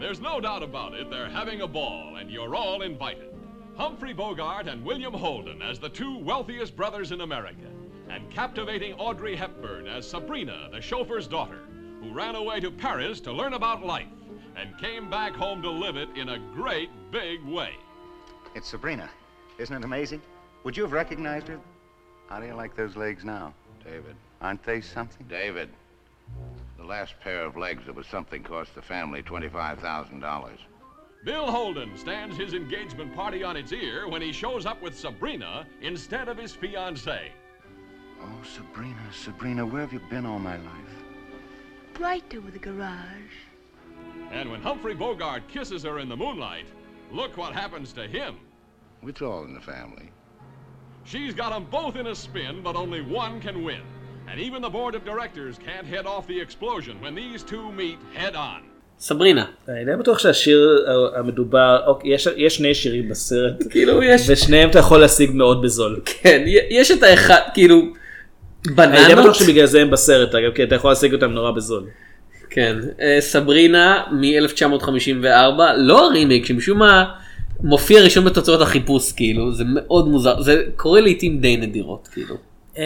There's 0.00 0.20
no 0.20 0.40
doubt 0.40 0.62
about 0.62 0.92
it, 0.94 1.10
they're 1.10 1.34
having 1.40 1.60
a 1.62 1.66
ball, 1.66 2.16
and 2.20 2.30
you're 2.30 2.54
all 2.54 2.82
invited. 2.82 3.30
Humphrey 3.76 4.12
Bogart 4.12 4.66
and 4.68 4.84
William 4.84 5.14
Holden 5.24 5.58
as 5.70 5.78
the 5.80 5.88
two 5.88 6.18
wealthiest 6.30 6.76
brothers 6.76 7.10
in 7.14 7.20
America, 7.22 7.70
and 8.12 8.30
captivating 8.30 8.92
Audrey 9.06 9.34
Hepburn 9.42 9.84
as 9.96 10.08
Sabrina, 10.08 10.58
the 10.74 10.80
chauffeur's 10.80 11.26
daughter, 11.36 11.62
who 12.04 12.14
ran 12.14 12.34
away 12.34 12.60
to 12.60 12.70
Paris 12.70 13.20
to 13.20 13.32
learn 13.32 13.54
about 13.54 13.84
life, 13.84 14.06
and 14.56 14.76
came 14.78 15.08
back 15.08 15.34
home 15.34 15.62
to 15.62 15.70
live 15.70 15.96
it 15.96 16.08
in 16.16 16.30
a 16.30 16.38
great 16.54 16.90
big 17.10 17.42
way. 17.44 17.70
It's 18.54 18.68
Sabrina. 18.68 19.08
Isn't 19.58 19.76
it 19.76 19.84
amazing? 19.84 20.20
Would 20.64 20.76
you 20.76 20.82
have 20.82 20.92
recognized 20.92 21.48
her? 21.48 21.58
How 22.28 22.40
do 22.40 22.46
you 22.46 22.54
like 22.54 22.76
those 22.76 22.96
legs 22.96 23.24
now? 23.24 23.54
David. 23.82 24.16
Aren't 24.40 24.62
they 24.62 24.80
something? 24.80 25.26
David, 25.28 25.70
the 26.78 26.84
last 26.84 27.14
pair 27.20 27.44
of 27.44 27.56
legs 27.56 27.86
that 27.86 27.94
was 27.94 28.06
something 28.06 28.42
cost 28.42 28.74
the 28.74 28.82
family 28.82 29.22
$25,000. 29.22 30.50
Bill 31.24 31.50
Holden 31.50 31.96
stands 31.96 32.36
his 32.36 32.52
engagement 32.52 33.14
party 33.14 33.42
on 33.42 33.56
its 33.56 33.72
ear 33.72 34.08
when 34.08 34.20
he 34.20 34.32
shows 34.32 34.66
up 34.66 34.82
with 34.82 34.98
Sabrina 34.98 35.66
instead 35.80 36.28
of 36.28 36.36
his 36.36 36.52
fiancée. 36.52 37.28
Oh, 38.20 38.42
Sabrina, 38.42 39.02
Sabrina, 39.12 39.64
where 39.64 39.80
have 39.80 39.92
you 39.92 40.00
been 40.10 40.26
all 40.26 40.38
my 40.38 40.56
life? 40.56 41.03
Right 42.00 42.24
over 42.36 42.50
the 42.50 42.58
garage. 42.58 43.34
And 44.32 44.50
when 44.50 44.60
Humphrey 44.62 44.94
Bogart 44.94 45.42
kisses 45.48 45.82
her 45.84 45.98
in 46.00 46.08
the 46.08 46.16
moonlight, 46.16 46.66
look 47.12 47.36
what 47.36 47.52
happens 47.54 47.92
to 47.92 48.04
him. 48.06 48.32
It's 49.06 49.22
all 49.22 49.44
in 49.44 49.54
the 49.54 49.60
family. 49.60 50.08
She's 51.12 51.34
got 51.34 51.50
them 51.54 51.66
both 51.70 51.94
in 51.96 52.06
a 52.06 52.14
spin, 52.14 52.54
but 52.66 52.74
only 52.76 53.02
one 53.02 53.40
can 53.40 53.62
win. 53.68 53.82
And 54.28 54.40
even 54.40 54.62
the 54.62 54.70
board 54.70 54.94
of 54.94 55.04
directors 55.04 55.54
can't 55.68 55.86
head 55.86 56.06
off 56.06 56.26
the 56.26 56.40
explosion 56.46 56.94
when 57.04 57.14
these 57.14 57.42
two 57.42 57.70
meet 57.72 57.98
head 58.14 58.34
on. 58.34 58.60
סברינה. 58.98 59.44
אני 59.68 59.84
די 59.84 59.90
בטוח 59.98 60.18
שהשיר 60.18 60.86
המדובר, 61.16 61.82
אוקיי, 61.86 62.10
יש- 62.14 62.28
יש 62.36 62.56
שני 62.56 62.74
שירים 62.74 63.08
בסרט, 63.08 63.62
כאילו 63.70 64.02
יש 64.02 64.22
ושניהם 64.28 64.70
אתה 64.70 64.78
יכול 64.78 65.00
להשיג 65.00 65.30
מאוד 65.34 65.62
בזול. 65.62 66.00
כן 66.04 66.42
יש 66.70 66.90
את 66.90 67.02
האחד 67.02 67.40
כאילו 67.54 67.82
אני 68.68 68.96
די 68.96 69.14
בננות 69.14 69.24
בטוח 69.24 69.34
שבגלל 69.34 69.66
זה 69.66 69.82
הם 69.82 69.90
בסרט, 69.90 70.34
אגב, 70.34 70.52
כי 70.52 70.62
אתה 70.62 70.74
יכול 70.74 70.90
להשיג 70.90 71.14
אותם 71.14 71.30
נורא 71.30 71.50
בזול. 71.50 71.84
כן 72.50 72.76
אה, 73.00 73.16
סברינה 73.20 74.02
מ-1954 74.12 75.60
לא 75.76 76.06
הרימיק 76.06 76.46
שמשום 76.46 76.78
מה 76.78 77.04
מופיע 77.60 78.02
ראשון 78.02 78.24
בתוצאות 78.24 78.60
החיפוש 78.60 79.12
כאילו 79.12 79.52
זה 79.52 79.64
מאוד 79.66 80.08
מוזר 80.08 80.40
זה 80.42 80.62
קורה 80.76 81.00
לעיתים 81.00 81.40
די 81.40 81.56
נדירות 81.56 82.08
כאילו. 82.12 82.34
אמ, 82.76 82.82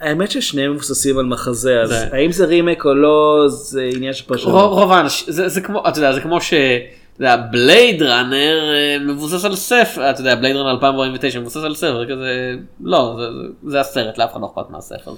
האמת 0.00 0.30
ששניהם 0.30 0.72
מבוססים 0.72 1.18
על 1.18 1.24
מחזה, 1.24 1.80
אז 1.80 1.92
האם 2.12 2.32
זה 2.32 2.44
רימק 2.44 2.84
או 2.84 2.94
לא, 2.94 3.44
זה 3.48 3.90
עניין 3.94 4.12
של 4.12 4.24
פרשנות. 4.26 4.54
רוב 4.54 4.92
האנשים 4.92 5.32
זה, 5.32 5.48
זה 5.48 5.60
כמו 5.60 5.88
אתה 5.88 5.98
יודע 5.98 6.12
זה 6.12 6.20
כמו 6.20 6.40
ש... 6.40 6.54
אתה 7.18 7.26
יודע, 7.26 7.36
בלייד 7.36 8.02
ראנר 8.02 8.74
אה, 8.74 8.96
מבוסס 8.98 9.44
על 9.44 9.56
ספר, 9.56 10.10
אתה 10.10 10.20
יודע, 10.20 10.34
בלייד 10.34 10.56
ראנר 10.56 10.70
2049 10.70 11.40
מבוסס 11.40 11.64
על 11.64 11.74
ספר, 11.74 12.04
כזה, 12.04 12.54
לא, 12.80 13.16
זה, 13.18 13.22
זה, 13.22 13.70
זה 13.70 13.80
הסרט, 13.80 14.18
לאף 14.18 14.32
אחד 14.32 14.40
לא 14.40 14.46
אכפת 14.46 14.70
מהספר. 14.70 15.12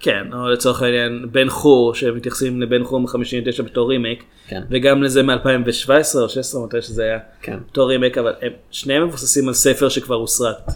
כן, 0.00 0.26
או 0.32 0.48
לצורך 0.48 0.82
העניין 0.82 1.26
בן 1.32 1.48
חור, 1.48 1.94
שמתייחסים 1.94 2.62
לבן 2.62 2.84
חור 2.84 3.00
מ-59 3.00 3.62
בתור 3.62 3.90
רימק, 3.90 4.22
כן. 4.48 4.60
וגם 4.70 5.02
לזה 5.02 5.22
מ-2017 5.22 6.18
או 6.20 6.28
16 6.28 6.64
מתי 6.64 6.82
שזה 6.82 7.04
היה, 7.04 7.18
כן. 7.42 7.56
בתור 7.70 7.88
רימק, 7.88 8.18
אבל 8.18 8.32
הם 8.42 8.52
שניהם 8.70 9.04
מבוססים 9.08 9.48
על 9.48 9.54
ספר 9.54 9.88
שכבר 9.88 10.14
הוסרט. 10.14 10.70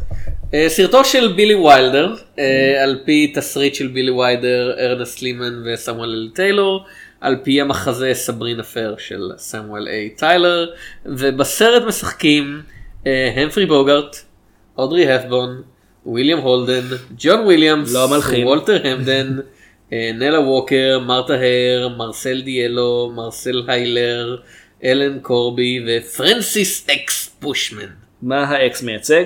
אה, 0.55 0.69
סרטו 0.69 1.05
של 1.05 1.33
בילי 1.37 1.55
ויילדר, 1.55 2.15
אה, 2.39 2.83
על 2.83 2.99
פי 3.05 3.33
תסריט 3.35 3.75
של 3.75 3.87
בילי 3.87 4.11
ויילדר, 4.11 4.73
ארנסט 4.79 5.23
לימן 5.23 5.63
וסמואל 5.67 6.11
אל 6.11 6.29
טיילור, 6.35 6.85
על 7.21 7.37
פי 7.43 7.61
המחזה 7.61 8.11
Sabrina 8.15 8.63
Fair 8.63 8.95
של 8.99 9.31
סמואל 9.37 9.89
איי 9.89 10.11
טיילור, 10.11 10.71
ובסרט 11.07 11.83
משחקים 11.83 12.63
אה, 13.07 13.33
המפרי 13.37 13.67
בוגארט, 13.67 14.17
אודרי 14.79 15.13
הפבורן, 15.13 15.63
וויליאם 16.07 16.39
הולדן, 16.39 16.97
ג'ון 17.19 17.41
וויליאמס, 17.41 17.95
לא 17.95 18.05
המלחין. 18.05 18.47
וולטר 18.47 18.87
המפדן, 18.87 19.39
אה, 19.93 20.11
נלה 20.15 20.41
ווקר, 20.41 20.99
מרתה 21.07 21.35
הייר, 21.35 21.89
מרסל 21.89 22.41
דליו, 22.41 23.13
מרסל 23.15 23.63
הילייר, 23.69 24.37
אלן 24.85 25.19
קורבי 25.19 25.85
ופרנסיס 25.87 26.87
אקס 26.91 27.37
בושמן. 27.41 27.89
מה 28.23 28.45
האקס 28.45 28.83
מייצג? 28.83 29.25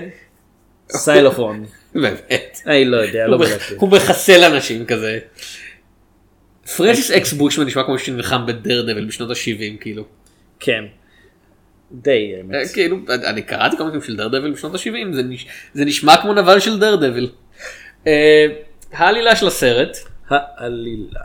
xylophone. 0.91 1.65
באמת. 1.95 2.61
אני 2.67 2.85
לא 2.85 2.97
יודע, 2.97 3.27
לא 3.27 3.37
בדקתי. 3.39 3.75
הוא 3.77 3.89
מחסל 3.89 4.45
אנשים 4.45 4.87
כזה. 4.87 5.19
פרנסיס 6.77 7.11
אקס 7.11 7.33
בושמן 7.33 7.67
נשמע 7.67 7.83
כמו 7.83 7.99
שנלחם 7.99 8.47
בדרדוויל 8.47 9.05
בשנות 9.05 9.31
ה-70 9.31 9.81
כאילו. 9.81 10.05
כן. 10.61 10.85
די 11.93 12.35
האמת. 12.37 12.55
אה, 12.55 12.69
כאילו 12.73 12.99
אני 13.09 13.43
קראתי 13.43 13.77
קומיקים 13.77 14.03
של 14.03 14.17
דרדביל 14.17 14.53
בשנות 14.53 14.75
ה-70 14.75 15.15
זה, 15.15 15.23
נש... 15.23 15.47
זה 15.75 15.85
נשמע 15.85 16.17
כמו 16.17 16.35
נבל 16.35 16.61
של 16.61 16.79
דרדביל. 16.79 17.31
אה, 18.07 18.47
העלילה 18.93 19.37
של 19.37 19.47
הסרט. 19.47 19.97
העלילה. 20.31 21.21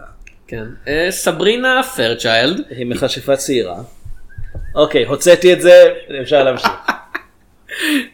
כן. 0.47 0.65
אה, 0.87 1.07
סברינה 1.09 1.81
פרצ'יילד. 1.95 2.61
היא 2.69 2.85
מכשפה 2.85 3.35
צעירה. 3.35 3.81
אוקיי, 4.75 5.05
הוצאתי 5.05 5.53
את 5.53 5.61
זה, 5.61 5.93
אפשר 6.21 6.43
להמשיך. 6.43 6.69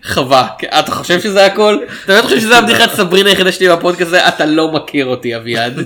חווה. 0.04 0.48
אתה 0.80 0.92
חושב 0.92 1.20
שזה 1.22 1.46
הכל? 1.46 1.80
אתה 2.04 2.14
באמת 2.14 2.24
חושב 2.24 2.40
שזה 2.40 2.58
הבדיחת 2.58 2.90
סברינה 2.90 3.30
היחידה 3.30 3.52
שלי 3.52 3.70
בפודקאסט 3.70 4.08
הזה? 4.08 4.28
אתה 4.28 4.46
לא 4.46 4.72
מכיר 4.72 5.06
אותי 5.06 5.36
אביעד. 5.36 5.80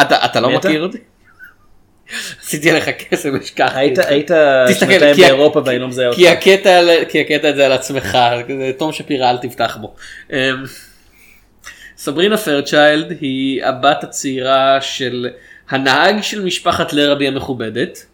אתה, 0.00 0.24
אתה 0.24 0.40
לא? 0.40 0.50
מכיר 0.50 0.82
אותי? 0.82 0.98
עשיתי 2.42 2.70
עליך 2.70 2.88
קסם 2.88 3.36
השכחתי. 3.40 3.78
היית 4.08 4.30
שנתיים 4.78 5.16
באירופה 5.16 5.62
ואני 5.64 5.78
לא 5.78 5.88
מזהה 5.88 6.06
אותך. 6.06 6.18
כי 6.18 6.28
הקטע, 7.20 7.50
את 7.50 7.56
זה 7.56 7.66
על 7.66 7.72
עצמך, 7.72 8.18
תום 8.78 8.92
שפירא 8.92 9.30
אל 9.30 9.36
תפתח 9.36 9.78
בו. 9.80 9.94
אמ, 10.32 10.36
סברינה 11.96 12.36
פרצ'יילד 12.36 13.16
היא 13.20 13.64
הבת 13.64 14.04
הצעירה 14.04 14.80
של 14.80 15.28
הנהג 15.70 16.22
של 16.22 16.44
משפחת 16.44 16.92
לרבי 16.92 17.28
המכובדת, 17.28 18.06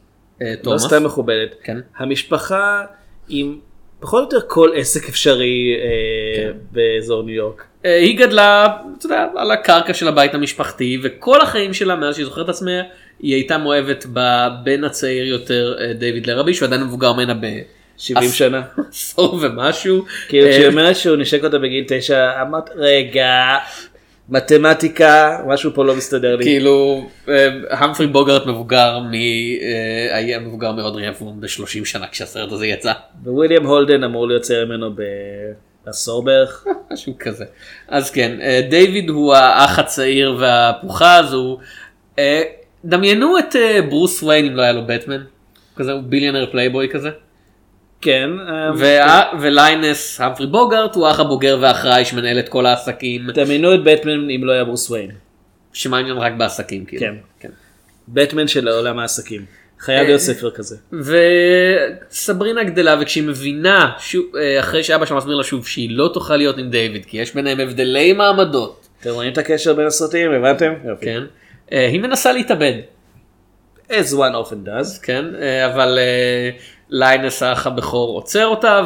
אה, 0.43 0.55
לא. 0.65 0.79
סתם 0.79 1.05
מכובדת. 1.05 1.55
כן. 1.63 1.77
המשפחה 1.97 2.85
עם 3.29 3.59
פחות 4.01 4.33
או 4.33 4.39
יותר 4.39 4.49
כל 4.49 4.71
עסק 4.77 5.09
אפשרי 5.09 5.77
אה, 5.79 6.51
באזור 6.73 7.23
ניו 7.23 7.35
יורק. 7.35 7.65
אה, 7.85 7.97
היא 7.99 8.19
גדלה, 8.19 8.67
אתה 8.99 9.07
יודע, 9.07 9.27
על 9.37 9.51
הקרקע 9.51 9.95
של 9.95 10.09
הבית 10.09 10.35
המשפחתי, 10.35 10.99
וכל 11.03 11.41
החיים 11.41 11.75
שלה, 11.75 11.97
מאז 11.97 12.15
שהיא 12.15 12.25
זוכרת 12.27 12.45
את 12.45 12.51
עצמה, 12.51 12.71
היא 13.21 13.35
הייתה 13.35 13.59
מאוהבת 13.59 14.07
בבן 14.13 14.85
הצעיר 14.85 15.25
יותר, 15.27 15.75
אה, 15.81 15.93
דיוויד 15.93 16.27
לרבי, 16.27 16.55
שהוא 16.55 16.67
עדיין 16.67 16.83
מבוגר 16.83 17.13
ממנה 17.13 17.35
ב... 17.35 17.47
70 17.99 18.29
עש- 18.31 18.39
שנה. 18.39 18.63
עשור 18.91 19.39
ומשהו. 19.43 20.05
כאילו 20.29 20.47
אה, 20.47 20.53
כשהיא 20.53 20.67
אומרת 20.69 20.97
שהוא 20.97 21.17
נשק 21.17 21.45
אותה 21.45 21.59
בגיל 21.59 21.85
9, 21.89 22.43
אמרת 22.43 22.71
רגע, 22.77 23.31
מתמטיקה, 24.29 25.39
משהו 25.47 25.71
פה 25.75 25.85
לא 25.85 25.97
מסתדר 25.97 26.37
לי. 26.37 26.45
כאילו 26.45 27.07
אה, 27.29 27.49
המפרי 27.71 28.07
בוגרט 28.07 28.47
מבוגר 28.47 28.99
מ... 28.99 29.15
אה, 29.15 30.17
היה 30.17 30.39
מבוגר 30.39 30.73
מאודרי 30.73 31.11
אפון 31.11 31.41
ב-30 31.41 31.85
שנה 31.85 32.07
כשהסרט 32.07 32.53
הזה 32.53 32.67
יצא. 32.67 32.93
וויליאם 33.25 33.67
הולדן 33.67 34.05
אמור 34.05 34.29
להיות 34.29 34.43
צעיר 34.43 34.67
ממנו 34.67 34.91
בעשור 35.85 36.25
בערך. 36.25 36.67
משהו 36.93 37.15
כזה. 37.19 37.45
אז 37.89 38.11
כן, 38.11 38.41
אה, 38.41 38.61
דיוויד 38.71 39.09
הוא 39.09 39.35
האח 39.35 39.79
הצעיר 39.79 40.37
והפוחז, 40.39 41.21
הוא... 41.33 41.59
אה, 42.19 42.43
דמיינו 42.85 43.39
את 43.39 43.57
ברוס 43.89 44.23
וויין 44.23 44.47
אם 44.47 44.57
לא 44.57 44.63
היה 44.63 44.73
לו 44.73 44.87
בטמן. 44.87 45.23
כזה 45.77 45.93
הוא 45.93 46.03
billionaire 46.03 46.51
playboy 46.51 46.89
כזה. 46.89 47.11
כן. 48.01 48.31
אה, 48.49 48.71
וה- 48.79 49.23
ליינוס 49.41 50.21
המפרי 50.21 50.47
בוגרט 50.47 50.95
הוא 50.95 51.07
האח 51.07 51.21
הבוגר 51.21 51.59
והאחראי 51.61 52.05
שמנהל 52.05 52.39
את 52.39 52.49
כל 52.49 52.67
העסקים. 52.67 53.31
דמיינו 53.35 53.75
את 53.75 53.81
בטמן 53.85 54.31
אם 54.31 54.45
לא 54.45 54.53
היה 54.53 54.65
ברוס 54.65 54.91
וויין. 54.91 55.11
שמעניין 55.73 56.17
רק 56.17 56.33
בעסקים 56.33 56.85
כאילו. 56.85 57.07
כן. 57.41 57.49
בטמן 58.09 58.49
של 58.49 58.69
עולם 58.69 58.99
העסקים. 58.99 59.45
חייב 59.81 59.99
אה, 60.01 60.05
להיות 60.07 60.21
ספר 60.21 60.51
כזה. 60.51 60.77
וסברינה 62.11 62.65
גדלה 62.65 62.97
וכשהיא 63.01 63.25
מבינה 63.25 63.91
אה, 64.39 64.61
אחרי 64.61 64.83
שאבא 64.83 65.07
שלה 65.07 65.17
מסביר 65.17 65.35
לה 65.35 65.45
שוב 65.45 65.67
שהיא 65.67 65.91
לא 65.91 66.11
תוכל 66.15 66.37
להיות 66.37 66.59
עם 66.59 66.71
דיוויד 66.71 67.05
כי 67.07 67.19
יש 67.19 67.35
ביניהם 67.35 67.61
הבדלי 67.61 68.13
מעמדות. 68.13 68.89
אתם 69.01 69.11
רואים 69.11 69.33
את 69.33 69.39
הקשר 69.39 69.75
בין 69.75 69.87
הסרטים? 69.87 70.31
הבנתם? 70.33 70.73
כן. 71.01 71.23
אה, 71.73 71.87
היא 71.89 72.01
מנסה 72.01 72.33
להתאבד. 72.33 72.73
As 73.91 74.13
one 74.13 74.35
often 74.35 74.67
does. 74.67 75.03
כן, 75.03 75.25
אה, 75.35 75.67
אבל 75.75 75.99
אה, 75.99 76.51
ליינס 76.89 77.43
האח 77.43 77.67
הבכור 77.67 78.15
עוצר 78.17 78.47
אותה 78.47 78.81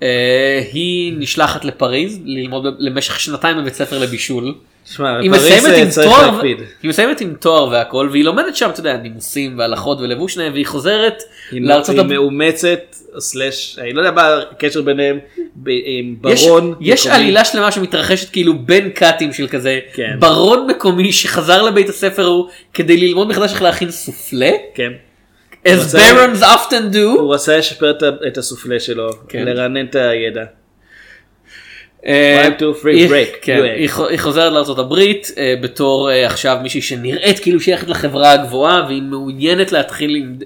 והיא 0.00 1.14
נשלחת 1.18 1.64
לפריז 1.64 2.20
ללמוד 2.24 2.66
למשך 2.78 3.20
שנתיים 3.20 3.56
בבית 3.56 3.74
ספר 3.74 3.98
לבישול. 3.98 4.54
שמע, 4.84 5.18
היא 5.18 5.30
מסיימת 5.30 5.66
אה, 5.66 5.82
עם 5.82 5.88
צריך 5.88 6.06
תואר, 6.08 6.30
להקפיד. 6.30 6.58
היא 6.82 6.88
מסיימת 6.88 7.20
עם 7.20 7.34
תואר 7.40 7.68
והכל 7.68 8.08
והיא 8.12 8.24
לומדת 8.24 8.56
שם, 8.56 8.70
אתה 8.70 8.80
יודע, 8.80 8.96
נימוסים 8.96 9.58
והלכות 9.58 10.00
ולבוש 10.00 10.34
שלהם 10.34 10.52
והיא 10.52 10.66
חוזרת 10.66 11.22
היא 11.50 11.62
לארצות 11.62 11.96
היא. 11.96 12.04
מאומצת, 12.04 12.80
סלאש, 13.18 13.78
אני 13.82 13.92
לא 13.92 14.00
יודע 14.00 14.10
מה 14.10 14.40
הקשר 14.50 14.82
ביניהם, 14.82 15.18
ב- 15.56 15.68
עם 15.84 16.16
יש, 16.28 16.44
ברון. 16.46 16.74
יש 16.80 17.06
מקומי. 17.06 17.16
עלילה 17.22 17.44
שלמה 17.44 17.72
שמתרחשת 17.72 18.30
כאילו 18.32 18.58
בין 18.58 18.90
קאטים 18.90 19.32
של 19.32 19.48
כזה 19.48 19.80
כן. 19.94 20.16
ברון 20.18 20.66
מקומי 20.70 21.12
שחזר 21.12 21.62
לבית 21.62 21.88
הספר 21.88 22.22
ההוא 22.24 22.48
כדי 22.74 22.96
ללמוד 22.96 23.28
מחדש 23.28 23.52
איך 23.52 23.62
להכין 23.62 23.90
סופלה. 23.90 24.50
כן. 24.74 24.92
as 25.66 25.94
barons 25.94 26.42
often 26.42 26.94
do. 26.94 26.98
הוא 26.98 27.34
רצה 27.34 27.58
לשפר 27.58 27.92
את 28.26 28.38
הסופלה 28.38 28.80
שלו, 28.80 29.10
כן. 29.28 29.44
לרענן 29.44 29.86
את 29.86 29.94
הידע. 29.96 30.40
אה, 30.40 30.44
One, 30.44 30.46
two, 30.46 31.97
three, 31.97 31.97
היא- 34.08 34.18
חוזרת 34.18 34.52
לארה"ב 34.52 34.94
בתור 35.60 36.10
אה, 36.10 36.26
עכשיו 36.26 36.58
מישהי 36.62 36.82
שנראית 36.82 37.38
כאילו 37.38 37.60
שייכת 37.60 37.88
לחברה 37.88 38.32
הגבוהה 38.32 38.84
והיא 38.88 39.02
מעוניינת 39.02 39.72
להתחיל 39.72 40.16
עם 40.16 40.36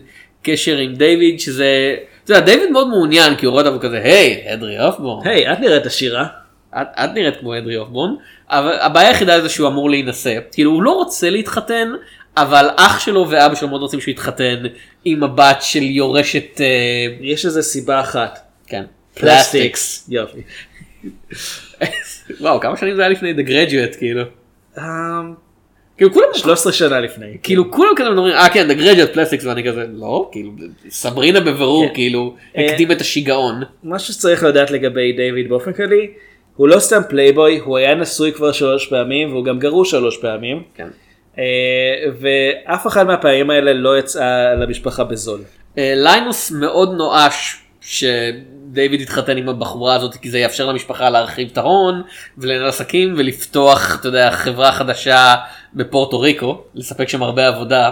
קשר 0.43 0.77
עם 0.77 0.95
דיוויד 0.95 1.41
שזה, 1.41 1.95
אתה 2.25 2.33
יודע, 2.33 2.45
דיוויד 2.45 2.71
מאוד 2.71 2.89
מעוניין 2.89 3.37
כי 3.37 3.47
הוא 3.47 3.53
רואה 3.53 3.65
אותה 3.67 3.77
וכזה 3.77 4.01
היי 4.03 4.43
אודרי 4.55 4.85
הפבורן. 4.87 5.29
היי, 5.29 5.53
את 5.53 5.61
נראית 5.61 5.87
עשירה. 5.87 6.27
את, 6.83 6.87
את 7.05 7.11
נראית 7.15 7.37
כמו 7.41 7.59
אודרי 7.59 7.77
הפבורן, 7.77 8.15
אבל 8.51 8.73
הבעיה 8.81 9.09
היחידה 9.09 9.41
זה 9.41 9.49
שהוא 9.49 9.69
אמור 9.69 9.91
להינשא, 9.91 10.39
כאילו 10.53 10.71
הוא 10.71 10.83
לא 10.83 10.91
רוצה 10.91 11.31
להתחתן, 11.31 11.93
אבל 12.37 12.69
אח 12.77 13.01
שלו 13.01 13.27
ואבא 13.31 13.55
שלו 13.55 13.69
מאוד 13.69 13.81
רוצים 13.83 14.01
שהוא 14.01 14.13
יתחתן 14.13 14.63
עם 15.05 15.23
הבת 15.25 15.59
של 15.61 15.83
יורשת, 15.83 16.61
אה, 16.61 16.67
יש 17.21 17.47
איזה 17.47 17.63
סיבה 17.63 18.01
אחת. 18.01 18.39
כן, 18.67 18.83
plastics. 19.15 20.07
יופי. 20.09 20.39
וואו 22.41 22.61
כמה 22.61 22.77
שנים 22.77 22.97
זה 22.97 23.03
היה 23.03 23.09
לפני 23.09 23.35
The 23.35 23.49
Graduate 23.49 23.99
כאילו. 23.99 24.23
אמ, 24.79 25.35
כאילו 25.97 26.13
כולם 26.13 26.27
13 26.35 26.73
שנה 26.73 27.01
לפני. 27.01 27.37
כאילו 27.43 27.71
כולם 27.71 27.91
כזה 27.97 28.11
מדברים 28.11 28.35
אה 28.35 28.49
כן 28.49 28.71
The 28.71 28.75
Graduate 28.75 29.15
plastics 29.15 29.45
ואני 29.45 29.65
כזה 29.65 29.85
לא 29.93 30.29
כאילו 30.33 30.53
סברינה 30.89 31.41
בבירור 31.41 31.89
כן. 31.89 31.95
כאילו 31.95 32.35
אה, 32.57 32.67
הקדים 32.67 32.93
את 32.93 33.01
השיגעון. 33.01 33.63
מה 33.83 33.99
שצריך 33.99 34.43
לדעת 34.43 34.71
לגבי 34.71 35.13
דיוויד 35.13 35.49
באופן 35.49 35.73
כללי, 35.73 36.11
הוא 36.57 36.69
לא 36.69 36.79
סתם 36.79 37.01
פלייבוי, 37.09 37.59
הוא 37.59 37.77
היה 37.77 37.95
נשוי 37.95 38.33
כבר 38.33 38.53
שלוש 38.53 38.87
פעמים 38.87 39.33
והוא 39.33 39.45
גם 39.45 39.59
גרוש 39.59 39.91
שלוש 39.91 40.17
פעמים. 40.17 40.63
כן. 40.75 40.89
אה, 41.39 41.45
ואף 42.21 42.87
אחת 42.87 43.07
מהפעמים 43.07 43.51
האלה 43.51 43.73
לא 43.73 43.99
יצאה 43.99 44.55
למשפחה 44.55 45.05
בזול. 45.05 45.41
אה, 45.79 45.93
ליינוס 45.97 46.51
מאוד 46.51 46.95
נואש 46.97 47.62
שדייוויד 47.83 49.01
יתחתן 49.01 49.37
עם 49.37 49.49
הבחורה 49.49 49.95
הזאת 49.95 50.17
כי 50.17 50.31
זה 50.31 50.39
יאפשר 50.39 50.67
למשפחה 50.67 51.11
להרחיב 51.11 51.49
את 51.53 51.59
ההון 51.59 52.03
ולנהל 52.39 52.69
עסקים 52.69 53.15
ולפתוח 53.19 54.01
אתה 54.01 54.09
יודע 54.09 54.31
חברה 54.31 54.73
חדשה 54.73 55.35
בפורטו 55.75 56.21
ריקו 56.21 56.65
לספק 56.75 57.09
שם 57.09 57.23
הרבה 57.23 57.49
עבודה 57.49 57.91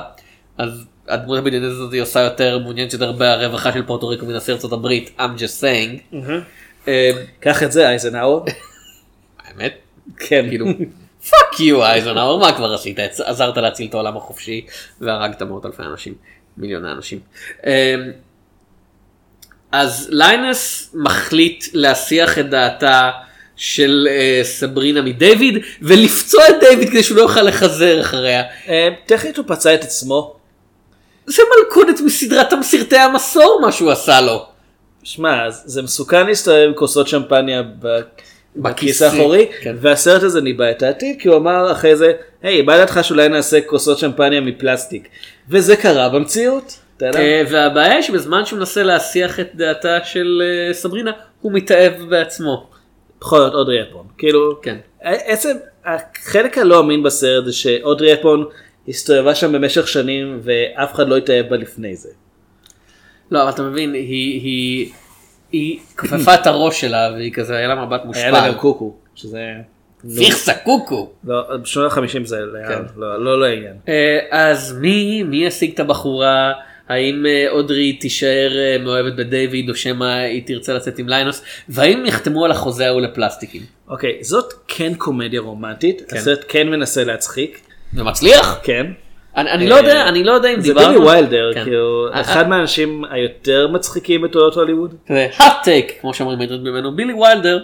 אז 0.59 0.87
הדמות 1.09 1.39
הבדיונית 1.39 1.71
הזאת 1.71 1.93
היא 1.93 2.03
עושה 2.03 2.21
יותר 2.21 2.59
מעוניינת 2.59 2.93
יותר 2.93 3.13
ברווחה 3.13 3.73
של 3.73 3.87
פורטו 3.87 4.09
ריקו 4.09 4.27
מנשיא 4.27 4.55
ארצות 4.55 4.73
הברית 4.73 5.19
I'm 5.19 5.41
just 5.41 5.63
saying. 5.63 6.17
קח 7.41 7.63
את 7.63 7.73
זה 7.73 7.89
אייזנהאואר. 7.89 8.43
האמת 9.45 9.75
כן. 10.17 10.47
כאילו 10.49 10.67
fuck 11.31 11.61
you 11.61 11.85
אייזנהאואר 11.85 12.37
מה 12.37 12.53
כבר 12.53 12.73
עשית 12.75 12.99
עזרת 13.25 13.57
להציל 13.57 13.87
את 13.89 13.95
העולם 13.95 14.17
החופשי 14.17 14.67
והרגת 15.01 15.43
מאות 15.43 15.67
אלפי 15.67 15.83
אנשים 15.83 16.15
מיליוני 16.57 16.93
אנשים. 16.93 17.19
אז 19.73 20.09
ליינס 20.11 20.91
מחליט 20.95 21.65
להסיח 21.73 22.39
את 22.39 22.51
דעתה 22.51 23.11
של 23.57 24.09
אה, 24.11 24.41
סברינה 24.45 25.03
מדיוויד 25.03 25.55
ולפצוע 25.83 26.43
את 26.51 26.55
דיוויד 26.71 26.89
כדי 26.91 27.03
שהוא 27.03 27.17
לא 27.17 27.23
יוכל 27.23 27.43
לחזר 27.43 28.01
אחריה. 28.01 28.43
אה, 28.69 28.89
טכנית 29.07 29.37
הוא 29.37 29.45
פצע 29.49 29.75
את 29.75 29.83
עצמו. 29.85 30.37
זה 31.27 31.43
מלכודת 31.59 32.01
מסדרת 32.01 32.49
סרטי 32.63 32.97
המסור 32.97 33.59
מה 33.63 33.73
שהוא 33.73 33.91
עשה 33.91 34.21
לו. 34.21 34.47
שמע, 35.03 35.51
זה- 35.51 35.83
מסוכן 35.83 36.27
להסתובב 36.27 36.57
עם 36.69 36.75
כוסות 36.75 37.09
שמפניה 37.09 37.63
בכיס 38.57 39.03
האחורי, 39.03 39.47
כן. 39.63 39.77
והסרט 39.81 40.23
הזה 40.23 40.41
ניבא 40.41 40.71
את 40.71 40.83
העתיד, 40.83 41.17
כי 41.21 41.29
הוא 41.29 41.37
אמר 41.37 41.73
אחרי 41.73 41.97
זה, 41.97 42.13
היי, 42.43 42.63
בא 42.63 42.75
לדעתך 42.75 43.01
שאולי 43.03 43.29
נעשה 43.29 43.61
כוסות 43.61 43.99
שמפניה 43.99 44.41
מפלסטיק. 44.41 45.09
וזה 45.49 45.77
קרה 45.77 46.09
במציאות. 46.09 46.77
אה, 47.03 47.43
והבעיה 47.51 47.93
היא 47.95 48.03
שבזמן 48.03 48.45
שהוא 48.47 48.59
מנסה 48.59 48.83
להסיח 48.83 49.41
את 49.41 49.49
דעתה 49.55 49.99
של 50.05 50.43
אה, 50.45 50.75
סברינה 50.75 51.11
הוא 51.41 51.53
מתאהב 51.53 51.93
בעצמו. 52.11 52.71
בכל 53.21 53.39
זאת 53.39 53.55
אודרי 53.55 53.83
אפון. 53.83 54.07
כאילו, 54.19 54.61
כן. 54.63 54.77
עצם 55.03 55.57
החלק 55.85 56.59
הלא 56.59 56.81
אמין 56.81 57.03
בסרט 57.03 57.45
זה 57.45 57.53
שאודרי 57.53 58.15
אפון 58.15 58.45
הסתובבה 58.89 59.35
שם 59.35 59.53
במשך 59.53 59.89
שנים 59.89 60.41
ואף 60.43 60.95
אחד 60.95 61.09
לא 61.09 61.17
התאהב 61.17 61.49
בה 61.49 61.57
לפני 61.57 61.97
זה. 61.97 62.09
לא 63.31 63.43
אבל 63.43 63.51
אתה 63.51 63.63
מבין 63.63 63.93
היא 63.95 64.41
היא 64.41 64.91
היא 65.53 65.79
כפפה 65.97 66.35
את 66.35 66.47
הראש 66.47 66.81
שלה 66.81 67.11
והיא 67.15 67.33
כזה 67.33 67.57
היה 67.57 67.69
לה 67.69 67.85
מבט 67.87 68.05
מושפל. 68.05 68.23
היה 68.23 68.31
לה 68.31 68.49
גם 68.49 68.55
קוקו, 68.55 68.95
שזה... 69.15 69.47
פיכסה 70.17 70.55
קוקו. 70.55 71.11
לא, 71.25 71.57
בשנות 71.57 71.93
ה-50 71.93 72.25
זה 72.25 72.37
היה- 72.55 72.69
כן. 72.69 72.83
לא 72.97 73.25
לא 73.25 73.41
לעניין. 73.41 73.75
אה, 73.89 74.19
אז 74.31 74.79
מי 74.81 75.23
מי 75.23 75.47
השיג 75.47 75.73
את 75.75 75.81
הבחורה 75.81 76.53
האם 76.91 77.27
אה, 77.27 77.47
אודרי 77.51 77.93
תישאר 77.93 78.59
אה, 78.59 78.77
מאוהבת 78.85 79.13
בדיוויד 79.13 79.69
או 79.71 79.75
שמא 79.75 80.05
היא 80.05 80.43
תרצה 80.47 80.75
לצאת 80.75 80.99
עם 80.99 81.09
ליינוס 81.09 81.43
והאם 81.69 82.07
יחתמו 82.07 82.45
על 82.45 82.51
החוזה 82.51 82.87
ההוא 82.87 83.01
לפלסטיקים. 83.01 83.63
אוקיי, 83.89 84.19
זאת 84.21 84.53
כן 84.69 84.95
קומדיה 84.95 85.41
רומנטית, 85.41 86.03
כן. 86.09 86.17
הסרט 86.17 86.45
כן 86.49 86.69
מנסה 86.69 87.05
להצחיק. 87.05 87.61
ומצליח? 87.95 88.61
כן. 88.63 88.87
אני, 89.37 89.51
אני 89.51 89.69
לא 89.69 89.75
יודע 89.75 90.09
אני 90.09 90.25
לא 90.25 90.33
יודע 90.33 90.55
אם 90.55 90.61
זה 90.61 90.63
דיברנו. 90.63 90.93
בילי 90.93 91.07
ויילדר, 91.07 91.55
כן. 91.55 91.65
כאילו, 91.65 92.09
אה, 92.15 92.21
אחד 92.21 92.49
מהאנשים 92.49 93.05
היותר 93.11 93.69
מצחיקים 93.69 94.23
בתולדות 94.23 94.55
הוליווד. 94.55 94.95
hot 95.39 95.65
take 95.65 95.93
כמו 96.01 96.15
שאומרים 96.15 96.39
ממנו 96.39 96.97
בילי 96.97 97.13
ויילדר 97.13 97.63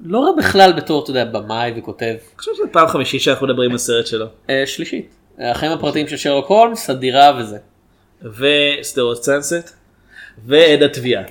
לא 0.00 0.18
רע 0.18 0.30
בכלל 0.38 0.72
בתור 0.72 1.02
אתה 1.02 1.10
יודע 1.10 1.24
במאי 1.24 1.72
וכותב. 1.76 2.04
אני 2.04 2.38
חושב 2.38 2.50
שזו 2.54 2.64
פעם 2.72 2.88
חמישית 2.88 3.22
שאנחנו 3.22 3.46
מדברים 3.46 3.70
על 3.70 3.78
סרט 3.78 4.06
שלו. 4.06 4.26
אה, 4.50 4.62
שלישית. 4.66 5.14
החיים 5.38 5.72
הפרטיים 5.72 6.08
של 6.08 6.16
שרלוק 6.16 6.46
הולמס 6.46 6.90
הדירה 6.90 7.32
וזה. 7.38 7.56
וסדרות 8.24 9.24
סנסט, 9.24 9.70
ועד 10.46 10.82
התביעה. 10.82 11.22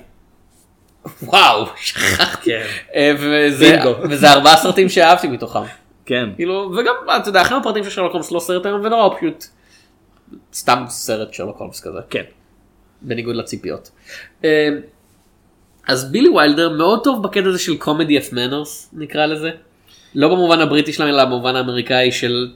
וואו 1.24 1.66
שכחתי. 1.76 2.52
כן. 2.52 2.66
אה, 2.96 3.14
וזה, 4.10 4.32
ארבעה 4.32 4.58
סרטים 4.58 4.90
שאהבתי 4.90 5.28
מתוכם. 5.28 5.60
כן. 6.06 6.30
כאילו 6.36 6.74
וגם 6.78 6.94
אתה 7.22 7.30
יודע 7.30 7.42
החיים 7.42 7.60
הפרטיים 7.60 7.84
של 7.84 7.90
שרלוק 7.90 8.12
הולמס 8.12 8.32
לא 8.32 8.40
סרט 8.40 8.66
היום 8.66 8.82
ונורא 8.84 9.18
פשוט 9.18 9.46
סתם 10.54 10.84
סרט 10.88 11.34
שרלוק 11.34 11.58
הולמס 11.58 11.80
כזה. 11.80 12.00
כן. 12.10 12.24
בניגוד 13.02 13.36
לציפיות. 13.36 13.90
אה, 14.44 14.70
אז 15.88 16.12
בילי 16.12 16.30
ויילדר 16.30 16.70
מאוד 16.70 17.04
טוב 17.04 17.24
בקטע 17.24 17.48
הזה 17.48 17.60
של 17.60 17.78
comedy 17.78 18.18
of 18.18 18.34
manners 18.34 18.90
נקרא 18.94 19.26
לזה. 19.26 19.52
לא 20.16 20.28
במובן 20.28 20.60
הבריטי 20.60 20.94
שלהם 20.94 21.10
אלא 21.10 21.26
במובן 21.26 21.56
האמריקאי 21.56 22.12
של 22.12 22.52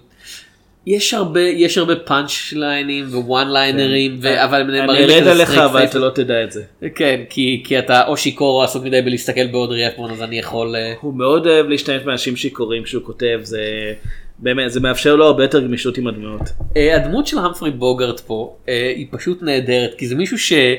יש 0.86 1.14
הרבה 1.14 1.42
יש 1.42 1.78
הרבה 1.78 1.96
פאנץ' 1.96 2.54
ליינים 2.54 3.06
ו 3.10 3.20
one 3.20 3.52
liner 3.52 4.00
ים 4.00 4.20
אבל 4.24 4.62
הם 4.62 4.68
כן. 4.68 4.74
אני 4.74 4.80
נאמרים 4.80 5.10
ארד 5.10 5.28
עליך 5.28 5.58
אבל. 5.58 5.84
אתה 5.84 6.00
לא 6.00 6.10
תדע 6.10 6.44
את 6.44 6.52
זה. 6.52 6.64
כן 6.96 7.22
כי 7.30 7.64
כי 7.66 7.80
אתה 7.80 8.08
או 8.08 8.18
שיכור 8.18 8.60
או 8.60 8.64
עסוק 8.64 8.84
מדי 8.84 9.02
בלהסתכל 9.02 9.48
באודרי 9.48 9.88
הפבורן 9.88 10.12
אז 10.12 10.22
אני 10.22 10.40
יכול 10.40 10.76
אה, 10.76 10.94
הוא 11.02 11.14
מאוד 11.14 11.48
אוהב 11.48 11.66
להשתמש 11.66 12.04
באנשים 12.04 12.36
שיכורים 12.36 12.84
כשהוא 12.84 13.04
כותב, 13.04 13.40
זה 13.44 13.94
באמת, 14.40 14.72
זה 14.72 14.80
מאפשר 14.80 15.16
לו 15.16 15.26
הרבה 15.26 15.44
יותר 15.44 15.60
גמישות 15.60 15.98
עם 15.98 16.08
הדמויות. 16.08 16.42
אה, 16.78 16.96
הדמות 16.96 17.28
של 17.28 17.38
המפרי 17.38 17.72
בוגרט 17.72 18.20
פה 18.20 18.56
אה, 18.70 18.94
היא 18.96 19.08
פשוט 19.12 19.44
נהדרת 19.44 19.94
כי 19.98 20.08
זה 20.08 20.16
מישהו 20.16 20.40
שהוא 20.40 20.78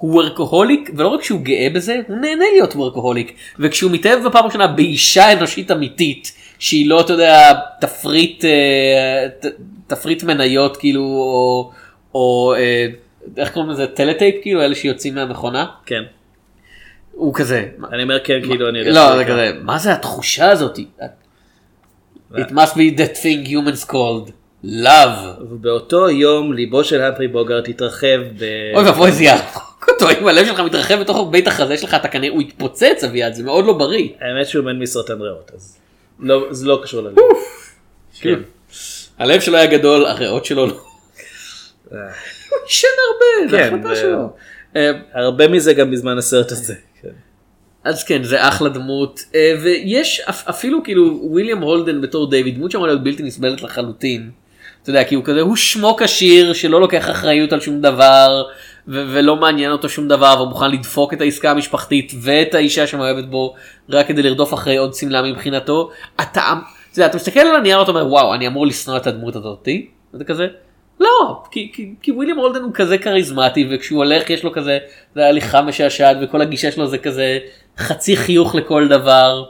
וורקוהוליק 0.00 0.90
ולא 0.96 1.08
רק 1.08 1.22
שהוא 1.22 1.40
גאה 1.40 1.68
בזה 1.74 1.96
הוא 2.08 2.16
נהנה 2.16 2.44
להיות 2.52 2.76
וורקוהוליק 2.76 3.32
וכשהוא 3.58 3.90
מתאהב 3.90 4.26
בפעם 4.26 4.44
ראשונה 4.44 4.66
באישה 4.66 5.32
אנושית 5.32 5.70
אמיתית 5.70 6.32
שהיא 6.58 6.88
לא 6.88 7.00
אתה 7.00 7.12
יודע 7.12 7.52
תפריט 7.80 8.44
אה, 8.44 9.28
ת- 9.40 9.46
תפריט 9.86 10.22
מניות 10.22 10.76
כאילו 10.76 11.02
או, 11.02 11.70
או 12.14 12.54
אה, 12.56 12.86
איך 13.36 13.52
קוראים 13.52 13.70
לזה 13.70 13.86
טלטייפ 13.86 14.34
כאילו 14.42 14.62
אלה 14.62 14.74
שיוצאים 14.74 15.14
מהמכונה 15.14 15.66
כן. 15.86 16.02
הוא 17.12 17.34
כזה 17.34 17.66
אני 17.92 18.02
אומר 18.02 18.18
כן 18.24 18.40
כאילו 18.42 18.68
אני 18.68 18.78
יודע 18.78 18.90
לא 18.90 19.16
זה 19.16 19.24
כן. 19.24 19.32
כזה 19.32 19.52
מה 19.62 19.78
זה 19.78 19.92
התחושה 19.92 20.50
הזאת 20.50 20.78
it 22.34 22.50
must 22.50 22.72
be 22.74 22.98
that 22.98 23.16
thing 23.22 23.48
humans 23.48 23.90
called 23.90 24.30
love. 24.64 25.40
ובאותו 25.50 26.10
יום 26.10 26.52
ליבו 26.52 26.84
של 26.84 27.02
המפרי 27.02 27.28
בוגרט 27.28 27.68
התרחב 27.68 28.06
ב... 28.38 28.44
אוי 28.74 28.84
ואבוי 28.84 29.12
זה 29.12 29.24
יהרוג 29.24 29.62
אותו 29.88 30.10
אם 30.20 30.28
הלב 30.28 30.46
שלך 30.46 30.60
מתרחב 30.60 30.94
בתוך 31.00 31.28
בית 31.30 31.46
החזה 31.48 31.76
שלך 31.78 31.94
אתה 31.94 32.08
כנראה 32.08 32.32
הוא 32.34 32.42
יתפוצץ 32.42 33.04
אביעד 33.04 33.34
זה 33.34 33.42
מאוד 33.42 33.64
לא 33.66 33.72
בריא. 33.72 34.08
האמת 34.20 34.46
שהוא 34.46 34.64
מת 34.64 34.76
מסרטן 34.78 35.20
ריאות 35.20 35.50
אז 35.54 35.78
לא, 36.20 36.46
זה 36.50 36.66
לא 36.66 36.80
קשור 36.82 37.00
ללב. 37.02 37.14
כן. 38.20 38.38
הלב 39.18 39.40
שלו 39.40 39.56
היה 39.56 39.66
גדול 39.66 40.06
הריאות 40.06 40.44
שלו 40.44 40.66
לא. 40.66 40.72
הוא 41.90 41.98
עישן 42.66 42.88
הרבה 43.08 43.50
זה 43.50 43.56
כן, 43.58 43.74
החלטה 43.80 43.96
שלו. 43.96 44.28
אה, 44.76 44.90
הרבה 45.14 45.48
מזה 45.48 45.74
גם 45.74 45.90
בזמן 45.90 46.18
הסרט 46.18 46.52
הזה. 46.52 46.74
כן. 47.02 47.08
אז 47.84 48.04
כן 48.04 48.22
זה 48.22 48.48
אחלה 48.48 48.68
דמות 48.68 49.20
אה, 49.34 49.54
ויש 49.62 50.20
אפ- 50.20 50.48
אפילו 50.48 50.84
כאילו 50.84 51.20
וויליאם 51.22 51.58
הולדן 51.58 52.00
בתור 52.00 52.30
דיוויד 52.30 52.54
דמות 52.56 52.70
שאמורה 52.70 52.88
להיות 52.90 53.02
בלתי 53.04 53.22
נסבלת 53.22 53.62
לחלוטין. 53.62 54.30
אתה 54.82 54.90
יודע 54.90 55.04
כי 55.04 55.14
הוא 55.14 55.24
כזה 55.24 55.40
הוא 55.40 55.56
שמו 55.56 55.96
כשיר 56.00 56.52
שלא 56.52 56.80
לוקח 56.80 57.10
אחריות 57.10 57.52
על 57.52 57.60
שום 57.60 57.80
דבר 57.80 58.42
ו- 58.88 59.04
ולא 59.12 59.36
מעניין 59.36 59.72
אותו 59.72 59.88
שום 59.88 60.08
דבר 60.08 60.34
והוא 60.36 60.48
מוכן 60.48 60.70
לדפוק 60.70 61.14
את 61.14 61.20
העסקה 61.20 61.50
המשפחתית 61.50 62.12
ואת 62.22 62.54
האישה 62.54 62.86
שמאוהבת 62.86 63.24
בו 63.24 63.54
רק 63.88 64.06
כדי 64.06 64.22
לרדוף 64.22 64.54
אחרי 64.54 64.76
עוד 64.76 64.94
שמלה 64.94 65.22
מבחינתו. 65.22 65.90
אתה, 66.16 66.24
אתה, 66.30 66.52
יודע, 66.96 67.06
אתה 67.06 67.16
מסתכל 67.16 67.40
על 67.40 67.56
הנייר 67.56 67.78
ואתה 67.78 67.90
אומר 67.90 68.06
וואו 68.06 68.34
אני 68.34 68.46
אמור 68.46 68.66
לשנוא 68.66 68.96
את 68.96 69.06
הדמות 69.06 69.36
הזאתי. 69.36 69.88
אתה 70.16 70.24
כזה 70.24 70.46
לא 71.00 71.42
כי, 71.50 71.70
כי, 71.74 71.94
כי 72.02 72.12
וויליאם 72.12 72.36
הולדן 72.36 72.62
הוא 72.62 72.70
כזה 72.74 72.98
כריזמטי 72.98 73.68
וכשהוא 73.70 73.98
הולך 73.98 74.30
יש 74.30 74.44
לו 74.44 74.52
כזה 74.52 74.78
זה 75.14 75.26
הליכה 75.26 75.62
משעשעת 75.62 76.16
וכל 76.22 76.40
הגישה 76.40 76.72
שלו 76.72 76.86
זה 76.86 76.98
כזה 76.98 77.38
חצי 77.78 78.16
חיוך 78.16 78.54
לכל 78.54 78.88
דבר. 78.88 79.44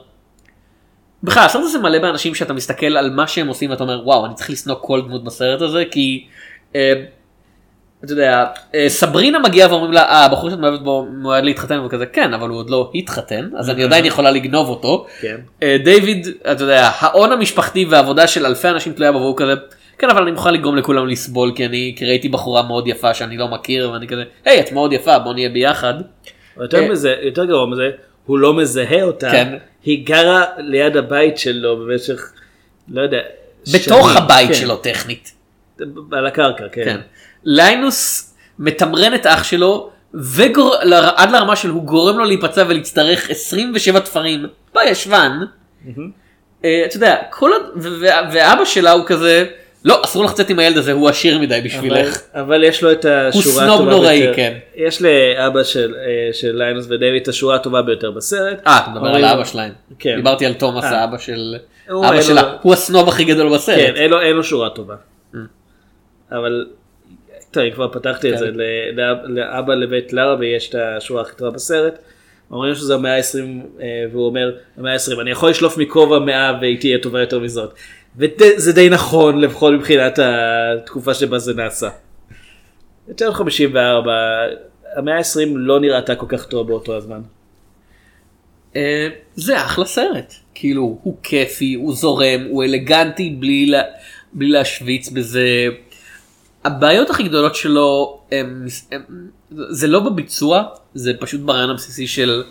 בכלל 1.23 1.45
הסרט 1.45 1.63
הזה 1.65 1.79
מלא 1.79 1.99
באנשים 1.99 2.35
שאתה 2.35 2.53
מסתכל 2.53 2.97
על 2.97 3.11
מה 3.11 3.27
שהם 3.27 3.49
עושים 3.49 3.71
ואתה 3.71 3.83
אומר 3.83 4.01
וואו 4.05 4.27
אני 4.27 4.35
צריך 4.35 4.51
לשנוא 4.51 4.77
כל 4.81 5.03
דמות 5.03 5.25
בסרט 5.25 5.63
הזה 5.63 5.85
כי. 5.91 6.27
אה, 6.77 6.93
אתה 8.05 8.13
יודע 8.13 8.47
אה, 8.75 8.89
סברינה 8.89 9.39
מגיעה 9.39 9.71
ואומרים 9.71 9.93
לה 9.93 10.03
אה 10.03 10.25
הבחור 10.25 10.51
שאת 10.51 10.59
מאוהבת 10.59 10.81
בו 10.81 11.07
מועד 11.17 11.45
להתחתן 11.45 11.81
וכזה 11.81 12.07
כן 12.07 12.35
אבל 12.35 12.49
הוא 12.49 12.59
עוד 12.59 12.71
לא 12.71 12.91
התחתן 12.95 13.49
אז 13.59 13.71
אני 13.71 13.85
עדיין 13.85 14.05
יכולה 14.11 14.31
לגנוב 14.31 14.69
אותו. 14.69 15.07
כן. 15.21 15.37
אה, 15.63 15.77
דיוויד 15.85 16.29
אתה 16.53 16.65
יודע 16.65 16.91
ההון 16.99 17.33
המשפחתי 17.33 17.85
והעבודה 17.85 18.27
של 18.27 18.47
אלפי 18.47 18.69
אנשים 18.69 18.93
תלויה 18.93 19.13
בו 19.13 19.19
והוא 19.19 19.37
כזה 19.37 19.55
כן 19.99 20.11
אבל 20.11 20.23
אני 20.23 20.31
מוכן 20.31 20.55
לגרום 20.55 20.77
לכולם 20.77 21.09
לסבול 21.09 21.53
כי 21.57 21.67
אני 21.67 21.95
כי 21.97 22.07
ראיתי 22.07 22.29
בחורה 22.29 22.63
מאוד 22.63 22.89
יפה 22.89 23.15
שאני 23.15 23.37
לא 23.37 23.49
מכיר 23.49 23.91
ואני 23.91 24.09
כזה 24.09 24.23
היי 24.45 24.61
את 24.61 24.73
מאוד 24.73 24.93
יפה 24.93 25.19
בוא 25.19 25.35
נהיה 25.35 25.49
ביחד. 25.49 25.95
יותר 26.61 26.83
אה, 26.83 26.89
מזה, 26.89 27.15
יותר 27.23 27.45
גרוע 27.45 27.67
מזה, 27.67 27.91
הוא 28.27 28.39
לא 28.39 28.55
מזהה 28.55 29.03
אותה, 29.03 29.31
כן. 29.31 29.57
היא 29.85 30.07
גרה 30.07 30.45
ליד 30.59 30.97
הבית 30.97 31.39
שלו 31.39 31.77
במשך, 31.77 32.33
לא 32.89 33.03
יודע, 33.03 33.19
בתוך 33.75 34.17
הבית 34.17 34.49
כן. 34.49 34.55
שלו 34.55 34.77
טכנית. 34.77 35.33
על 36.13 36.27
הקרקע, 36.27 36.65
כן. 36.73 37.01
ליינוס 37.51 38.35
מתמרן 38.59 39.15
את 39.15 39.27
אח 39.27 39.45
שלו 39.45 39.91
וגור... 40.15 40.75
ל- 40.83 40.95
עד 41.17 41.31
לרמה 41.31 41.57
של 41.57 41.71
הוא 41.71 41.83
גורם 41.83 42.19
לו 42.19 42.25
להיפצע 42.25 42.65
ולהצטרך 42.69 43.31
27 43.31 44.01
תפרים 44.01 44.47
בישבן. 44.75 45.33
אה, 46.65 46.83
אתה 46.87 46.97
יודע 46.97 47.17
כל. 47.31 47.51
ו- 47.77 47.89
ו- 48.01 48.33
ואבא 48.33 48.65
שלה 48.65 48.93
הוא 48.93 49.03
כזה 49.07 49.45
לא 49.85 50.01
אסור 50.05 50.25
לך 50.25 50.31
לצאת 50.33 50.51
עם 50.51 50.59
הילד 50.59 50.77
הזה 50.77 50.93
הוא 50.93 51.09
עשיר 51.09 51.39
מדי 51.39 51.61
בשבילך. 51.65 52.21
אבל, 52.35 52.43
אבל 52.43 52.65
יש 52.65 52.83
לו 52.83 52.93
את 52.93 53.05
השורה 53.05 53.55
סנוב 53.55 53.75
הטובה 53.75 53.91
נוראי, 53.91 54.19
ביותר. 54.21 54.37
כן. 54.37 54.59
יש 54.77 55.03
לאבא 55.03 55.65
של, 55.65 55.95
אה, 55.95 56.33
של 56.33 56.57
ליינוס 56.57 56.87
ודייוויד 56.91 57.23
את 57.23 57.29
השורה 57.29 57.55
הטובה 57.57 57.83
ביותר 57.83 58.11
בסרט. 58.11 58.63
אה 58.67 58.79
אתה 58.79 58.91
מדבר 58.91 59.09
על 59.09 59.25
האבא 59.25 59.45
שלהם. 59.45 59.73
כן. 59.99 60.17
דיברתי 60.17 60.47
על 60.47 60.55
תומאס 60.55 60.85
אה. 60.85 61.01
האבא 61.01 61.19
של 61.19 61.57
הוא 61.91 62.07
אבא 62.07 62.23
שלה 62.23 62.55
הוא 62.63 62.73
הסנוב 62.73 63.09
הכי 63.09 63.25
גדול 63.25 63.55
בסרט. 63.55 63.77
כן, 63.77 63.97
אין 63.97 64.11
לו, 64.11 64.21
אין 64.21 64.37
לו 64.37 64.45
שורה 64.45 64.71
טובה. 64.71 64.95
אבל, 66.33 66.67
טוב, 67.51 67.65
אם 67.65 67.71
כבר 67.71 67.89
פתחתי 67.89 68.29
את 68.29 68.35
כן. 68.35 68.39
זה, 68.39 68.51
לאבא 69.25 69.75
לבית 69.75 70.13
לארה 70.13 70.37
ויש 70.39 70.69
את 70.69 70.75
השורה 70.75 71.23
הכי 71.23 71.37
טובה 71.37 71.51
בסרט. 71.51 71.99
אומרים 72.51 72.75
שזה 72.75 72.95
המאה 72.95 73.17
ה-20 73.17 73.83
והוא 74.13 74.27
אומר 74.27 74.57
המאה 74.77 74.93
ה-20 74.93 75.21
אני 75.21 75.31
יכול 75.31 75.51
לשלוף 75.51 75.79
מכובע 75.79 76.19
מאה 76.19 76.59
והיא 76.61 76.81
תהיה 76.81 76.99
טובה 76.99 77.21
יותר 77.21 77.39
מזאת. 77.39 77.75
וזה 78.17 78.73
די 78.73 78.89
נכון 78.89 79.41
לפחות 79.41 79.75
מבחינת 79.75 80.19
התקופה 80.23 81.15
שבה 81.15 81.39
זה 81.39 81.55
נעשה. 81.55 81.89
יותר 83.09 83.33
54 83.33 84.13
המאה 84.95 85.17
ה-20 85.17 85.49
לא 85.55 85.81
נראתה 85.81 86.15
כל 86.15 86.27
כך 86.29 86.47
טוב 86.47 86.69
באותו 86.69 86.97
הזמן. 86.97 87.21
אה, 88.77 89.09
זה 89.35 89.57
אחלה 89.61 89.85
סרט 89.85 90.35
כאילו 90.55 90.99
הוא 91.03 91.17
כיפי 91.23 91.75
הוא 91.75 91.95
זורם 91.95 92.45
הוא 92.51 92.65
אלגנטי 92.65 93.31
בלי, 93.31 93.67
לה, 93.67 93.83
בלי 94.33 94.49
להשוויץ 94.49 95.09
בזה. 95.11 95.67
הבעיות 96.69 97.11
הכי 97.11 97.23
גדולות 97.23 97.55
שלו 97.55 98.21
הם, 98.33 98.67
הם, 98.93 99.03
זה 99.51 99.87
לא 99.87 100.01
בביצוע 100.01 100.63
זה 100.95 101.13
פשוט 101.21 101.41
ברעיון 101.41 101.71
הבסיסי 101.71 102.07
של 102.07 102.43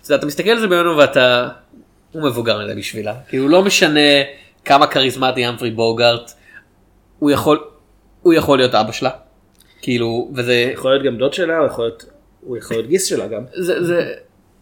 אתה, 0.00 0.06
יודע, 0.06 0.16
אתה 0.16 0.26
מסתכל 0.26 0.50
על 0.50 0.60
זה 0.60 0.66
בימינו 0.66 0.96
ואתה 0.96 1.48
הוא 2.12 2.22
מבוגר 2.22 2.64
מדי 2.64 2.74
בשבילה 2.74 3.14
כאילו 3.28 3.48
לא 3.48 3.62
משנה 3.62 4.10
כמה 4.64 4.86
כריזמטי 4.86 5.48
אמפרי 5.48 5.70
בוגארט 5.70 6.32
הוא 7.18 7.30
יכול 7.30 7.64
הוא 8.22 8.34
יכול 8.34 8.58
להיות 8.58 8.74
אבא 8.74 8.92
שלה 8.92 9.10
כאילו 9.82 10.30
וזה 10.34 10.70
יכול 10.72 10.90
להיות 10.90 11.04
גם 11.04 11.16
דוד 11.16 11.34
שלה, 11.34 11.58
הוא 11.58 11.66
יכול 11.66 11.84
להיות, 11.84 12.04
הוא 12.40 12.56
יכול 12.56 12.76
להיות 12.76 12.88
גיס 12.88 13.04
שלה 13.04 13.26
גם. 13.26 13.42
זה, 13.54 13.84
זה, 13.84 14.12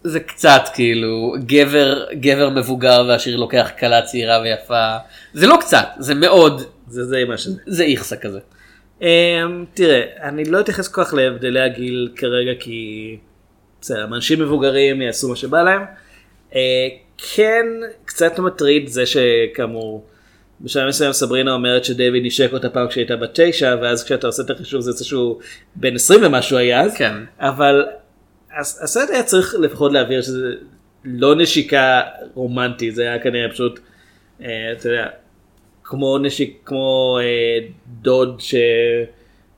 זה 0.03 0.21
קצת 0.21 0.63
כאילו 0.75 1.35
גבר 1.47 2.05
גבר 2.13 2.51
מבוגר 2.51 3.05
והשיר 3.09 3.37
לוקח 3.37 3.71
כלה 3.79 4.03
צעירה 4.03 4.41
ויפה 4.41 4.97
זה 5.35 5.47
לא 5.47 5.57
קצת 5.61 5.87
זה 5.99 6.15
מאוד 6.15 6.63
זה 6.89 7.11
די 7.11 7.25
מה 7.25 7.37
שזה. 7.37 7.61
זה 7.67 7.85
איכסה 7.85 8.17
כזה. 8.17 8.41
Um, 9.01 9.05
תראה, 9.75 10.03
אני 10.23 10.45
לא 10.45 10.61
אתייחס 10.61 10.89
כל 10.89 11.05
כך 11.05 11.15
להבדלי 11.15 11.61
הגיל 11.61 12.13
כרגע 12.17 12.53
כי 12.61 13.17
בסדר, 13.81 14.05
אנשים 14.05 14.41
מבוגרים 14.41 15.03
יעשו 15.03 15.29
מה 15.29 15.37
שבא 15.37 15.63
להם. 15.63 15.83
Uh, 16.53 16.55
כן, 17.35 17.67
קצת 18.05 18.39
מטריד 18.39 18.87
זה 18.89 19.05
שכאמור 19.07 20.07
בשלב 20.61 20.89
מסוים 20.89 21.13
סברינה 21.13 21.53
אומרת 21.53 21.85
שדייוויד 21.85 22.27
נשק 22.27 22.53
אותה 22.53 22.69
פעם 22.71 22.89
כשהייתה 22.89 23.17
בת 23.17 23.31
תשע 23.41 23.77
ואז 23.83 24.05
כשאתה 24.05 24.27
עושה 24.27 24.43
את 24.43 24.51
החישוב 24.51 24.81
זה 24.81 24.91
יוצא 24.91 25.05
שהוא 25.05 25.41
בן 25.75 25.95
20 25.95 26.21
ומשהו 26.25 26.57
היה 26.59 26.81
אז. 26.81 26.95
כן. 26.97 27.15
אבל 27.39 27.87
הס- 28.61 28.83
הסרט 28.83 29.11
היה 29.11 29.23
צריך 29.23 29.55
לפחות 29.61 29.93
להבהיר 29.93 30.23
שזה 30.23 30.53
לא 31.05 31.35
נשיקה 31.35 32.01
רומנטית 32.35 32.95
זה 32.95 33.03
היה 33.03 33.19
כנראה 33.23 33.51
פשוט 33.51 33.81
אה, 34.43 34.73
אתה 34.73 34.89
יודע 34.89 35.07
כמו 35.89 36.19
נשיק 36.19 36.61
כמו 36.65 37.19
אה, 37.23 37.59
דוד 37.87 38.41
ש... 38.41 38.55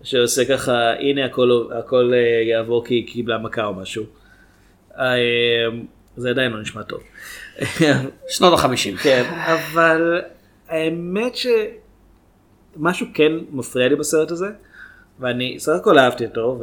שעושה 0.03 0.45
ככה 0.45 0.93
הנה 0.93 1.24
הכל 1.24 1.68
הכל 1.79 2.12
אה, 2.14 2.18
יעבור 2.49 2.85
כי 2.85 2.95
היא 2.95 3.07
קיבלה 3.09 3.39
מכה 3.39 3.64
או 3.64 3.74
משהו. 3.74 4.05
אה, 4.99 5.14
זה 6.16 6.31
עדיין 6.31 6.53
לא 6.53 6.61
נשמע 6.61 6.83
טוב. 6.83 7.01
שנות 8.29 8.53
החמישים. 8.55 8.97
כן 8.97 9.22
אבל 9.47 10.20
האמת 10.68 11.33
שמשהו 12.76 13.07
כן 13.14 13.33
מפריע 13.51 13.89
לי 13.89 13.97
בסרט 13.97 14.31
הזה 14.31 14.47
ואני 15.20 15.55
סך 15.59 15.72
הכל 15.72 15.99
אהבתי 15.99 16.26
אותו 16.26 16.61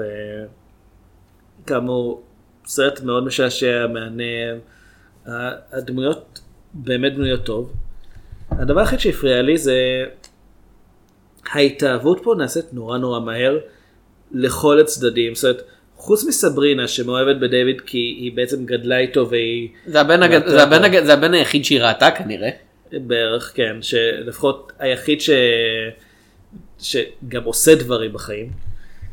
וכאמור 1.63 2.23
סרט 2.65 3.01
מאוד 3.01 3.25
משעשע 3.25 3.85
ה- 5.27 5.31
הדמויות 5.77 6.39
באמת 6.73 7.15
בנויות 7.15 7.45
טוב. 7.45 7.73
הדבר 8.59 8.79
היחיד 8.79 8.99
שהפריע 8.99 9.41
לי 9.41 9.57
זה 9.57 10.03
ההתאהבות 11.51 12.19
פה 12.23 12.35
נעשית 12.37 12.65
נורא 12.73 12.97
נורא 12.97 13.19
מהר 13.19 13.57
לכל 14.31 14.79
הצדדים. 14.79 15.35
זאת 15.35 15.43
אומרת, 15.43 15.61
חוץ 15.95 16.23
מסברינה 16.27 16.87
שמאוהבת 16.87 17.35
בדיוויד 17.41 17.81
כי 17.81 17.97
היא 17.97 18.31
בעצם 18.35 18.65
גדלה 18.65 18.97
איתו 18.97 19.29
והיא... 19.29 19.69
זה 19.85 20.01
הבן 20.01 20.23
הגד- 20.23 20.33
ראתה 20.35 20.49
זה 20.49 20.63
הבן. 20.63 20.83
הגד- 20.83 21.03
זה 21.05 21.13
הבן 21.13 21.33
היחיד 21.33 21.65
שהיא 21.65 21.81
ראתה 21.81 22.11
כנראה. 22.11 22.49
בערך 22.91 23.51
כן 23.55 23.75
שלפחות 23.81 24.71
היחיד 24.79 25.21
ש... 25.21 25.29
שגם 26.79 27.43
עושה 27.43 27.75
דברים 27.75 28.13
בחיים. 28.13 28.49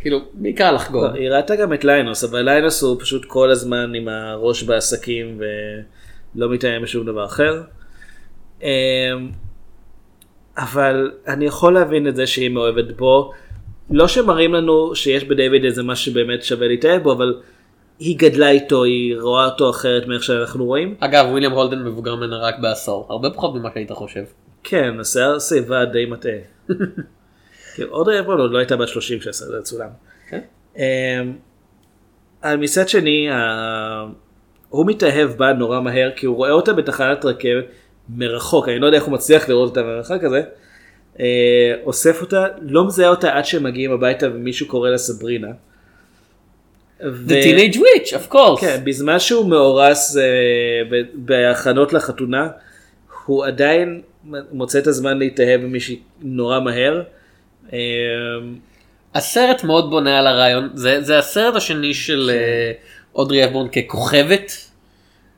כאילו 0.00 0.20
בעיקר 0.34 0.72
לחגוג. 0.72 1.04
היא 1.14 1.30
ראתה 1.30 1.56
גם 1.56 1.72
את 1.72 1.84
ליינוס 1.84 2.24
אבל 2.24 2.42
ליינוס 2.42 2.82
הוא 2.82 3.00
פשוט 3.00 3.24
כל 3.26 3.50
הזמן 3.50 3.94
עם 3.94 4.08
הראש 4.08 4.62
בעסקים 4.62 5.40
ולא 6.36 6.50
מתאם 6.50 6.82
בשום 6.82 7.06
דבר 7.06 7.24
אחר. 7.24 7.62
אמ, 8.62 9.30
אבל 10.58 11.10
אני 11.26 11.44
יכול 11.44 11.74
להבין 11.74 12.08
את 12.08 12.16
זה 12.16 12.26
שהיא 12.26 12.48
מאוהבת 12.48 12.96
בו. 12.96 13.32
לא 13.90 14.08
שמראים 14.08 14.54
לנו 14.54 14.94
שיש 14.94 15.24
בדיוויד 15.24 15.64
איזה 15.64 15.82
משהו 15.82 16.12
שבאמת 16.12 16.42
שווה 16.42 16.68
להתאהב 16.68 17.02
בו 17.02 17.12
אבל 17.12 17.40
היא 17.98 18.18
גדלה 18.18 18.50
איתו 18.50 18.84
היא 18.84 19.20
רואה 19.20 19.44
אותו 19.44 19.70
אחרת 19.70 20.06
מאיך 20.06 20.22
שאנחנו 20.22 20.64
רואים. 20.64 20.94
אגב 21.00 21.26
וויליאם 21.30 21.52
הולדן 21.52 21.84
מבוגר 21.84 22.14
ממנה 22.14 22.36
רק 22.38 22.54
בעשור 22.58 23.06
הרבה 23.10 23.30
פחות 23.30 23.54
ממה 23.54 23.68
שהיית 23.74 23.90
חושב. 23.90 24.24
כן, 24.64 25.00
השיער 25.00 25.38
שיבה 25.38 25.84
די 25.84 26.06
מטעה. 26.06 26.38
כן, 27.76 27.82
עוד 27.88 28.08
רבעון 28.08 28.40
עוד 28.40 28.50
לא 28.50 28.58
הייתה 28.58 28.76
בת 28.76 28.88
30 28.88 29.18
כשהסרט 29.18 29.48
הזה 29.48 29.62
צולם. 29.62 29.88
כן. 30.28 30.40
אמ, 30.76 30.82
אבל 32.42 32.56
מצד 32.56 32.88
שני, 32.88 33.28
הוא 34.68 34.86
מתאהב 34.86 35.30
בה 35.30 35.52
נורא 35.52 35.80
מהר 35.80 36.10
כי 36.16 36.26
הוא 36.26 36.36
רואה 36.36 36.50
אותה 36.50 36.72
בתחנת 36.72 37.24
רכבת 37.24 37.64
מרחוק, 38.08 38.68
אני 38.68 38.78
לא 38.78 38.86
יודע 38.86 38.98
איך 38.98 39.04
הוא 39.04 39.12
מצליח 39.14 39.48
לראות 39.48 39.68
אותה 39.68 39.82
במרחק 39.82 40.24
הזה. 40.24 40.42
אה, 41.20 41.74
אוסף 41.84 42.20
אותה, 42.20 42.46
לא 42.62 42.86
מזהה 42.86 43.08
אותה 43.08 43.32
עד 43.32 43.44
שהם 43.44 43.62
מגיעים 43.62 43.92
הביתה 43.92 44.26
ומישהו 44.34 44.66
קורא 44.66 44.90
לה 44.90 44.98
סברינה. 44.98 45.48
ו- 47.04 47.28
The 47.28 47.44
Teenage 47.44 47.76
Witch, 47.76 48.08
of 48.12 48.32
course. 48.32 48.60
כן, 48.60 48.80
בזמן 48.84 49.18
שהוא 49.18 49.50
מאורס 49.50 50.16
אה, 50.16 50.22
בהכנות 51.14 51.92
לחתונה, 51.92 52.48
הוא 53.26 53.44
עדיין 53.44 54.00
מוצא 54.52 54.78
את 54.78 54.86
הזמן 54.86 55.18
להתאהב 55.18 55.60
במישהי 55.60 56.00
נורא 56.22 56.60
מהר. 56.60 57.02
אה, 57.72 57.78
הסרט 59.14 59.64
מאוד 59.64 59.90
בונה 59.90 60.18
על 60.18 60.26
הרעיון 60.26 60.70
זה 60.74 61.02
זה 61.02 61.18
הסרט 61.18 61.54
השני 61.56 61.94
של 61.94 62.30
אה, 62.34 62.72
אודרי 63.14 63.44
הפבורן 63.44 63.68
ככוכבת. 63.68 64.52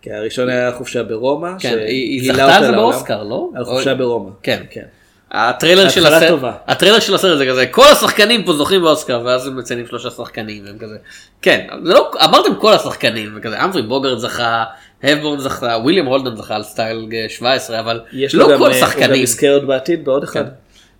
כן, 0.05 0.15
הראשון 0.15 0.49
היה 0.49 0.73
חופשה 0.73 1.03
ברומא. 1.03 1.51
כן, 1.59 1.79
היא 1.89 2.33
זכתה 2.33 2.57
על 2.57 2.67
זה. 2.67 2.73
באוסקר 2.73 3.23
לא? 3.23 3.51
על 3.55 3.65
חופשה 3.65 3.95
ברומא. 3.95 4.31
כן. 4.43 4.63
כן. 4.71 4.85
הטריילר 5.31 5.89
של 5.89 6.07
הסרט. 6.07 6.55
הטריילר 6.67 7.01
של 7.01 7.15
הסרט 7.15 7.39
זה 7.39 7.47
כזה 7.47 7.67
כל 7.67 7.87
השחקנים 7.93 8.45
פה 8.45 8.53
זוכים 8.53 8.83
באוסקר 8.83 9.23
ואז 9.25 9.47
הם 9.47 9.57
מציינים 9.57 9.87
שלושה 9.87 10.11
שחקנים 10.11 10.65
והם 10.67 10.79
כזה 10.79 10.97
כן 11.43 11.67
זה 11.85 11.93
לא 11.93 12.11
אמרתם 12.25 12.55
כל 12.55 12.73
השחקנים 12.73 13.33
וכזה 13.37 13.65
המפרי 13.65 13.83
בוגרט 13.83 14.19
זכה 14.19 14.65
הפבורן 15.03 15.39
זכה 15.39 15.77
וויליאם 15.83 16.07
הולדן 16.07 16.37
זכה 16.37 16.57
על 16.57 16.63
סטאלאג 16.63 17.09
17 17.29 17.81
אבל 17.81 18.01
יש 18.13 18.35
לא 18.35 18.45
לו 18.45 18.51
גם, 18.51 18.59
כל 18.59 18.73
אה, 18.73 18.87
הוא 18.95 19.03
גם 19.03 19.15
יזכה 19.15 19.51
עוד 19.51 19.67
בעתיד 19.67 20.05
בעוד 20.05 20.23
אחד. 20.23 20.45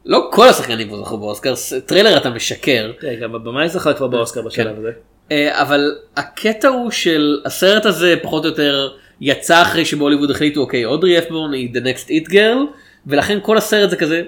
לא 0.07 0.29
כל 0.33 0.49
השחקנים 0.49 0.89
פה 0.89 0.97
זכו 0.97 1.19
באוסקר 1.19 1.55
טריילר 1.87 2.17
אתה 2.17 2.31
משקר 2.31 2.91
תראה, 3.01 3.15
גם 3.15 3.35
הבמאי 3.35 3.69
זכה 3.69 3.93
כבר 3.93 4.07
באוסקר 4.07 4.43
בשלב 4.43 4.79
הזה. 4.79 4.91
אה, 5.33 5.63
אבל 5.63 5.99
הקטע 6.17 6.69
הוא 6.69 6.91
של 6.91 7.41
הסרט 7.45 7.87
הזה 7.87 8.15
פחות 8.23 8.45
או 8.45 8.49
יותר 8.51 8.89
יצא 9.21 9.63
אחרי 9.63 9.85
שבהוליווד 9.85 10.31
החליטו 10.31 10.61
אוקיי 10.61 10.85
אודרי 10.85 11.19
הפבורן 11.19 11.53
היא 11.53 11.71
the 11.75 11.79
next 11.79 12.09
it 12.09 12.31
girl 12.33 12.59
ולכן 13.07 13.39
כל 13.43 13.59
הסרט 13.59 13.91
זה 13.91 13.97
כזה 13.97 14.23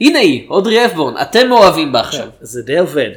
הנה 0.00 0.18
היא 0.18 0.48
אודרי 0.48 0.86
הפבורן 0.86 1.14
אתם 1.22 1.48
מאוהבים 1.48 1.92
בה 1.92 2.00
עכשיו. 2.00 2.28
זה 2.40 2.62
די 2.62 2.78
עובד. 2.78 3.10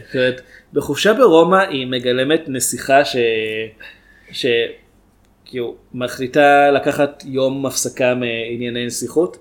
בחופשה 0.73 1.13
ברומא 1.13 1.55
היא 1.55 1.87
מגלמת 1.87 2.43
נסיכה 2.47 3.05
ש... 3.05 3.15
ש... 4.31 4.45
כאילו, 5.45 5.75
מחליטה 5.93 6.71
לקחת 6.71 7.23
יום 7.27 7.65
הפסקה 7.65 8.15
מענייני 8.15 8.85
נסיכות. 8.85 9.37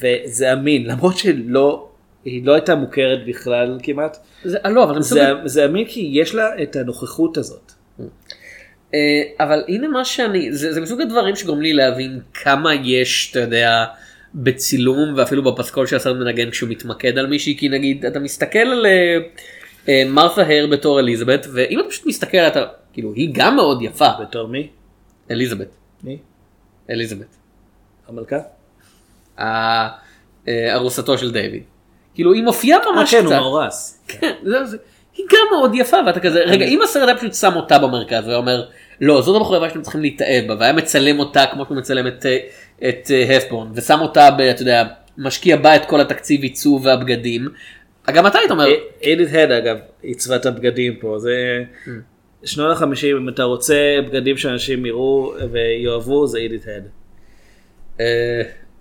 וזה 0.00 0.52
אמין, 0.52 0.86
למרות 0.86 1.18
שלא, 1.18 1.87
היא 2.28 2.46
לא 2.46 2.52
הייתה 2.52 2.74
מוכרת 2.74 3.26
בכלל 3.26 3.78
כמעט. 3.82 4.16
זה, 4.44 4.58
לא, 4.64 4.84
אבל 4.84 5.02
זה, 5.02 5.32
זה 5.44 5.64
אמין 5.64 5.84
כי 5.84 6.10
יש 6.12 6.34
לה 6.34 6.62
את 6.62 6.76
הנוכחות 6.76 7.36
הזאת. 7.36 7.72
אה, 8.94 9.22
אבל 9.40 9.64
הנה 9.68 9.88
מה 9.88 10.04
שאני 10.04 10.52
זה, 10.52 10.72
זה 10.72 10.80
מסוג 10.80 11.00
הדברים 11.00 11.36
שגורמים 11.36 11.62
לי 11.62 11.72
להבין 11.72 12.20
כמה 12.34 12.74
יש 12.74 13.28
אתה 13.30 13.40
יודע 13.40 13.84
בצילום 14.34 15.14
ואפילו 15.16 15.44
בפסקול 15.44 15.86
שהסרט 15.86 16.16
מנגן 16.16 16.50
כשהוא 16.50 16.70
מתמקד 16.70 17.18
על 17.18 17.26
מישהי 17.26 17.56
כי 17.58 17.68
נגיד 17.68 18.06
אתה 18.06 18.18
מסתכל 18.18 18.58
על 18.58 18.86
אה, 18.86 19.18
אה, 19.88 20.02
מרת'ה 20.08 20.42
הר 20.42 20.66
בתור 20.66 21.00
אליזבת 21.00 21.46
ואם 21.52 21.80
אתה 21.80 21.88
פשוט 21.88 22.06
מסתכל 22.06 22.38
אתה 22.38 22.64
כאילו 22.92 23.12
היא 23.12 23.30
גם 23.32 23.56
מאוד 23.56 23.82
יפה 23.82 24.08
בתור 24.20 24.48
מי? 24.48 24.68
אליזבת. 25.30 25.68
מי? 26.04 26.18
אליזבת. 26.90 27.36
המלכה? 28.08 28.38
אה, 29.38 29.88
ארוסתו 30.48 31.18
של 31.18 31.32
דיוויד. 31.32 31.62
כאילו 32.18 32.32
היא 32.32 32.42
מופיעה 32.42 32.78
ממש 32.92 33.14
אה, 33.14 33.20
קצת. 33.20 33.28
כן, 33.28 33.36
הוא 33.36 33.42
מאורס. 33.42 34.04
כן, 34.08 34.32
היא 35.16 35.26
גם 35.32 35.46
מאוד 35.50 35.74
יפה 35.74 35.96
ואתה 36.06 36.20
כזה 36.20 36.40
רגע 36.40 36.66
אם 36.66 36.82
הסרט 36.82 37.08
היה 37.08 37.16
פשוט 37.16 37.34
שם 37.34 37.52
אותה 37.56 37.78
במרכז 37.78 38.24
והיה 38.24 38.36
אומר 38.36 38.64
לא 39.00 39.22
זאת 39.22 39.36
הבחורה 39.36 39.58
היפה 39.58 39.68
שאתם 39.68 39.82
צריכים 39.82 40.00
להתאהב 40.00 40.48
בה 40.48 40.54
והיה 40.58 40.72
מצלם 40.72 41.18
אותה 41.18 41.44
כמו 41.52 41.64
שהוא 41.64 41.76
מצלם 41.76 42.06
את, 42.06 42.26
אה, 42.26 42.38
את 42.88 43.10
אה, 43.10 43.36
הפבורן 43.36 43.70
ושם 43.74 44.00
אותה 44.00 44.28
אתה 44.28 44.62
יודע 44.62 44.84
משקיע 45.18 45.56
בה 45.56 45.76
את 45.76 45.84
כל 45.84 46.00
התקציב 46.00 46.42
עיצוב 46.42 46.86
והבגדים. 46.86 47.48
גם 48.10 48.26
אתה 48.26 48.38
היית 48.38 48.50
אומר 48.50 48.66
אדית 49.02 49.28
הד 49.32 49.50
אגב 49.50 49.78
עיצבה 50.02 50.36
את 50.36 50.46
הבגדים 50.46 50.96
פה 50.96 51.18
זה 51.18 51.64
שנות 52.44 52.72
החמישים 52.72 53.16
אם 53.16 53.28
אתה 53.28 53.42
רוצה 53.42 53.96
בגדים 54.06 54.36
שאנשים 54.36 54.86
יראו 54.86 55.32
ויאהבו 55.52 56.26
זה 56.26 56.38
אדית 56.38 56.64
הד. 56.68 56.88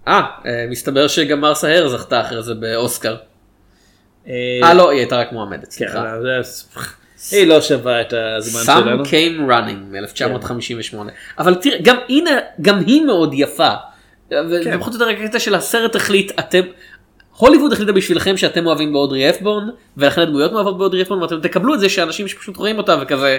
אה, 0.08 0.14
אה, 0.46 0.52
אה, 0.52 0.66
מסתבר 0.70 1.08
שגם 1.08 1.42
מרסה 1.42 1.68
הר 1.78 1.88
זכתה 1.88 2.22
אחרי 2.22 2.44
זה 2.44 2.54
באוסקר. 2.54 3.16
אה 4.28 4.74
לא 4.74 4.90
היא 4.90 5.00
הייתה 5.00 5.18
רק 5.18 5.32
מועמדת 5.32 5.72
סליחה. 5.72 5.94
כן, 6.04 6.22
זה- 6.22 7.38
היא 7.38 7.48
לא 7.48 7.62
שווה 7.62 8.02
את 8.02 8.14
הזמן 8.38 8.62
שלנו. 8.84 9.04
Some 9.04 9.08
came 9.08 9.50
running 9.52 9.96
מ-1958 9.96 10.98
אבל 11.40 11.56
תראה 11.56 11.78
גם 11.82 11.98
הנה 12.10 12.32
גם 12.62 12.80
היא 12.80 13.02
מאוד 13.02 13.32
יפה. 13.34 13.74
ופחות 14.32 14.94
או 14.94 15.00
יותר 15.00 15.10
הקטע 15.24 15.40
של 15.40 15.56
הסרט 15.56 15.96
החליט 15.96 16.32
אתם. 16.40 16.62
הוליווד 17.38 17.74
החליטה 17.74 17.92
בשבילכם 17.92 18.38
שאתם 18.38 18.66
אוהבים 18.66 18.94
באודרי 18.94 19.30
אפבורן 19.30 19.70
ולכן 19.98 20.22
הדמויות 20.22 20.52
מאוהבות 20.52 20.78
באודרי 20.78 21.02
אפבורן 21.02 21.22
ואתם 21.22 21.40
תקבלו 21.42 21.74
את 21.74 21.80
זה 21.80 21.90
שאנשים 21.90 22.28
שפשוט 22.28 22.58
רואים 22.58 22.78
אותה 22.78 22.96
וכזה. 23.02 23.38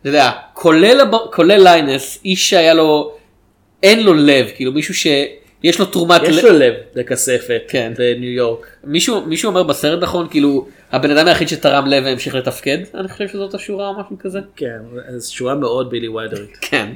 אתה 0.00 0.08
יודע, 0.08 0.30
כולל, 0.52 1.00
כולל 1.32 1.62
ליינס 1.62 2.18
איש 2.24 2.50
שהיה 2.50 2.74
לו 2.74 3.14
אין 3.82 4.02
לו 4.02 4.14
לב 4.14 4.46
כאילו 4.56 4.72
מישהו 4.72 4.94
שיש 5.62 5.80
לו 5.80 5.86
תרומת 5.86 6.22
יש 6.24 6.44
לו 6.44 6.52
לב 6.52 6.74
לכספת 6.94 7.62
כן. 7.68 7.92
בניו 7.98 8.30
יורק. 8.30 8.66
מישהו 8.84 9.26
מישהו 9.26 9.48
אומר 9.48 9.62
בסרט 9.62 10.02
נכון 10.02 10.28
כאילו 10.30 10.66
הבן 10.92 11.10
אדם 11.10 11.26
היחיד 11.26 11.48
שתרם 11.48 11.86
לב 11.86 12.04
והמשיך 12.04 12.34
לתפקד 12.34 12.78
אני 12.94 13.08
חושב 13.08 13.28
שזאת 13.28 13.54
השורה 13.54 13.88
או 13.88 14.00
משהו 14.00 14.16
כזה. 14.18 14.40
כן, 14.56 14.78
זו 15.16 15.34
שורה 15.34 15.54
מאוד 15.54 15.90
בילי 15.90 16.08
ויידרית. 16.08 16.58
כן. 16.60 16.88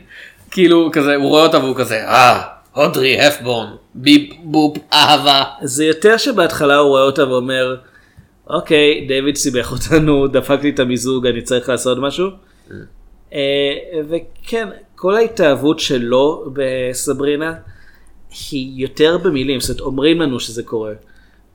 כאילו 0.50 0.90
כזה 0.92 1.14
הוא 1.14 1.28
רואה 1.28 1.42
אותה 1.42 1.58
והוא 1.58 1.76
כזה 1.76 2.08
אה 2.08 2.42
אודרי 2.76 3.20
הפבורן 3.20 3.70
ביפ 3.94 4.34
בופ 4.42 4.78
אהבה. 4.92 5.44
זה 5.62 5.84
יותר 5.84 6.16
שבהתחלה 6.16 6.76
הוא 6.76 6.88
רואה 6.88 7.02
אותה 7.02 7.28
ואומר 7.28 7.76
אוקיי 8.50 9.04
דיוויד 9.08 9.36
סיבך 9.36 9.72
אותנו 9.72 10.26
דפק 10.36 10.58
לי 10.62 10.70
את 10.70 10.80
המיזוג 10.80 11.26
אני 11.26 11.42
צריך 11.42 11.68
לעשות 11.68 11.98
משהו. 11.98 12.28
אה, 13.32 13.38
וכן 14.08 14.68
כל 14.94 15.16
ההתאהבות 15.16 15.80
שלו 15.80 16.44
בסברינה 16.52 17.54
היא 18.50 18.82
יותר 18.82 19.18
במילים, 19.18 19.60
זאת 19.60 19.68
אומרת 19.68 19.80
אומרים 19.80 20.20
לנו 20.20 20.40
שזה 20.40 20.62
קורה. 20.62 20.92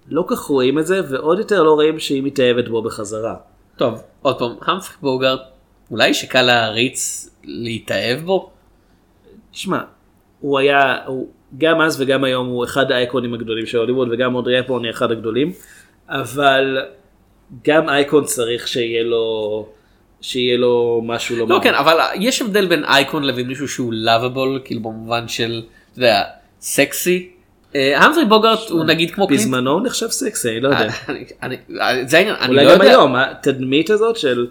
לא 0.09 0.25
כך 0.27 0.39
רואים 0.39 0.79
את 0.79 0.87
זה, 0.87 1.01
ועוד 1.09 1.39
יותר 1.39 1.63
לא 1.63 1.71
רואים 1.71 1.99
שהיא 1.99 2.23
מתאהבת 2.23 2.67
בו 2.67 2.81
בחזרה. 2.81 3.35
טוב, 3.77 4.03
עוד 4.21 4.39
פעם, 4.39 4.51
המפרי 4.61 4.95
בוגארט, 5.01 5.41
אולי 5.91 6.13
שקל 6.13 6.41
להריץ 6.41 7.29
להתאהב 7.43 8.19
בו? 8.19 8.51
תשמע, 9.51 9.79
הוא 10.39 10.59
היה, 10.59 11.05
הוא, 11.05 11.29
גם 11.57 11.81
אז 11.81 12.01
וגם 12.01 12.23
היום 12.23 12.47
הוא 12.47 12.63
אחד 12.63 12.91
האייקונים 12.91 13.33
הגדולים 13.33 13.65
של 13.65 13.77
הוליווד, 13.77 14.07
וגם 14.11 14.35
אודרי 14.35 14.59
הפון 14.59 14.83
היא 14.83 14.91
אחד 14.91 15.11
הגדולים, 15.11 15.53
אבל 16.09 16.77
גם 17.67 17.89
אייקון 17.89 18.23
צריך 18.23 18.67
שיהיה 18.67 19.03
לו, 19.03 19.67
שיהיה 20.21 20.57
לו 20.57 21.01
משהו 21.05 21.35
לומר. 21.35 21.55
לא, 21.55 21.61
כן, 21.63 21.73
אבל 21.73 21.97
יש 22.19 22.41
הבדל 22.41 22.67
בין 22.67 22.85
אייקון 22.85 23.23
לבין 23.23 23.47
מישהו 23.47 23.67
שהוא 23.67 23.93
לאביבול, 23.93 24.61
כאילו 24.65 24.81
במובן 24.81 25.27
של, 25.27 25.61
אתה 25.91 25.99
יודע, 25.99 26.23
סקסי. 26.61 27.29
אה, 27.75 28.03
המפרי 28.05 28.25
בוגארט 28.25 28.69
הוא 28.69 28.83
נגיד 28.85 29.11
כמו 29.11 29.27
קלינט. 29.27 29.41
בזמנו 29.41 29.71
הוא 29.71 29.81
נחשב 29.85 30.07
סקסי, 30.07 30.49
אני 30.49 30.59
לא 30.59 30.67
יודע. 30.69 30.87
אני- 31.09 31.25
אני- 31.43 31.57
זה 32.07 32.17
העניין, 32.17 32.35
אני 32.41 32.55
לא 32.55 32.61
אולי 32.61 32.73
גם 32.73 32.79
יודע. 32.81 32.89
היום, 32.91 33.15
התדמית 33.15 33.89
הזאת 33.89 34.17
של... 34.17 34.47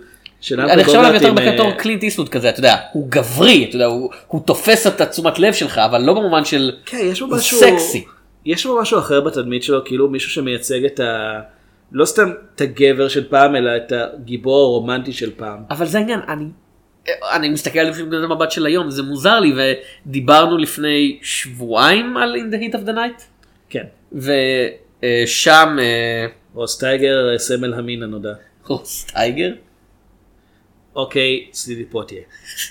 אני 0.53 0.85
חושב 0.85 0.99
עליו 0.99 1.13
בוגרט 1.21 1.23
יותר 1.37 1.53
בתור 1.55 1.67
אה, 1.67 1.77
קלינט 1.79 2.03
איסטווד 2.03 2.29
כזה, 2.29 2.49
אתה 2.49 2.59
יודע, 2.59 2.77
הוא 2.93 3.07
גברי, 3.11 3.67
אתה 3.69 3.77
יודע, 3.77 3.87
הוא- 3.87 4.11
תופס 4.47 4.87
את 4.87 5.01
התשומת 5.01 5.39
לב 5.39 5.53
שלך, 5.53 5.79
אבל 5.79 6.03
לא 6.03 6.13
במובן 6.15 6.45
של 6.45 6.71
כן. 6.87 6.99
סקסי. 7.39 8.05
יש 8.47 8.67
בו 8.67 8.81
משהו 8.81 8.99
אחר 8.99 9.21
בתדמית 9.21 9.63
שלו, 9.63 9.85
כאילו 9.85 10.09
מישהו 10.09 10.31
שמייצג 10.31 10.85
את 10.85 11.01
ה... 11.01 11.41
לא 11.93 12.05
סתם 12.05 12.31
את 12.55 12.61
הגבר 12.61 13.09
של 13.09 13.29
פעם, 13.29 13.57
אלא 13.57 13.71
את 13.77 13.93
הגיבור 13.93 14.61
הרומנטי 14.63 15.13
של 15.13 15.31
פעם. 15.37 15.59
אבל 15.71 15.87
זה 15.87 15.99
העניין, 15.99 16.21
אני, 16.29 16.45
אני 17.09 17.49
מסתכל 17.49 17.79
על 17.79 17.93
זה 17.93 18.03
מנקודת 18.03 18.25
המבט 18.25 18.51
של 18.51 18.67
היום, 18.67 18.91
זה 18.91 19.03
מוזר 19.03 19.41
לי, 19.41 19.53
ודיברנו 20.07 20.59
לפני 20.59 21.19
שבועיים 21.23 22.17
על 22.17 22.37
In 22.37 22.55
the 22.55 22.59
Heat 22.59 22.79
of 22.79 22.89
the 22.89 22.93
Night, 22.93 23.23
כן. 23.71 23.85
ושם 24.13 25.77
אה, 25.81 26.27
רוס 26.55 26.79
טייגר, 26.79 27.39
סמל 27.39 27.75
המין 27.75 28.03
הנודע. 28.03 28.33
רוס 28.67 29.05
טייגר, 29.05 29.53
אוקיי, 30.95 31.47
סידי 31.53 31.85
פוטיה. 31.85 32.21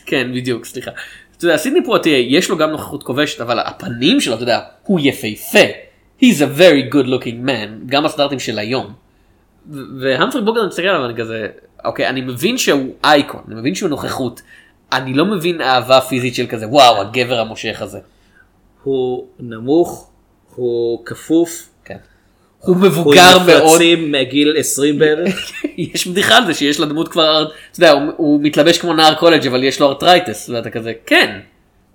כן 0.06 0.32
בדיוק, 0.34 0.66
סליחה. 0.66 0.92
אתה 1.38 1.46
יודע, 1.46 1.58
סידני 1.58 1.84
פרוטיה, 1.84 2.18
יש 2.18 2.50
לו 2.50 2.58
גם 2.58 2.70
נוכחות 2.70 3.04
כובשת, 3.04 3.42
אבל 3.42 3.60
הפנים 3.60 4.22
שלו, 4.22 4.34
אתה 4.34 4.44
יודע, 4.44 4.60
הוא 4.84 5.00
יפהפה. 5.04 5.66
He's 6.22 6.40
a 6.40 6.60
very 6.60 6.94
good 6.94 7.08
looking 7.08 7.48
man, 7.48 7.86
גם 7.86 8.06
הסטארטים 8.06 8.40
של 8.40 8.60
היום. 8.60 8.94
והמפרי 10.00 10.42
בוגר, 10.42 10.62
אני 10.62 10.68
מסתכל 10.68 10.88
עליו 10.88 11.02
ואני 11.02 11.18
כזה, 11.18 11.48
אוקיי, 11.86 12.08
אני 12.08 12.22
מבין 12.22 12.58
שהוא 12.58 12.94
אייקון, 13.04 13.42
אני 13.48 13.56
מבין 13.56 13.76
שהוא 13.76 13.90
נוכחות. 13.90 14.42
אני 14.92 15.14
לא 15.14 15.26
מבין 15.26 15.62
אהבה 15.62 16.02
פיזית 16.02 16.36
של 16.36 16.48
כזה, 16.48 16.68
וואו, 16.68 17.02
הגבר 17.02 17.40
המושך 17.40 17.82
הזה. 17.82 18.00
הוא 18.84 19.28
נמוך, 19.40 20.10
הוא 20.56 21.06
כפוף. 21.06 21.70
כן. 21.86 21.98
הוא 22.60 22.76
מבוגר 22.78 23.34
הוא 23.34 23.42
מאוד. 23.48 23.64
מפרצים 23.66 24.12
מגיל 24.12 24.56
20 24.58 25.00
בערך. 25.00 25.52
יש 25.78 26.08
בדיחה 26.08 26.38
על 26.38 26.46
זה 26.46 26.54
שיש 26.54 26.80
לדמות 26.80 27.08
כבר, 27.08 27.44
אתה 27.72 27.80
יודע, 27.80 27.92
הוא, 27.92 28.12
הוא 28.18 28.40
מתלבש 28.44 28.78
כמו 28.78 28.94
נער 28.94 29.16
קולג' 29.16 29.48
אבל 29.48 29.64
יש 29.64 29.80
לו 29.80 29.88
arthritis, 29.88 30.50
ואתה 30.50 30.70
כזה, 30.70 30.94
כן, 31.06 31.40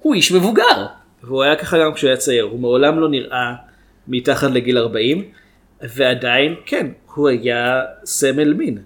הוא 0.00 0.14
איש 0.14 0.32
מבוגר. 0.32 0.86
והוא 1.22 1.42
היה 1.42 1.56
ככה 1.56 1.78
גם 1.78 1.94
כשהוא 1.94 2.08
היה 2.08 2.16
צעיר, 2.16 2.44
הוא 2.44 2.60
מעולם 2.60 3.00
לא 3.00 3.08
נראה 3.08 3.52
מתחת 4.08 4.50
לגיל 4.50 4.78
40, 4.78 5.22
ועדיין, 5.82 6.54
כן, 6.66 6.86
הוא 7.14 7.28
היה 7.28 7.82
סמל 8.04 8.54
מין. 8.54 8.78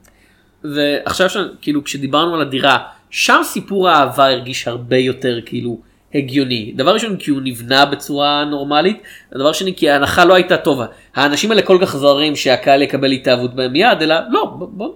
ועכשיו. 0.65 1.29
כאילו 1.61 1.85
כשדיברנו 1.85 2.35
על 2.35 2.41
הדירה 2.41 2.79
שם 3.11 3.41
סיפור 3.45 3.89
האהבה 3.89 4.27
הרגיש 4.31 4.69
הרבה 4.69 4.97
יותר 4.97 5.39
כאילו 5.47 5.79
הגיוני. 6.15 6.73
דבר 6.77 6.95
ראשון 6.95 7.17
כי 7.17 7.31
הוא 7.31 7.41
נבנה 7.45 7.87
בצורה 7.87 8.45
נורמלית 8.45 9.03
דבר 9.35 9.53
שני 9.53 9.75
כי 9.77 9.91
ההנחה 9.91 10.25
לא 10.25 10.35
הייתה 10.35 10.57
טובה. 10.57 10.87
האנשים 11.15 11.51
האלה 11.51 11.63
כל 11.63 11.79
כך 11.83 11.97
זוהרים 11.97 12.37
שהקהל 12.37 12.83
יקבל 12.83 13.13
התאהבות 13.13 13.55
בהם 13.55 13.73
מיד 13.73 14.03
אלא 14.03 14.15
לא 14.31 14.45
בוא, 14.45 14.69
בוא 14.71 14.95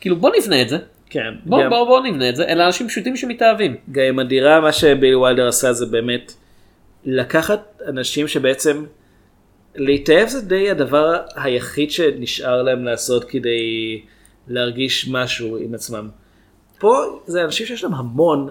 כאילו 0.00 0.16
בוא 0.16 0.30
נבנה 0.40 0.62
את 0.62 0.68
זה. 0.68 0.78
כן, 1.10 1.34
בוא 1.46 1.62
גם- 1.62 1.70
בוא 1.70 1.84
בוא 1.86 2.00
נבנה 2.00 2.28
את 2.28 2.36
זה. 2.36 2.44
אלה 2.44 2.66
אנשים 2.66 2.88
פשוטים 2.88 3.16
שמתאהבים. 3.16 3.76
גם 3.92 4.02
עם 4.08 4.18
הדירה, 4.18 4.60
מה 4.60 4.72
שבילי 4.72 5.14
וילדר 5.14 5.48
עשה 5.48 5.72
זה 5.72 5.86
באמת 5.86 6.32
לקחת 7.04 7.80
אנשים 7.88 8.28
שבעצם 8.28 8.84
להתאהב 9.76 10.28
זה 10.28 10.40
די 10.40 10.70
הדבר 10.70 11.16
היחיד 11.36 11.90
שנשאר 11.90 12.62
להם 12.62 12.84
לעשות 12.84 13.24
כדי 13.24 14.00
להרגיש 14.48 15.08
משהו 15.10 15.56
עם 15.56 15.74
עצמם. 15.74 16.08
פה 16.78 16.96
זה 17.26 17.44
אנשים 17.44 17.66
שיש 17.66 17.84
להם 17.84 17.94
המון 17.94 18.48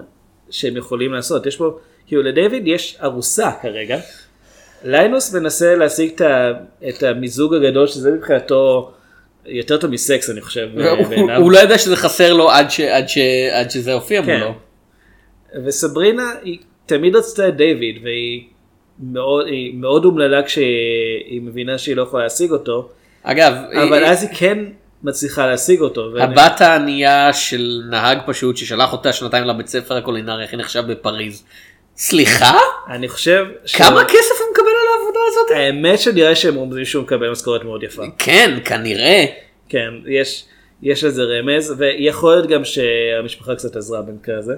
שהם 0.50 0.76
יכולים 0.76 1.12
לעשות. 1.12 1.46
יש 1.46 1.56
פה, 1.56 1.78
כאילו 2.06 2.22
לדיוויד 2.22 2.66
יש 2.66 2.98
ארוסה 3.02 3.50
כרגע. 3.62 3.98
ליינוס 4.84 5.34
מנסה 5.34 5.74
להשיג 5.74 6.12
את, 6.14 6.20
ה, 6.20 6.52
את 6.88 7.02
המיזוג 7.02 7.54
הגדול 7.54 7.86
שזה 7.86 8.10
מבחינתו 8.10 8.92
יותר 9.46 9.76
טוב 9.76 9.90
מסקס 9.90 10.30
אני 10.30 10.40
חושב. 10.40 10.68
והוא- 10.76 11.06
בעיניו. 11.08 11.40
הוא 11.42 11.52
לא 11.52 11.58
ידע 11.58 11.78
שזה 11.78 11.96
חסר 11.96 12.32
לו 12.32 12.50
עד, 12.50 12.70
ש... 12.70 12.80
עד, 12.80 13.08
ש... 13.08 13.18
עד 13.52 13.70
שזה 13.70 13.92
הופיע 13.92 14.22
כן. 14.22 14.38
מולו. 14.38 14.54
וסברינה 15.64 16.32
היא 16.42 16.58
תמיד 16.86 17.16
רצתה 17.16 17.48
את 17.48 17.56
דיוויד 17.56 17.98
והיא 18.04 18.44
מאוד, 19.02 19.46
מאוד 19.74 20.04
אומללה 20.04 20.42
כשהיא 20.42 21.40
מבינה 21.42 21.78
שהיא 21.78 21.96
לא 21.96 22.02
יכולה 22.02 22.22
להשיג 22.22 22.50
אותו. 22.50 22.88
אגב 23.22 23.52
אבל 23.82 23.92
היא- 24.04 24.10
אז 24.12 24.22
היא 24.22 24.30
כן 24.38 24.58
מצליחה 25.04 25.46
להשיג 25.46 25.80
אותו. 25.80 26.10
הבת 26.18 26.60
הענייה 26.60 27.32
של 27.32 27.82
נהג 27.90 28.18
פשוט 28.26 28.56
ששלח 28.56 28.92
אותה 28.92 29.12
שנתיים 29.12 29.44
לבית 29.44 29.66
ספר 29.66 29.96
הקולינרי 29.96 30.46
היא 30.50 30.58
נחשב 30.58 30.82
בפריז. 30.92 31.44
סליחה? 31.96 32.58
אני 32.90 33.08
חושב 33.08 33.46
ש- 33.64 33.76
כמה 33.76 34.04
כסף 34.04 34.34
הוא 34.40 34.50
מקבל 34.52 34.66
על 34.66 34.98
העבודה 35.00 35.18
הזאת? 35.28 35.50
האמת 35.56 35.98
שנראה 35.98 36.34
שהם 36.36 36.54
רומזים 36.54 36.84
שהוא 36.84 37.02
מקבל 37.02 37.30
משכורת 37.30 37.64
מאוד 37.64 37.82
יפה. 37.82 38.02
כן, 38.18 38.58
כנראה. 38.64 39.24
כן, 39.68 39.90
יש, 40.06 40.44
יש 40.82 41.04
לזה 41.04 41.22
רמז, 41.22 41.74
ויכול 41.78 42.32
להיות 42.34 42.46
גם 42.48 42.64
שהמשפחה 42.64 43.54
קצת 43.54 43.76
עזרה 43.76 44.02
במקרה 44.02 44.38
הזה. 44.38 44.54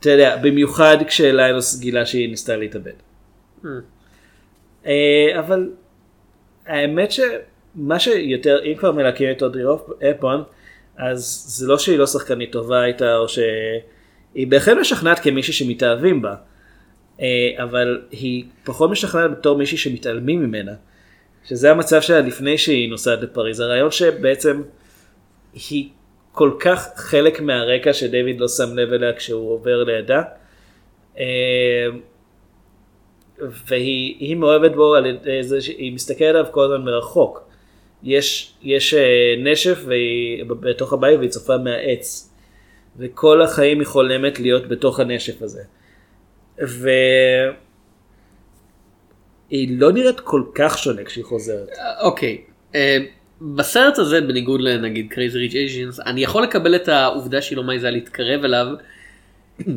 אתה 0.00 0.10
יודע, 0.10 0.36
במיוחד 0.36 0.96
כשליינוס 1.06 1.78
גילה 1.78 2.06
שהיא 2.06 2.28
ניסתה 2.30 2.56
להתאבד. 2.56 2.92
אה, 4.86 4.92
אבל 5.38 5.70
האמת 6.66 7.12
שמה 7.76 7.98
שיותר, 7.98 8.58
אם 8.64 8.74
כבר 8.74 8.92
מלהקים 8.92 9.30
את 9.30 9.42
אודרי 9.42 9.62
אפון, 10.10 10.42
אז 10.96 11.44
זה 11.48 11.66
לא 11.66 11.78
שהיא 11.78 11.98
לא 11.98 12.06
שחקנית 12.06 12.52
טובה 12.52 12.80
הייתה, 12.80 13.16
או 13.16 13.28
שהיא 13.28 14.46
בהחלט 14.48 14.76
משכנעת 14.80 15.18
כמישהי 15.18 15.52
שמתאהבים 15.52 16.22
בה, 16.22 16.34
אה, 17.20 17.50
אבל 17.58 18.02
היא 18.10 18.44
פחות 18.64 18.90
משכנעת 18.90 19.30
בתור 19.30 19.58
מישהי 19.58 19.78
שמתעלמים 19.78 20.42
ממנה. 20.42 20.72
שזה 21.44 21.70
המצב 21.70 22.00
שלה 22.00 22.20
לפני 22.20 22.58
שהיא 22.58 22.90
נוסעת 22.90 23.22
לפריז. 23.22 23.60
הרעיון 23.60 23.90
שבעצם 23.90 24.62
היא 25.70 25.88
כל 26.32 26.52
כך 26.60 26.88
חלק 26.96 27.40
מהרקע 27.40 27.92
שדייוויד 27.92 28.40
לא 28.40 28.48
שם 28.48 28.76
לב 28.76 28.92
אליה 28.92 29.12
כשהוא 29.12 29.52
עובר 29.52 29.84
לידה. 29.84 30.22
אה, 31.18 31.86
והיא 33.40 34.16
היא 34.18 34.36
מאוהבת 34.36 34.72
בו 34.72 34.94
על 34.94 35.06
ידי 35.06 35.42
זה 35.42 35.60
שהיא 35.60 35.92
מסתכלת 35.92 36.28
עליו 36.28 36.46
כל 36.50 36.64
הזמן 36.64 36.84
מרחוק. 36.84 37.47
יש, 38.02 38.54
יש 38.62 38.94
אה, 38.94 39.34
נשף 39.38 39.78
והיא, 39.86 40.44
בתוך 40.44 40.92
הבית 40.92 41.18
והיא 41.18 41.30
צופה 41.30 41.58
מהעץ. 41.58 42.34
וכל 42.98 43.42
החיים 43.42 43.78
היא 43.78 43.86
חולמת 43.86 44.40
להיות 44.40 44.68
בתוך 44.68 45.00
הנשף 45.00 45.42
הזה. 45.42 45.62
והיא 46.58 46.88
לא 49.70 49.92
נראית 49.92 50.20
כל 50.20 50.42
כך 50.54 50.78
שונה 50.78 51.04
כשהיא 51.04 51.24
חוזרת. 51.24 51.68
אוקיי. 52.00 52.38
אה, 52.74 52.98
בסרט 53.40 53.98
הזה 53.98 54.20
בניגוד 54.20 54.60
לנגיד 54.60 55.06
Crazy 55.10 55.38
Rich 55.38 55.54
Asians 55.54 56.00
אני 56.00 56.22
יכול 56.22 56.42
לקבל 56.42 56.76
את 56.76 56.88
העובדה 56.88 57.42
שהיא 57.42 57.56
לא 57.56 57.62
מעיזה 57.62 57.90
להתקרב 57.90 58.44
אליו 58.44 58.66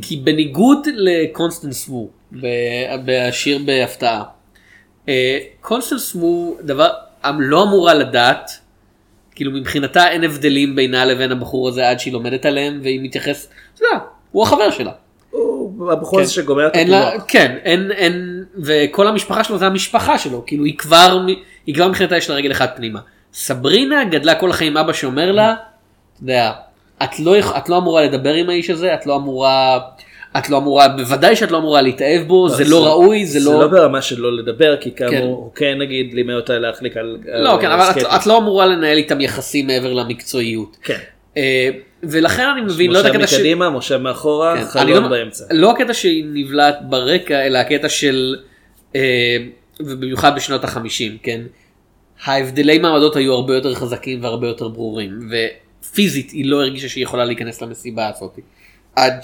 כי 0.02 0.18
בניגוד 0.18 0.88
לקונסטנס 0.96 1.90
מו 1.90 2.10
בעשיר 3.06 3.60
בהפתעה 3.66 4.24
אה, 5.10 5.40
קונסטנס 5.62 6.16
מו 6.16 6.58
דבר 6.62 6.90
לא 7.40 7.64
אמורה 7.64 7.94
לדעת 7.94 8.52
כאילו 9.36 9.52
מבחינתה 9.52 10.08
אין 10.08 10.24
הבדלים 10.24 10.76
בינה 10.76 11.06
לבין 11.06 11.32
הבחור 11.32 11.68
הזה 11.68 11.90
עד 11.90 12.00
שהיא 12.00 12.14
לומדת 12.14 12.46
עליהם 12.46 12.80
והיא 12.84 13.00
מתייחסת 13.04 13.50
אתה 13.76 13.84
יודע, 13.86 14.06
הוא 14.32 14.44
החבר 14.44 14.72
שלה. 14.72 14.92
הוא 15.32 15.92
הבחור 15.92 16.20
הזה 16.20 16.30
כן. 16.30 16.42
שגומר 16.42 16.68
את 16.68 16.76
הקימוח. 16.76 17.24
כן, 17.28 17.58
אין, 17.64 17.92
אין, 17.92 18.44
וכל 18.64 19.08
המשפחה 19.08 19.44
שלו 19.44 19.58
זה 19.58 19.66
המשפחה 19.66 20.18
שלו, 20.18 20.44
כאילו 20.46 20.66
היא 20.66 20.78
כבר, 20.78 21.26
היא 21.66 21.76
כבר 21.76 21.88
מבחינתה 21.88 22.18
יש 22.18 22.30
לה 22.30 22.36
רגל 22.36 22.52
אחת 22.52 22.74
פנימה. 22.76 23.00
סברינה 23.34 24.04
גדלה 24.04 24.36
כל 24.36 24.50
החיים 24.50 24.78
אבא 24.78 24.94
שאומר 24.94 25.32
לה, 25.32 25.54
אתה 26.14 26.24
יודע, 26.24 26.52
את 27.04 27.20
לא, 27.20 27.40
את 27.58 27.70
לא 27.70 27.78
אמורה 27.78 28.02
לדבר 28.02 28.34
עם 28.34 28.50
האיש 28.50 28.70
הזה, 28.70 28.94
את 28.94 29.06
לא 29.06 29.16
אמורה, 29.16 29.80
את 30.38 30.50
לא 30.50 30.58
אמורה, 30.58 30.88
בוודאי 30.88 31.36
שאת 31.36 31.52
לא 31.52 31.58
אמורה 31.58 31.82
להתאהב 31.82 32.28
בו, 32.28 32.50
זה 32.50 32.64
לא 32.68 32.86
ראוי, 32.86 33.26
זה 33.26 33.40
זה 33.40 33.50
לא, 33.50 33.60
לא 33.60 33.68
ברמה 33.68 34.02
של 34.02 34.20
לא 34.20 34.38
לדבר, 34.38 34.78
כי 34.78 34.92
כן. 34.92 35.10
כאמור, 35.12 35.36
הוא 35.36 35.52
כן 35.56 35.78
נגיד 35.78 36.14
לימד 36.14 36.34
אותה 36.34 36.60
להחליק 36.60 36.98
על... 36.98 37.18
לא, 37.34 37.58
כן, 37.62 37.72
אבל 37.72 38.02
את, 38.16 38.26
לא 38.26 38.38
אמורה 38.38 38.66
לנהל 38.66 38.98
איתם 38.98 39.22
יחסים 39.22 39.68
מעבר 39.68 39.94
למקצועיות. 39.94 40.78
כן. 40.84 40.98
אה, 41.38 41.70
ולכן 42.04 42.46
אני 42.48 42.62
מבין, 42.62 42.92
לא 42.92 43.00
את 43.00 43.06
מושב 43.06 43.16
הקטע 43.16 43.28
של... 43.28 43.38
מקדימה, 43.38 43.70
מושב 43.70 43.98
מאחורה, 43.98 44.58
כן, 44.58 44.66
חלון 44.66 45.04
לא- 45.04 45.10
באמצע. 45.10 45.46
לא 45.52 45.72
הקטע 45.72 45.94
שהיא 45.94 46.26
נבלעת 46.34 46.90
ברקע, 46.90 47.46
אלא 47.46 47.58
הקטע 47.58 47.90
של 47.90 48.36
אה, 48.96 49.38
ובמיוחד 49.80 50.36
בשנות 50.36 50.64
החמישים, 50.64 51.18
כן? 51.24 51.42
ההבדלי 52.24 52.80
מעמדות 52.80 53.16
היו 53.16 53.34
הרבה 53.34 53.56
יותר 53.56 53.76
חזקים 53.76 54.24
והרבה 54.24 54.48
יותר 54.48 54.68
ברורים, 54.68 55.20
ופיזית 55.30 56.32
היא 56.32 56.46
לא 56.46 56.62
הרגישה 56.62 56.90
שהיא 56.90 57.04
יכולה 57.04 57.26
להיכנס 57.26 57.62
למסיבה 57.62 58.10
הזאת. 58.16 58.40
עד 58.96 59.24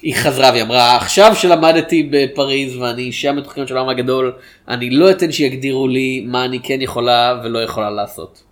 שהיא 0.00 0.14
חזרה 0.16 0.50
והיא 0.50 0.62
אמרה, 0.62 0.96
עכשיו 0.96 1.32
שלמדתי 1.34 2.08
בפריז 2.12 2.76
ואני 2.76 3.02
אישה 3.02 3.32
מתוחכמת 3.32 3.68
של 3.68 3.76
העולם 3.76 3.90
הגדול, 3.90 4.32
אני 4.68 4.90
לא 4.90 5.10
אתן 5.10 5.32
שיגדירו 5.32 5.88
לי 5.88 6.24
מה 6.26 6.44
אני 6.44 6.60
כן 6.62 6.78
יכולה 6.82 7.40
ולא 7.44 7.58
יכולה 7.58 7.90
לעשות. 7.90 8.42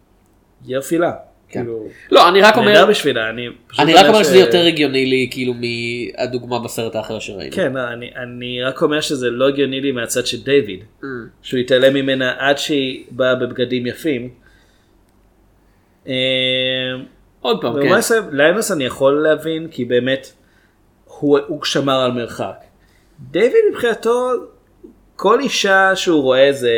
יופי 0.67 0.99
לה. 0.99 1.13
כן. 1.49 1.61
כאילו, 1.61 1.87
לא, 2.11 2.29
אני 2.29 2.41
רק 2.43 2.57
אומר, 2.57 2.69
נהדר 2.69 2.87
בשבילה, 2.87 3.31
אני 3.31 3.47
אני 3.79 3.95
רק 3.95 4.07
אומר 4.07 4.23
ש- 4.23 4.27
שזה 4.27 4.39
יותר 4.39 4.65
הגיוני 4.67 5.07
לי 5.07 5.29
כאילו 5.31 5.55
מהדוגמה 5.55 6.59
בסרט 6.59 6.95
האחר 6.97 7.19
שראינו. 7.19 7.57
כן, 7.57 7.73
לא, 7.73 7.81
אני, 7.93 8.11
אני 8.23 8.63
רק 8.63 8.83
אומר 8.83 9.01
שזה 9.01 9.31
לא 9.31 9.49
הגיוני 9.49 9.81
לי 9.81 9.93
מהצד 9.93 10.27
של 10.27 10.43
דיוויד, 10.43 10.81
Mm. 11.03 11.05
שהוא 11.43 11.61
התעלם 11.61 11.95
ממנה 11.95 12.33
עד 12.39 12.59
שהיא 12.59 13.05
באה 13.11 13.35
בבגדים 13.35 13.87
יפים. 13.87 14.29
אה, 16.09 16.13
עוד 17.41 17.61
פעם, 17.61 17.73
כן. 17.83 17.89
ליינוס 18.33 18.73
אני 18.73 18.85
יכול 18.85 19.23
להבין, 19.23 19.69
כי 19.71 19.85
באמת 19.85 20.33
הוא, 21.21 21.39
הוא 21.47 21.65
שמר 21.65 22.01
על 22.01 22.13
מרחק. 22.13 22.57
דיוויד 23.31 23.65
מבחינתו, 23.71 24.31
כל 25.17 25.41
אישה 25.41 25.97
שהוא 25.97 26.23
רואה 26.23 26.53
זה, 26.53 26.73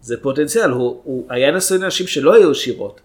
זה 0.00 0.16
פוטנציאל, 0.22 0.70
הוא, 0.70 1.00
הוא 1.04 1.26
היה 1.30 1.50
נשוי 1.50 1.78
לאנשים 1.78 2.06
שלא 2.06 2.34
היו 2.34 2.50
עשירות. 2.50 3.00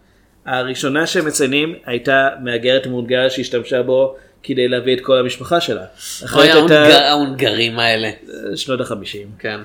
הראשונה 0.46 1.08
שהם 1.08 1.26
מציינים 1.26 1.76
הייתה 1.86 2.30
מהגרת 2.44 2.88
מהונגריה 2.88 3.30
שהשתמשה 3.30 3.84
בו 3.84 4.16
כדי 4.44 4.68
להביא 4.68 4.96
את 4.96 5.02
כל 5.02 5.18
המשפחה 5.18 5.62
שלה. 5.62 5.86
אוי, 6.36 6.52
הייתה 6.52 6.84
ההונגרים 7.10 7.80
האלה. 7.80 8.10
שנות 8.56 8.82
החמישים. 8.82 9.28
כן. 9.40 9.60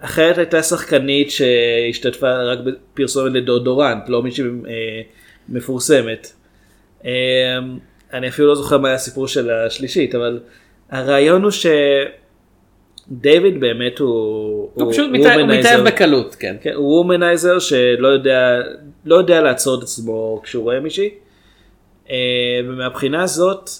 אחרת 0.00 0.38
הייתה 0.38 0.62
שחקנית 0.62 1.30
שהשתתפה 1.30 2.42
רק 2.42 2.58
בפרסומת 2.58 3.32
לדאודורנט, 3.32 4.08
לא 4.08 4.22
מישהי 4.22 4.44
אה, 4.44 5.00
מפורסמת. 5.48 6.32
אה, 7.04 7.10
אני 8.12 8.28
אפילו 8.28 8.48
לא 8.48 8.54
זוכר 8.54 8.78
מה 8.78 8.88
היה 8.88 8.94
הסיפור 8.94 9.28
של 9.28 9.50
השלישית, 9.50 10.14
אבל 10.14 10.40
הרעיון 10.90 11.42
הוא 11.42 11.50
שדייוויד 13.10 13.60
באמת 13.60 13.98
הוא... 13.98 14.08
הוא 14.74 14.92
פשוט 14.92 15.10
מתאהב- 15.12 15.38
הוא 15.38 15.48
מתאהב 15.48 15.86
בקלות, 15.86 16.34
כן. 16.34 16.56
כן, 16.60 16.72
הוא 16.74 16.94
וומנייזר 16.96 17.58
שלא 17.58 18.08
יודע, 18.08 18.60
לא 19.04 19.14
יודע 19.16 19.40
לעצור 19.40 19.78
את 19.78 19.82
עצמו 19.82 20.40
כשהוא 20.44 20.62
רואה 20.64 20.80
מישהי. 20.80 21.10
אה, 22.10 22.16
ומהבחינה 22.68 23.22
הזאת, 23.22 23.70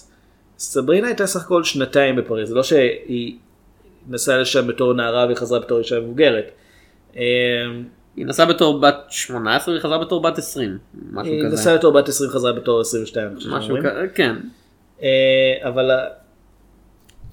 סברינה 0.57 1.07
הייתה 1.07 1.27
סך 1.27 1.45
הכל 1.45 1.63
שנתיים 1.63 2.15
בפריז, 2.15 2.49
זה 2.49 2.55
לא 2.55 2.63
שהיא 2.63 3.35
נסעה 4.09 4.37
לשם 4.37 4.67
בתור 4.67 4.93
נערה 4.93 5.27
וחזרה 5.31 5.59
בתור 5.59 5.77
אישה 5.79 5.99
מבוגרת. 5.99 6.51
היא 8.19 8.25
נסעה 8.25 8.45
בתור 8.45 8.79
בת 8.79 8.95
18 9.09 9.73
והיא 9.73 9.83
חזרה 9.83 9.97
בתור 9.97 10.21
בת 10.21 10.37
20. 10.37 10.77
משהו 11.11 11.33
היא 11.33 11.43
כזה. 11.43 11.53
נסעה 11.53 11.77
בתור 11.77 11.91
בת 11.91 12.09
20 12.09 12.29
חזרה 12.29 12.53
בתור 12.53 12.81
22. 12.81 13.27
אני 13.27 13.35
חושב 13.35 13.49
משהו. 13.49 13.77
כזה, 13.79 14.07
כן. 14.15 14.35
אה, 15.01 15.07
אבל 15.61 15.91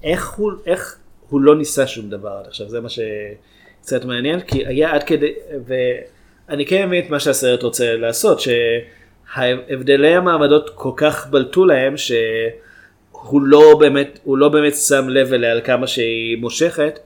איך 0.03 0.33
הוא, 0.33 0.51
איך 0.65 0.97
הוא 1.29 1.41
לא 1.41 1.55
ניסה 1.55 1.87
שום 1.87 2.09
דבר 2.09 2.29
עד 2.29 2.47
עכשיו, 2.47 2.69
זה 2.69 2.81
מה 2.81 2.87
שקצת 2.89 4.05
מעניין, 4.05 4.41
כי 4.41 4.65
היה 4.65 4.93
עד 4.93 5.03
כדי, 5.03 5.33
ואני 5.67 6.65
כן 6.65 6.87
מבין 6.87 7.05
את 7.05 7.09
מה 7.09 7.19
שהסרט 7.19 7.63
רוצה 7.63 7.95
לעשות, 7.95 8.39
שהבדלי 8.39 10.15
המעמדות 10.15 10.69
כל 10.75 10.91
כך 10.95 11.27
בלטו 11.29 11.65
להם, 11.65 11.97
שהוא 11.97 13.41
לא 13.41 13.77
באמת, 13.79 14.19
הוא 14.23 14.37
לא 14.37 14.49
באמת 14.49 14.75
שם 14.75 15.09
לב 15.09 15.33
אליה 15.33 15.51
על 15.51 15.61
כמה 15.61 15.87
שהיא 15.87 16.37
מושכת, 16.37 16.99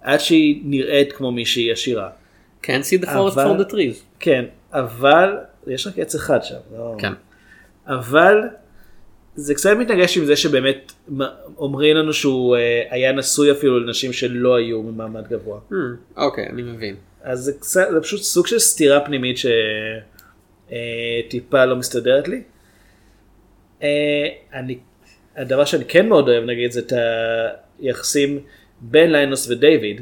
עד 0.00 0.20
שהיא 0.20 0.62
נראית 0.64 1.12
כמו 1.12 1.32
מישהי 1.32 1.72
עשירה. 1.72 2.08
Can't 2.64 2.84
see 2.84 2.98
the 3.04 3.06
forest 3.06 3.34
for 3.34 3.56
the 3.62 3.72
trees. 3.72 4.02
כן, 4.20 4.44
אבל, 4.72 5.36
יש 5.66 5.86
רק 5.86 5.98
עץ 5.98 6.14
אחד 6.14 6.42
שם. 6.42 6.54
לא... 6.76 6.94
כן. 6.98 7.12
אבל 7.86 8.36
זה 9.34 9.54
קצת 9.54 9.70
מתנגש 9.78 10.18
עם 10.18 10.24
זה 10.24 10.36
שבאמת 10.36 10.92
אומרים 11.58 11.96
לנו 11.96 12.12
שהוא 12.12 12.56
אה, 12.56 12.82
היה 12.90 13.12
נשוי 13.12 13.52
אפילו 13.52 13.80
לנשים 13.80 14.12
שלא 14.12 14.56
היו 14.56 14.82
ממעמד 14.82 15.28
גבוה. 15.28 15.60
Hmm, 15.70 15.74
אוקיי, 16.16 16.46
אני 16.46 16.62
מבין. 16.62 16.96
אז 17.22 17.40
זה, 17.40 17.52
קצת, 17.52 17.86
זה 17.92 18.00
פשוט 18.00 18.22
סוג 18.22 18.46
של 18.46 18.58
סתירה 18.58 19.00
פנימית 19.00 19.36
שטיפה 20.68 21.64
לא 21.64 21.76
מסתדרת 21.76 22.28
לי. 22.28 22.42
אה, 23.82 24.28
אני, 24.52 24.78
הדבר 25.36 25.64
שאני 25.64 25.84
כן 25.84 26.08
מאוד 26.08 26.28
אוהב 26.28 26.44
נגיד 26.44 26.72
זה 26.72 26.80
את 26.80 26.92
היחסים 27.80 28.40
בין 28.80 29.12
ליינוס 29.12 29.50
ודייוויד, 29.50 30.00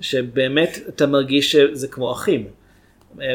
שבאמת 0.00 0.78
אתה 0.88 1.06
מרגיש 1.06 1.52
שזה 1.52 1.88
כמו 1.88 2.12
אחים. 2.12 2.46
אה, 3.20 3.26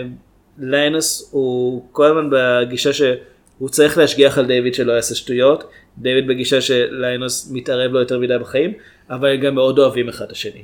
ליינוס 0.60 1.30
הוא 1.32 1.86
כל 1.92 2.06
הזמן 2.06 2.30
בגישה 2.32 2.94
שהוא 2.94 3.70
צריך 3.70 3.98
להשגיח 3.98 4.38
על 4.38 4.46
דיוויד 4.46 4.74
שלא 4.74 4.92
יעשה 4.94 5.16
שטויות, 5.16 5.64
דיוויד 5.98 6.28
בגישה 6.28 6.62
שליינוס 6.62 7.52
מתערב 7.52 7.92
לו 7.92 8.00
יותר 8.00 8.20
מדי 8.20 8.38
בחיים, 8.42 8.74
אבל 9.10 9.30
הם 9.34 9.40
גם 9.42 9.56
מאוד 9.56 9.80
אוהבים 9.80 10.10
אחד 10.10 10.26
את 10.26 10.32
השני. 10.32 10.64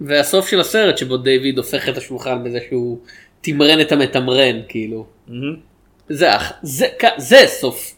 והסוף 0.00 0.48
של 0.48 0.60
הסרט 0.60 0.98
שבו 0.98 1.16
דיוויד 1.16 1.58
הופך 1.58 1.88
את 1.88 1.96
השולחן 1.96 2.44
בזה 2.44 2.58
שהוא 2.68 2.98
תמרן 3.40 3.80
את 3.80 3.92
המתמרן, 3.92 4.60
כאילו. 4.68 5.06
זה 6.08 6.36
אח, 6.36 6.52
זה, 6.62 6.86
זה 7.18 7.36
סוף, 7.46 7.94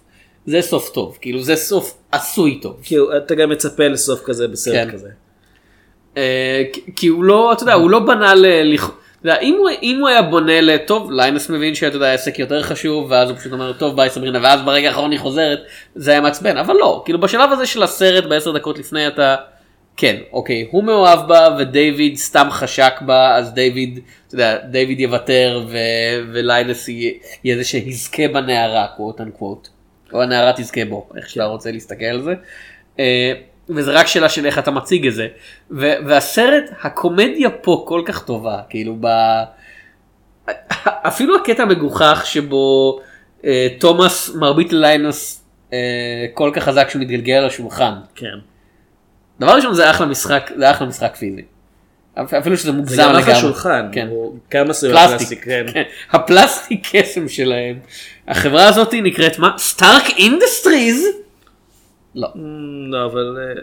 זה 0.46 0.62
סוף 0.62 0.90
טוב, 0.94 1.18
כאילו 1.20 1.42
זה 1.42 1.56
סוף 1.56 1.98
עשוי 2.12 2.58
טוב. 2.62 2.80
הוא- 2.90 3.16
אתה 3.16 3.34
גם 3.34 3.50
מצפה 3.50 3.88
לסוף 3.88 4.22
כזה 4.24 4.48
בסרט 4.48 4.74
כן. 4.74 4.90
כזה. 4.92 5.08
אה, 6.18 6.62
כי- 6.96 7.06
הוא 7.06 7.24
לא, 7.24 7.52
אתה 7.52 7.62
יודע, 7.62 7.72
הוא 7.74 7.90
לא 7.90 7.98
בנה 7.98 8.34
ל... 8.34 8.46
אם 9.42 9.56
הוא, 9.98 10.08
היה 10.08 10.22
בונה 10.22 10.60
לטוב, 10.60 11.12
ליינוס 11.12 11.50
מבין 11.50 11.74
שאתה 11.74 11.96
יודע, 11.96 12.06
העסק 12.06 12.38
יותר 12.38 12.62
חשוב, 12.62 13.10
ואז 13.10 13.30
הוא 13.30 13.38
פשוט 13.38 13.52
אומר, 13.52 13.72
טוב 13.72 13.96
ביי 13.96 14.10
סברינה, 14.10 14.38
ואז 14.42 14.62
ברגע 14.62 14.88
האחרון 14.88 15.10
היא 15.10 15.20
חוזרת, 15.20 15.58
זה 15.94 16.10
היה 16.10 16.20
מעצבן, 16.20 16.56
אבל 16.56 16.74
לא, 16.74 17.02
כאילו 17.04 17.20
בשלב 17.20 17.52
הזה 17.52 17.66
של 17.66 17.82
הסרט, 17.82 18.24
בעשר 18.24 18.52
דקות 18.52 18.78
לפני 18.78 19.06
אתה, 19.06 19.36
כן, 19.96 20.16
אוקיי, 20.32 20.66
הוא 20.70 20.84
מאוהב 20.84 21.28
בה, 21.28 21.48
ודייוויד 21.58 22.16
סתם 22.16 22.48
חשק 22.50 22.92
בה, 23.00 23.36
אז 23.36 23.54
דיוויד, 23.54 24.00
אתה 24.26 24.34
יודע, 24.34 24.56
דיוויד 24.70 25.00
יוותר. 25.00 25.64
וליינס 26.32 26.88
יהיה, 26.88 27.12
יהיה 27.44 27.56
זה 27.56 27.64
שיזכה 27.64 28.28
בנערה, 28.28 28.86
קוואט 28.96 29.20
אנקוואט, 29.20 29.68
או 30.12 30.22
הנערה 30.22 30.52
תזכה 30.56 30.84
בו, 30.84 31.08
איך 31.16 31.30
שאתה 31.30 31.44
רוצה 31.44 31.70
להסתכל 31.72 32.04
על 32.04 32.22
זה. 32.22 32.34
וזה 33.76 33.92
רק 33.92 34.06
שאלה 34.06 34.28
של 34.28 34.46
איך 34.46 34.58
אתה 34.58 34.70
מציג 34.70 35.06
את 35.06 35.14
זה. 35.14 35.26
ו- 35.70 35.94
והסרט, 36.06 36.64
הקומדיה 36.82 37.50
פה 37.50 37.84
כל 37.88 38.02
כך 38.06 38.24
טובה, 38.24 38.58
כאילו 38.70 38.96
ב... 39.00 39.06
אפילו 40.86 41.36
הקטע 41.36 41.62
המגוחך 41.62 42.22
שבו 42.26 42.98
אה, 43.44 43.68
תומאס 43.80 44.30
מרביט 44.34 44.72
לליינוס 44.72 45.44
אה, 45.72 45.78
כל 46.34 46.50
כך 46.54 46.62
חזק 46.64 46.88
שהוא 46.90 47.02
מתגלגל 47.02 47.34
על 47.34 47.46
השולחן. 47.46 47.92
כן. 48.14 48.34
דבר 49.40 49.52
ראשון 49.56 49.74
זה 49.74 49.90
אחלה 49.90 50.06
משחק, 50.06 50.50
זה 50.56 50.70
אחלה 50.70 50.86
משחק 50.86 51.16
פיזי. 51.16 51.42
אפ- 52.14 52.34
אפילו 52.34 52.56
שזה 52.56 52.72
מוגזם 52.72 52.94
זה 52.96 53.02
גם 53.02 53.08
לגמרי. 53.08 53.22
אחלה 53.22 53.34
שולחן, 53.34 53.88
כן. 53.92 54.08
כמה 54.50 54.72
סרט 54.72 54.96
פלסטיק, 55.10 55.44
כן. 55.44 55.66
כן. 55.72 55.82
הפלסטיק 56.10 56.88
קסם 56.92 57.28
שלהם. 57.28 57.78
החברה 58.28 58.68
הזאת 58.68 58.94
נקראת 59.02 59.38
מה? 59.38 59.54
Stark 59.58 60.04
Industries? 60.16 61.04
לא. 62.18 62.28
לא, 62.90 63.06
אבל 63.06 63.36
אה, 63.40 63.62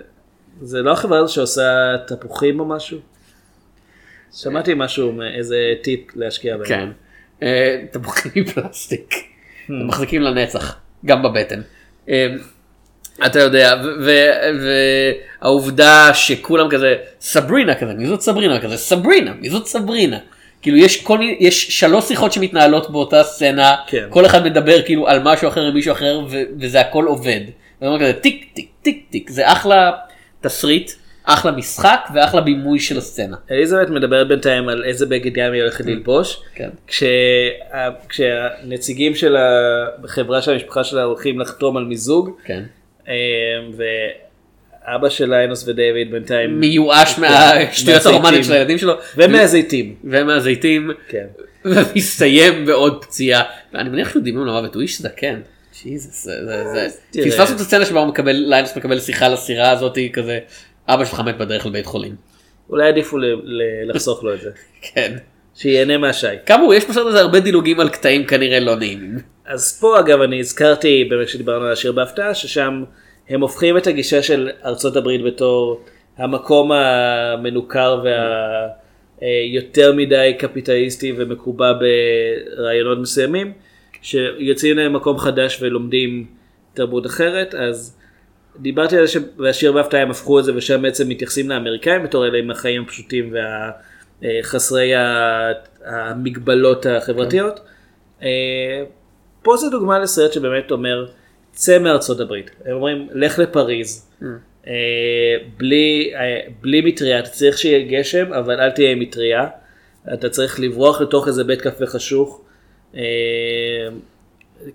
זה 0.61 0.81
לא 0.81 0.91
החברה 0.91 1.19
הזו 1.19 1.33
שעושה 1.33 1.95
תפוחים 2.07 2.59
או 2.59 2.65
משהו? 2.65 2.99
שמעתי 4.33 4.73
משהו, 4.75 5.21
איזה 5.37 5.73
טיפ 5.83 5.99
להשקיע 6.15 6.57
בהם. 6.57 6.67
כן. 6.67 6.89
אה, 7.43 7.81
תפוחים 7.91 8.31
מפלסטיק. 8.43 9.13
הם 9.69 9.87
מחזיקים 9.87 10.21
לנצח, 10.21 10.77
גם 11.05 11.23
בבטן. 11.23 11.61
אה, 12.09 12.27
אתה 13.25 13.39
יודע, 13.39 13.81
והעובדה 15.41 16.13
שכולם 16.13 16.69
כזה, 16.69 16.95
סברינה 17.19 17.75
כזה, 17.75 17.93
מי 17.93 18.07
זאת 18.07 18.21
סברינה 18.21 18.61
כזה, 18.61 18.77
סברינה, 18.77 19.33
מי 19.41 19.49
זאת 19.49 19.65
סברינה. 19.67 20.17
כאילו 20.61 20.77
יש 20.77 21.03
כל 21.03 21.17
מיני, 21.17 21.37
יש 21.39 21.79
שלוש 21.79 22.05
שיחות 22.07 22.33
שמתנהלות 22.33 22.89
באותה 22.91 23.23
סצנה, 23.23 23.75
כן. 23.87 24.07
כל 24.09 24.25
אחד 24.25 24.45
מדבר 24.45 24.81
כאילו 24.81 25.07
על 25.07 25.19
משהו 25.23 25.47
אחר 25.47 25.61
עם 25.61 25.73
מישהו 25.73 25.91
אחר, 25.91 26.19
ו- 26.29 26.41
וזה 26.59 26.81
הכל 26.81 27.05
עובד. 27.05 27.41
זה 27.81 27.87
אומר 27.87 27.99
כזה 27.99 28.13
טיק 28.13 28.45
טיק 28.53 28.69
טיק 28.81 29.05
טיק, 29.09 29.29
זה 29.29 29.51
אחלה 29.51 29.91
תסריט, 30.41 30.91
אחלה 31.23 31.51
משחק 31.51 31.99
ואחלה 32.15 32.41
בימוי 32.41 32.79
של 32.79 32.97
הסצנה. 32.97 33.35
אליזבת 33.51 33.89
מדברת 33.89 34.27
בינתיים 34.27 34.69
על 34.69 34.83
איזה 34.83 35.05
בגד 35.05 35.37
ים 35.37 35.53
היא 35.53 35.61
הולכת 35.61 35.85
ללבוש. 35.85 36.41
כן. 36.55 36.69
כשה- 36.87 37.05
כשהנציגים 38.09 39.15
של 39.15 39.35
החברה 40.03 40.41
של 40.41 40.51
המשפחה 40.51 40.83
שלה 40.83 41.03
הולכים 41.03 41.39
לחתום 41.39 41.77
על 41.77 41.83
מיזוג. 41.85 42.29
כן. 42.45 42.63
אה, 43.07 43.13
ואבא 44.87 45.09
של 45.09 45.29
ליינוס 45.29 45.67
ודייוויד 45.67 46.11
בינתיים 46.11 46.59
מיואש 46.59 47.13
כן, 47.13 47.21
מהשטויות. 47.21 48.05
הרומנטיות 48.05 48.43
של 48.45 48.53
הילדים 48.53 48.77
שלו. 48.77 48.93
ומהזיתים. 49.17 49.95
ומהזיתים. 50.03 50.91
כן. 51.09 51.25
ומסתיים 51.65 52.65
בעוד 52.65 53.01
פציעה. 53.05 53.43
ואני 53.73 53.89
מניח 53.89 54.09
שהוא 54.09 54.23
דימום 54.23 54.45
למוות, 54.47 54.75
הוא 54.75 54.81
איש 54.81 55.01
זקן. 55.01 55.39
ג'יזוס, 55.83 56.23
זה, 56.23 56.31
זה, 56.45 56.63
זה. 56.73 56.87
תראה. 57.11 57.25
פספסנו 57.25 57.55
את 57.55 57.61
הסצנה 57.61 57.85
שבה 57.85 57.99
הוא 57.99 58.07
מקבל, 58.07 58.31
ליינוס 58.35 58.77
מקבל 58.77 58.99
שיחה 58.99 59.27
לסירה 59.29 59.71
הזאתי 59.71 60.11
כזה, 60.13 60.39
אבא 60.87 61.05
שלך 61.05 61.19
מת 61.19 61.37
בדרך 61.37 61.65
לבית 61.65 61.85
חולים. 61.85 62.15
אולי 62.69 62.91
ל- 63.43 63.89
לחסוך 63.89 64.23
לו 64.23 64.33
את 64.33 64.41
זה. 64.41 64.49
כן. 64.93 65.13
שיהנה 65.55 65.97
מהשי. 65.97 66.27
כאמור, 66.45 66.73
יש 66.73 66.85
בסרט 66.85 67.07
הזה 67.07 67.19
הרבה 67.19 67.39
דילוגים 67.39 67.79
על 67.79 67.89
קטעים 67.89 68.25
כנראה 68.25 68.59
לא 68.59 68.75
נעימים. 68.75 69.17
אז 69.45 69.79
פה 69.79 69.99
אגב 69.99 70.21
אני 70.21 70.39
הזכרתי 70.39 71.07
באמת 71.09 71.27
כשדיברנו 71.27 71.65
על 71.65 71.71
השיר 71.71 71.91
בהפתעה 71.91 72.33
ששם 72.33 72.83
הם 73.29 73.41
הופכים 73.41 73.77
את 73.77 73.87
הגישה 73.87 74.23
של 74.23 74.49
ארצות 74.65 74.95
הברית 74.95 75.23
בתור 75.23 75.81
המקום 76.17 76.71
המנוכר 76.71 78.03
והיותר 79.21 79.93
מדי 79.93 80.33
קפיטליסטי 80.39 81.13
ומקובע 81.17 81.71
ברעיונות 82.57 82.97
מסוימים 82.99 83.53
שיוצאים 84.05 84.77
להם 84.77 84.93
מקום 84.93 85.17
חדש 85.17 85.57
ולומדים 85.61 86.25
תרבות 86.73 87.05
אחרת 87.05 87.55
אז 87.55 87.97
דיברתי 88.59 88.97
על 88.97 89.05
זה 89.05 89.11
שבשיר 89.11 89.71
בהפתעה 89.71 90.01
הם 90.01 90.11
הפכו 90.11 90.39
את 90.39 90.45
זה 90.45 90.55
ושם 90.55 90.81
בעצם 90.81 91.09
מתייחסים 91.09 91.49
לאמריקאים 91.49 92.03
בתור 92.03 92.25
אלה 92.25 92.37
עם 92.37 92.51
החיים 92.51 92.83
הפשוטים 92.83 93.33
והחסרי 94.21 94.91
המגבלות 95.85 96.85
החברתיות. 96.85 97.59
אה, 98.21 98.83
פה 99.41 99.57
זה 99.57 99.69
דוגמה 99.69 99.99
לסרט 99.99 100.33
שבאמת 100.33 100.71
אומר 100.71 101.05
צא 101.51 101.79
מארצות 101.79 102.19
הברית. 102.19 102.51
הם 102.65 102.73
אומרים 102.73 103.07
לך 103.13 103.39
לפריז. 103.39 104.11
אה, 104.67 104.73
בלי, 105.57 106.11
אה, 106.15 106.39
בלי 106.61 106.81
מטריה, 106.81 107.19
אתה 107.19 107.29
צריך 107.29 107.57
שיהיה 107.57 107.99
גשם 107.99 108.33
אבל 108.33 108.61
אל 108.61 108.71
תהיה 108.71 108.91
עם 108.91 108.99
מטריה. 108.99 109.47
אתה 110.13 110.29
צריך 110.29 110.59
לברוח 110.59 111.01
לתוך 111.01 111.27
איזה 111.27 111.43
בית 111.43 111.61
קפה 111.61 111.85
חשוך. 111.85 112.44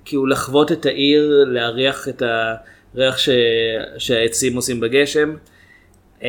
כאילו 0.05 0.27
לחוות 0.27 0.73
את 0.73 0.87
העיר, 0.87 1.45
להריח 1.47 2.09
את 2.09 2.23
הריח 2.95 3.19
ש... 3.19 3.29
שהעצים 3.99 4.57
עושים 4.57 4.81
בגשם. 4.81 5.37
אה, 6.23 6.29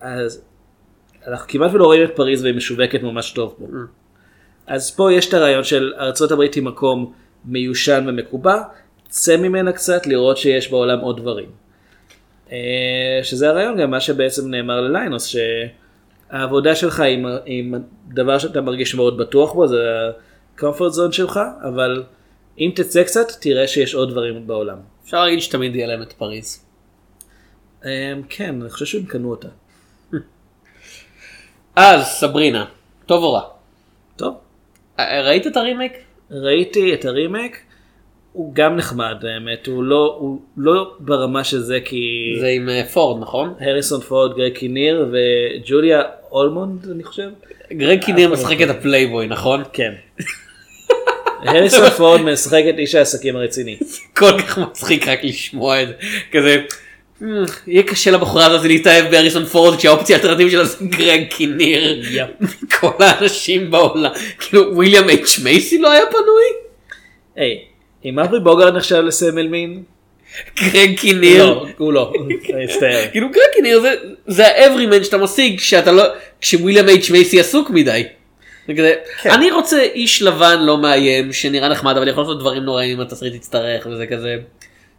אז 0.00 0.42
אנחנו 1.26 1.48
כמעט 1.48 1.72
ולא 1.72 1.84
רואים 1.84 2.04
את 2.04 2.16
פריז 2.16 2.42
והיא 2.42 2.54
משווקת 2.54 3.02
ממש 3.02 3.30
טוב 3.30 3.54
פה. 3.58 3.66
אז 4.66 4.90
פה 4.90 5.12
יש 5.12 5.28
את 5.28 5.34
הרעיון 5.34 5.64
של 5.64 5.92
ארה"ב 5.98 6.40
היא 6.40 6.62
מקום 6.62 7.12
מיושן 7.44 8.04
ומקובע, 8.08 8.62
צא 9.08 9.36
ממנה 9.36 9.72
קצת 9.72 10.06
לראות 10.06 10.36
שיש 10.36 10.70
בעולם 10.70 10.98
עוד 10.98 11.20
דברים. 11.20 11.50
אה, 12.52 13.20
שזה 13.22 13.48
הרעיון 13.48 13.80
גם 13.80 13.90
מה 13.90 14.00
שבעצם 14.00 14.50
נאמר 14.50 14.80
לליינוס, 14.80 15.36
שהעבודה 16.30 16.74
שלך 16.74 17.00
עם, 17.00 17.26
עם 17.46 17.74
דבר 18.08 18.38
שאתה 18.38 18.60
מרגיש 18.60 18.94
מאוד 18.94 19.18
בטוח 19.18 19.52
בו, 19.52 19.66
זה 19.66 19.76
ה-comfort 19.90 20.92
zone 20.92 21.12
שלך, 21.12 21.40
אבל 21.68 22.02
אם 22.58 22.70
תצא 22.74 23.02
קצת 23.02 23.26
תראה 23.40 23.68
שיש 23.68 23.94
עוד 23.94 24.10
דברים 24.10 24.46
בעולם. 24.46 24.76
אפשר 25.04 25.24
להגיד 25.24 25.40
שתמיד 25.40 25.76
יהיה 25.76 25.86
להם 25.86 26.02
את 26.02 26.12
פריז. 26.12 26.64
אה, 27.84 28.12
כן, 28.28 28.60
אני 28.60 28.70
חושב 28.70 28.86
שהם 28.86 29.04
קנו 29.04 29.30
אותה. 29.30 29.48
אז 31.76 32.06
סברינה, 32.06 32.64
טוב 33.06 33.22
או 33.24 33.32
רע? 33.32 33.42
טוב. 34.16 34.34
אה, 34.98 35.22
ראית 35.22 35.46
את 35.46 35.56
הרימייק? 35.56 35.92
ראיתי 36.30 36.94
את 36.94 37.04
הרימייק, 37.04 37.60
הוא 38.32 38.54
גם 38.54 38.76
נחמד 38.76 39.24
האמת, 39.24 39.66
הוא 39.66 39.84
לא, 39.84 40.16
הוא 40.20 40.40
לא 40.56 40.94
ברמה 41.00 41.44
של 41.44 41.58
זה 41.58 41.78
כי... 41.84 42.36
זה 42.40 42.46
עם 42.46 42.68
אה, 42.68 42.86
פורד 42.86 43.22
נכון? 43.22 43.54
הריסון 43.60 44.00
פורד, 44.00 44.36
גרג 44.36 44.52
קיניר 44.52 45.08
וג'וליה 45.12 46.02
אורמונד 46.32 46.90
אני 46.90 47.04
חושב. 47.04 47.28
גרג 47.72 48.04
קיניר 48.04 48.28
משחק 48.32 48.62
את 48.62 48.70
הפלייבוי 48.70 49.26
נכון? 49.26 49.62
כן. 49.72 49.92
הריסון 51.42 51.90
פורד 51.90 52.20
משחק 52.20 52.62
את 52.68 52.78
איש 52.78 52.94
העסקים 52.94 53.36
הרציני. 53.36 53.78
כל 54.18 54.40
כך 54.42 54.58
מצחיק 54.58 55.08
רק 55.08 55.24
לשמוע 55.24 55.82
את 55.82 55.88
זה. 55.88 55.94
כזה. 56.32 56.62
"מ, 57.20 57.26
יהיה 57.66 57.82
קשה 57.82 58.10
לבחורה 58.10 58.46
הזאת 58.46 58.66
להתאהב 58.66 59.10
בהריסון 59.10 59.44
פורד 59.44 59.78
כשהאופציה 59.78 60.16
האלטרנטיבית 60.16 60.52
שלה 60.52 60.64
זה 60.64 60.84
גרג 60.84 61.24
קיניר. 61.30 62.02
כל 62.80 62.90
האנשים 62.98 63.70
בעולם. 63.70 64.10
כאילו 64.38 64.74
וויליאם 64.76 65.08
אייץ' 65.08 65.38
מייסי 65.44 65.78
לא 65.78 65.90
היה 65.92 66.06
פנוי? 66.06 66.44
היי, 67.36 67.58
המפרי 68.04 68.40
בוגרט 68.40 68.76
נחשב 68.76 68.96
לסמל 68.96 69.48
מין? 69.48 69.82
גרג 70.72 70.98
קיניר. 70.98 71.46
לא, 71.46 71.66
הוא 71.78 71.92
לא, 71.92 72.12
אני 72.54 72.64
מצטער. 72.64 73.00
כאילו 73.10 73.28
גרג 73.28 73.44
קיניר 73.54 73.80
זה- 74.26 74.46
האברימן 74.46 75.04
שאתה 75.04 75.18
משיג 75.18 75.58
כשאתה 75.58 75.92
לא 75.92 76.02
כשוויליאם 76.40 76.88
אייץ' 76.88 77.10
מייסי 77.10 77.40
עסוק 77.40 77.70
מדי. 77.70 78.04
כן. 79.22 79.30
אני 79.30 79.50
רוצה 79.50 79.82
איש 79.82 80.22
לבן 80.22 80.56
לא 80.62 80.78
מאיים 80.78 81.32
שנראה 81.32 81.68
נחמד 81.68 81.96
אבל 81.96 82.08
יכול 82.08 82.22
לעשות 82.22 82.38
דברים 82.40 82.62
נוראים 82.62 82.96
אם 82.96 83.00
התסריט 83.00 83.34
יצטרך 83.34 83.86
וזה 83.86 84.06
כזה. 84.06 84.36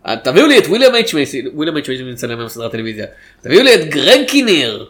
"אה, 0.07 0.15
תביאו 0.23 0.47
לי 0.47 0.57
את 0.57 0.67
וויליאם 0.67 0.95
אייץ' 0.95 1.13
מייסי, 1.13 1.43
וויליאם 1.53 1.75
אייץ' 1.75 1.87
מייסי 1.89 2.03
מצלם 2.03 2.37
היום 2.39 2.49
סדרת 2.49 2.71
טלוויזיה. 2.71 3.05
תביאו 3.43 3.63
לי 3.63 3.73
את 3.75 3.89
גרג 3.89 4.25
קיניר. 4.27 4.85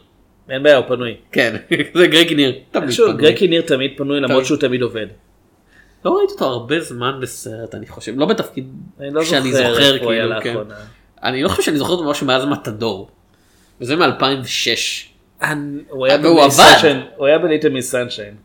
אין 0.49 0.63
בעיה, 0.63 0.77
הוא 0.77 0.85
פנוי. 0.87 1.15
כן, 1.31 1.55
זה 1.97 2.07
גרג 2.07 2.27
פנוי. 2.71 3.13
גרג 3.17 3.35
קיניר 3.37 3.61
תמיד 3.61 3.91
פנוי 3.97 4.19
למרות. 4.19 4.45
שהוא 4.45 4.57
תמיד 4.57 4.81
עובד. 4.81 5.07
לא 6.05 6.17
ראיתי 6.17 6.33
אותו 6.33 6.45
הרבה 6.45 6.81
זמן 6.81 7.19
בסרט 7.21 7.75
אני 7.75 7.87
חושב, 7.87 8.13
לא 8.15 8.25
בתפקיד 8.25 8.73
אני 8.99 9.11
לא 9.11 9.25
שאני 9.25 9.51
זוכר 9.51 9.73
זוכר 9.73 9.99
כאילו, 9.99 10.41
כן. 10.43 10.49
לאחרונה. 10.53 10.75
אני 11.23 11.43
לא 11.43 11.49
חושב 11.49 11.63
שאני 11.63 11.77
זוכר 11.77 11.91
אותו 11.91 12.09
משהו 12.09 12.27
מאז 12.27 12.45
מתדור. 12.45 13.09
וזה 13.81 13.95
מ-2006. 13.95 14.05
הוא 15.89 16.05
היה 16.05 16.17
והוא 16.23 16.41
במיס 16.41 16.59
עבד. 16.59 16.69
סנשיין, 16.73 17.01
הוא 17.15 17.27
היה 17.27 17.37
בליטל 17.37 17.69
מיס 17.69 17.91
סנשיין. 17.91 18.35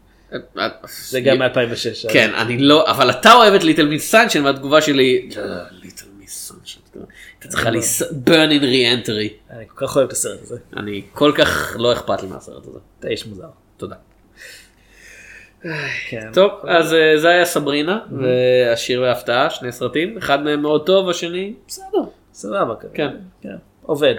זה 0.88 1.20
גם 1.20 1.38
מ-2006. 1.38 2.12
כן, 2.12 2.34
אני 2.34 2.58
לא, 2.58 2.90
אבל 2.90 3.10
אתה 3.10 3.32
אוהב 3.32 3.54
את 3.54 3.64
ליטל 3.64 3.86
מיס 3.86 4.10
סנשיין 4.10 4.44
והתגובה 4.44 4.82
שלי, 4.82 5.28
ליטל 5.70 6.06
מיס 6.18 6.52
סנשיין, 6.52 7.06
אתה 7.38 7.48
צריכה 7.48 7.70
לי 7.70 7.80
burn 8.26 8.50
in 8.50 8.62
re-entry. 8.62 9.50
אני 9.50 9.64
כל 9.68 9.86
כך 9.86 9.96
אוהב 9.96 10.06
את 10.06 10.12
הסרט 10.12 10.42
הזה. 10.42 10.58
אני 10.76 11.02
כל 11.12 11.32
כך 11.34 11.76
לא 11.78 11.92
אכפת 11.92 12.22
לי 12.22 12.28
מהסרט 12.28 12.66
הזה. 12.66 12.78
אתה 13.00 13.08
איש 13.08 13.26
מוזר. 13.26 13.48
תודה. 13.76 13.96
כן. 16.08 16.28
טוב, 16.32 16.50
אז 16.68 16.94
אה, 16.94 17.18
זה 17.18 17.28
היה 17.28 17.44
סברינה 17.44 17.98
והשיר 18.12 19.00
וההפתעה, 19.00 19.50
שני 19.50 19.72
סרטים, 19.72 20.18
אחד 20.18 20.44
מהם 20.44 20.62
מאוד 20.62 20.86
טוב, 20.86 21.08
השני 21.08 21.52
בסדר. 21.68 22.02
סבבה. 22.32 22.74
כזה. 22.80 22.94
כן. 22.94 23.08
כן. 23.42 23.56
עובד. 23.82 24.14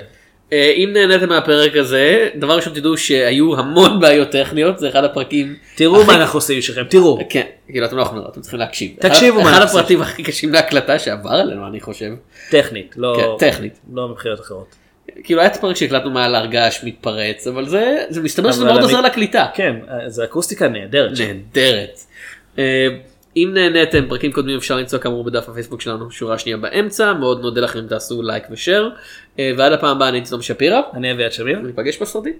אה, 0.53 0.73
אם 0.75 0.89
נהניתם 0.93 1.29
מהפרק 1.29 1.75
הזה, 1.75 2.29
דבר 2.35 2.55
ראשון 2.55 2.73
תדעו 2.73 2.97
שהיו 2.97 3.59
המון 3.59 3.99
בעיות 4.01 4.29
טכניות, 4.29 4.79
זה 4.79 4.89
אחד 4.89 5.03
הפרקים. 5.03 5.55
תראו 5.75 6.05
מה 6.05 6.15
אנחנו 6.15 6.37
עושים 6.37 6.61
שלכם, 6.61 6.83
תראו. 6.83 7.19
כן, 7.29 7.45
כאילו 7.67 7.85
אתם 7.85 7.97
לא 7.97 8.01
יכולים 8.01 8.19
לראות, 8.21 8.33
אתם 8.33 8.41
צריכים 8.41 8.59
להקשיב. 8.59 8.91
תקשיבו 8.99 9.41
מה 9.41 9.49
אחד 9.49 9.61
הפרטים 9.61 10.01
הכי 10.01 10.23
קשים 10.23 10.53
להקלטה 10.53 10.99
שעבר 10.99 11.29
עלינו 11.29 11.67
אני 11.67 11.79
חושב. 11.81 12.11
טכנית, 12.49 12.93
לא 12.97 13.37
כן, 13.39 13.47
טכנית. 13.49 13.79
לא 13.93 14.07
מבחינות 14.07 14.39
אחרות. 14.39 14.75
כאילו 15.23 15.41
היה 15.41 15.49
את 15.49 15.55
הפרק 15.55 15.75
שהקלטנו 15.75 16.11
מעל 16.11 16.35
הרגש 16.35 16.81
מתפרץ, 16.83 17.47
אבל 17.47 17.67
זה, 17.67 17.97
זה 18.09 18.21
מסתבר 18.21 18.51
שזה 18.51 18.65
מאוד 18.65 18.81
עוזר 18.81 19.01
לקליטה. 19.01 19.45
כן, 19.53 19.75
זה 20.07 20.23
אקוסטיקה 20.23 20.67
נהדרת. 20.67 21.11
נהדרת. 21.19 21.99
אה, 22.59 22.87
אם 23.37 23.51
נהניתם, 23.53 24.05
פרקים 24.09 24.31
קודמים 24.31 24.57
אפשר 24.57 24.77
למצוא 24.77 24.99
כאמור 24.99 25.23
בדף 25.23 25.49
הפייסבוק 25.49 25.81
שלנו, 25.81 26.11
שורה 26.11 26.37
שנייה 26.37 26.57
באמצע, 26.57 27.13
מאוד 27.13 27.41
נודה 27.41 27.61
לכם 27.61 27.79
אם 27.79 27.87
תעשו 27.87 28.21
לייק 28.21 28.43
ושאר. 28.51 28.89
אה, 29.39 29.51
ועד 29.57 29.73
הפעם 29.73 29.95
הבאה 29.95 30.09
אני 30.09 30.21
תום 30.29 30.41
שפירא. 30.41 30.81
אני 30.93 31.11
אביעד 31.11 31.31
שמיר. 31.31 31.59
ניפגש 31.59 31.97
בסרטים. 32.01 32.33